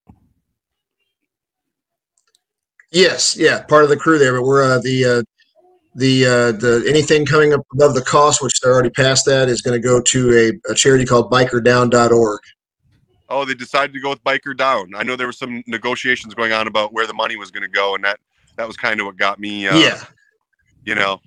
[2.92, 5.24] Yes, yeah, part of the crew there, but we're uh, the uh,
[5.96, 9.62] the uh, the anything coming up above the cost, which they're already past that, is
[9.62, 10.32] going to go to
[10.68, 12.40] a, a charity called bikerdown.org.
[13.30, 14.94] Oh, they decided to go with Biker Down.
[14.96, 17.70] I know there were some negotiations going on about where the money was going to
[17.70, 18.20] go, and that
[18.58, 19.68] that was kind of what got me.
[19.68, 20.04] Uh, Yeah.
[20.86, 21.20] You know,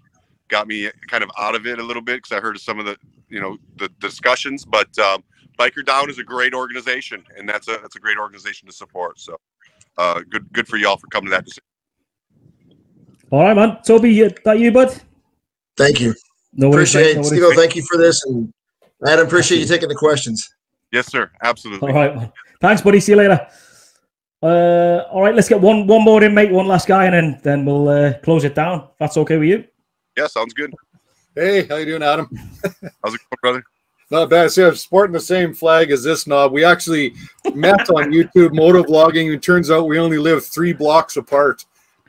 [0.48, 2.78] got me kind of out of it a little bit because I heard of some
[2.78, 2.97] of the
[3.28, 4.64] you know the, the discussions.
[4.64, 5.24] But um,
[5.58, 9.18] Biker Down is a great organization, and that's a that's a great organization to support.
[9.20, 9.36] So,
[9.98, 11.64] uh, good good for y'all for coming to that decision.
[13.30, 13.78] All right, man.
[13.84, 15.00] Toby, that you, bud?
[15.76, 16.14] Thank you.
[16.52, 17.28] No appreciate no it, worries.
[17.28, 17.54] Steve.
[17.54, 18.52] Thank you for this, and
[19.06, 20.48] Adam, appreciate you taking the questions.
[20.92, 21.30] Yes, sir.
[21.42, 21.88] Absolutely.
[21.88, 22.32] All right, man.
[22.60, 23.00] Thanks, buddy.
[23.00, 23.46] See you later.
[24.42, 26.50] Uh, all right, let's get one one more in, mate.
[26.50, 28.80] One last guy, and then then we'll uh, close it down.
[28.80, 29.64] If that's okay with you.
[30.16, 30.72] Yeah, sounds good.
[31.34, 32.28] Hey, how you doing, Adam?
[33.02, 33.64] How's it going, brother?
[34.10, 34.52] Not bad.
[34.52, 36.52] See, I'm sporting the same flag as this knob.
[36.52, 37.14] We actually
[37.54, 39.34] met on YouTube motovlogging.
[39.34, 41.64] It turns out we only live three blocks apart.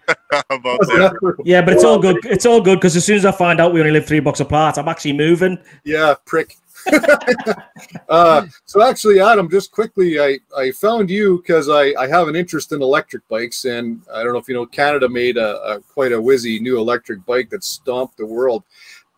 [0.08, 1.36] How about that?
[1.44, 2.18] Yeah, but it's all good.
[2.26, 4.40] It's all good because as soon as I find out we only live three blocks
[4.40, 5.58] apart, I'm actually moving.
[5.84, 6.56] Yeah, prick.
[8.10, 12.36] uh, so actually, Adam, just quickly, I, I found you because I, I have an
[12.36, 15.82] interest in electric bikes, and I don't know if you know, Canada made a, a
[15.82, 18.64] quite a whizzy new electric bike that stomped the world.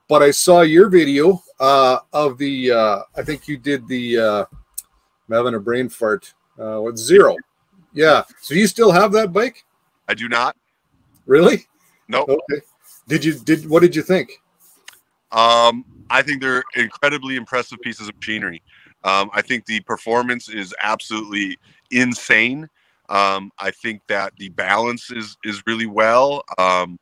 [0.10, 4.46] But I saw your video uh, of the, uh, I think you did the, uh,
[5.30, 6.34] I'm having a brain fart.
[6.58, 7.38] Uh, what zero?
[7.94, 8.24] Yeah.
[8.42, 9.64] So you still have that bike?
[10.08, 10.58] I do not.
[11.26, 11.68] Really?
[12.08, 12.24] No.
[12.24, 12.62] Okay.
[13.08, 14.42] Did you did what did you think?
[15.32, 18.62] Um, I think they're incredibly impressive pieces of machinery.
[19.04, 21.58] Um, I think the performance is absolutely
[21.92, 22.68] insane.
[23.10, 26.44] Um, I think that the balance is is really well.
[26.58, 27.00] Um,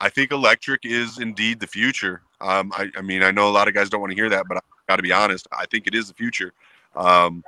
[0.00, 2.22] I think electric is indeed the future.
[2.40, 4.44] Um, I, I mean, I know a lot of guys don't want to hear that,
[4.48, 5.46] but I got to be honest.
[5.52, 6.52] I think it is the future,
[6.94, 7.42] um,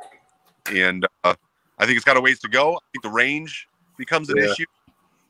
[0.73, 1.35] and uh,
[1.79, 2.75] I think it's got a ways to go.
[2.75, 4.45] I think the range becomes an Yeah.
[4.53, 4.67] issue.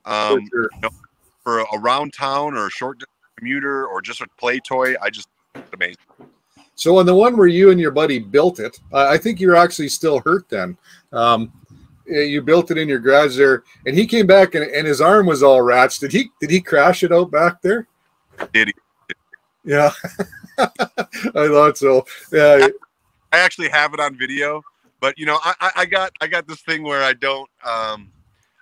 [0.05, 0.71] Um, sure.
[0.75, 0.91] you know,
[1.43, 3.03] for a round town or a short
[3.37, 5.97] commuter or just a play toy, I just it's amazing.
[6.75, 9.57] So on the one where you and your buddy built it, I I think you're
[9.57, 10.79] actually still hurt then.
[11.13, 11.53] Um,
[12.09, 15.01] eh, you built it in your garage there, and he came back and, and his
[15.01, 16.01] arm was all ratched.
[16.01, 16.31] Did he?
[16.41, 17.89] Did he crash it out back there?
[18.53, 18.75] Did he?
[19.69, 19.91] Yeah,
[20.59, 22.07] I thought so.
[22.33, 22.69] Yeah,
[23.33, 24.63] I actually have it on video,
[24.99, 28.11] but you know, I, I, got I got this thing where I don't um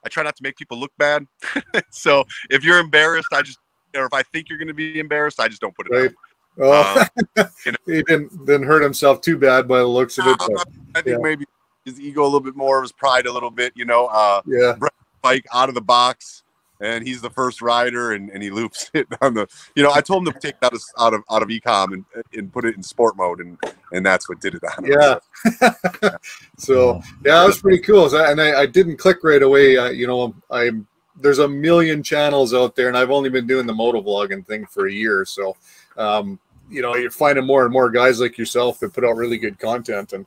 [0.05, 1.25] I try not to make people look bad.
[1.91, 3.61] so if you're embarrassed, I just
[3.95, 6.11] or if I think you're gonna be embarrassed, I just don't put it right.
[6.11, 6.17] out.
[6.59, 7.07] Oh,
[7.39, 10.39] Um, you know, he didn't didn't hurt himself too bad by the looks of it.
[10.39, 10.67] but-
[10.97, 11.23] I think yeah.
[11.23, 11.45] maybe
[11.85, 14.75] his ego a little bit more, his pride a little bit, you know, uh Yeah.
[15.23, 16.43] bike out of the box
[16.81, 20.01] and he's the first rider and, and he loops it on the you know, I
[20.01, 22.05] told him to take that out of out of ecom and
[22.35, 23.59] and put it in sport mode and
[23.93, 24.93] and that's what did it on him.
[24.99, 26.11] Yeah.
[26.59, 28.09] so yeah, that was pretty cool.
[28.09, 29.77] So, and I, I didn't click right away.
[29.77, 30.87] Uh, you know, I'm
[31.19, 34.87] there's a million channels out there, and I've only been doing the motovlogging thing for
[34.87, 35.25] a year.
[35.25, 35.57] So,
[35.97, 36.39] um,
[36.69, 39.59] you know, you're finding more and more guys like yourself that put out really good
[39.59, 40.27] content, and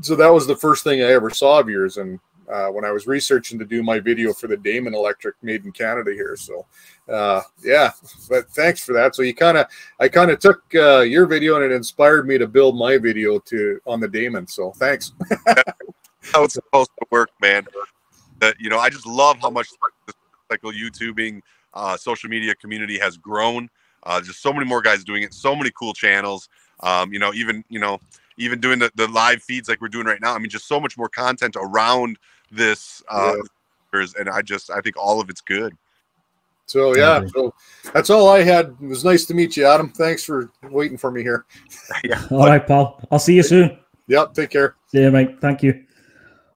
[0.00, 1.98] so that was the first thing I ever saw of yours.
[1.98, 2.18] And
[2.50, 5.72] uh, when I was researching to do my video for the Damon Electric made in
[5.72, 6.66] Canada here, so
[7.12, 7.90] uh, yeah,
[8.28, 9.14] but thanks for that.
[9.14, 9.66] So you kind of,
[10.00, 13.38] I kind of took uh, your video and it inspired me to build my video
[13.38, 14.46] to on the Damon.
[14.46, 15.12] So thanks.
[16.32, 17.66] how it's supposed to work, man.
[18.40, 19.68] That you know, I just love how much
[20.50, 21.42] cycle YouTubing,
[21.74, 23.68] uh, social media community has grown.
[24.04, 25.34] Uh, just so many more guys doing it.
[25.34, 26.48] So many cool channels.
[26.80, 28.00] Um, you know, even you know,
[28.36, 30.34] even doing the, the live feeds like we're doing right now.
[30.34, 32.18] I mean, just so much more content around
[32.50, 33.02] this.
[33.08, 33.36] Uh,
[33.92, 35.76] And I just, I think all of it's good.
[36.66, 37.54] So yeah, so
[37.94, 38.76] that's all I had.
[38.82, 39.88] It was nice to meet you, Adam.
[39.88, 41.46] Thanks for waiting for me here.
[42.04, 42.22] yeah.
[42.30, 43.00] All right, pal.
[43.10, 43.78] I'll see you soon.
[44.08, 44.34] Yep.
[44.34, 44.76] Take care.
[44.88, 45.40] See you, mate.
[45.40, 45.84] Thank you.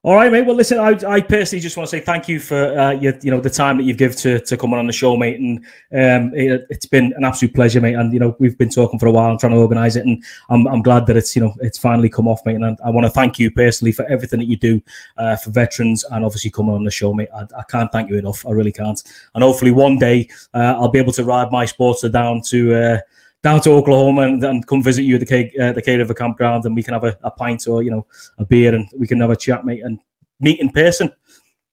[0.04, 0.44] All right, mate.
[0.44, 3.30] Well, listen, I, I personally just want to say thank you for uh, your, you
[3.30, 5.38] know, the time that you've given to to coming on the show, mate.
[5.38, 5.58] And
[5.92, 7.94] um, it, has been an absolute pleasure, mate.
[7.94, 10.20] And you know, we've been talking for a while and trying to organise it, and
[10.48, 12.56] I'm, I'm glad that it's you know it's finally come off, mate.
[12.56, 14.82] And I, I want to thank you personally for everything that you do
[15.18, 17.28] uh, for veterans and obviously coming on the show, mate.
[17.32, 18.44] I, I can't thank you enough.
[18.44, 19.00] I really can't.
[19.36, 23.00] And hopefully one day uh, I'll be able to ride my Sportster down to.
[23.43, 26.64] Down to Oklahoma and, and come visit you at the K, uh, the KRiver campground,
[26.64, 28.06] and we can have a, a pint or you know
[28.39, 29.98] a beer, and we can have a chat, mate, and
[30.39, 31.10] meet in person.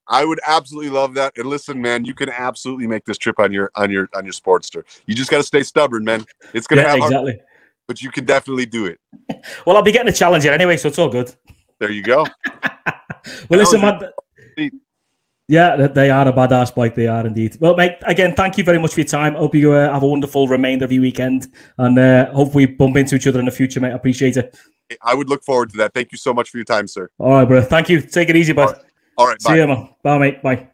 [0.08, 1.38] I would absolutely love that.
[1.38, 4.34] And listen, man, you can absolutely make this trip on your on your on your
[4.34, 4.84] Sportster.
[5.06, 6.26] You just got to stay stubborn, man.
[6.54, 7.42] It's gonna Yeah, hard- exactly.
[7.88, 9.00] but you can definitely do it.
[9.66, 11.34] Well, I'll be getting a challenger anyway, so it's all good.
[11.80, 12.26] There you go.
[13.50, 14.10] Well, listen, man.
[15.50, 16.94] Yeah, they are a badass bike.
[16.94, 17.58] They are indeed.
[17.60, 19.34] Well, mate, again, thank you very much for your time.
[19.34, 21.48] Hope you uh, have a wonderful remainder of your weekend,
[21.80, 23.94] and uh, hope we bump into each other in the future, mate.
[23.94, 24.56] I appreciate it.
[25.02, 25.96] I would look forward to that.
[25.96, 27.10] Thank you so much for your time, sir.
[27.18, 27.64] All right, bro.
[27.64, 28.00] Thank you.
[28.00, 28.80] Take it easy, bud.
[29.18, 29.58] All right, See bye.
[29.58, 29.90] you, man.
[30.04, 30.44] Bye, mate.
[30.44, 30.70] Bye.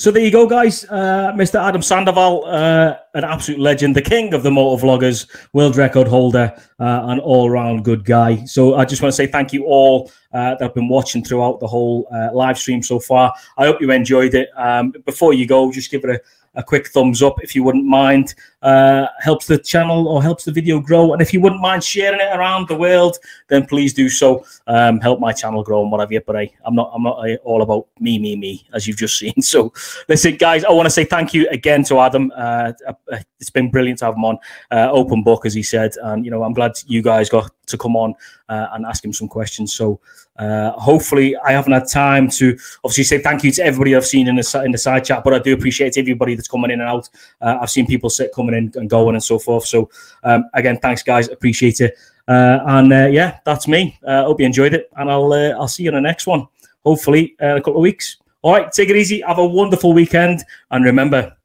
[0.00, 0.86] So there you go, guys.
[0.86, 1.62] Uh, Mr.
[1.62, 6.54] Adam Sandoval, uh, an absolute legend, the king of the motor vloggers, world record holder,
[6.78, 8.42] uh, an all-round good guy.
[8.46, 11.60] So I just want to say thank you all uh, that have been watching throughout
[11.60, 13.34] the whole uh, live stream so far.
[13.58, 14.48] I hope you enjoyed it.
[14.56, 16.20] Um, before you go, just give it a,
[16.58, 18.34] a quick thumbs up if you wouldn't mind.
[18.62, 21.12] Uh, helps the channel or helps the video grow.
[21.12, 23.16] And if you wouldn't mind sharing it around the world,
[23.48, 24.44] then please do so.
[24.66, 26.20] Um, help my channel grow and whatever.
[26.26, 29.18] But I, I'm not, I'm not uh, all about me, me, me, as you've just
[29.18, 29.40] seen.
[29.42, 29.72] So
[30.08, 32.32] listen, guys, I want to say thank you again to Adam.
[32.36, 34.38] Uh, uh, it's been brilliant to have him on.
[34.70, 37.78] Uh, open book, as he said, and you know, I'm glad you guys got to
[37.78, 38.14] come on
[38.48, 39.74] uh, and ask him some questions.
[39.74, 40.00] So
[40.36, 44.28] uh, hopefully, I haven't had time to obviously say thank you to everybody I've seen
[44.28, 46.88] in the in the side chat, but I do appreciate everybody that's coming in and
[46.88, 47.08] out.
[47.40, 49.66] I've seen people sit coming in and going and so forth.
[49.66, 49.90] So
[50.24, 51.96] um, again, thanks guys, appreciate it.
[52.28, 53.98] Uh, and uh, yeah, that's me.
[54.06, 56.46] Uh, hope you enjoyed it, and I'll uh, I'll see you in the next one.
[56.84, 58.18] Hopefully, uh, in a couple of weeks.
[58.42, 59.20] All right, take it easy.
[59.20, 61.36] Have a wonderful weekend, and remember,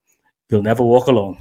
[0.49, 1.37] you'll never walk alone.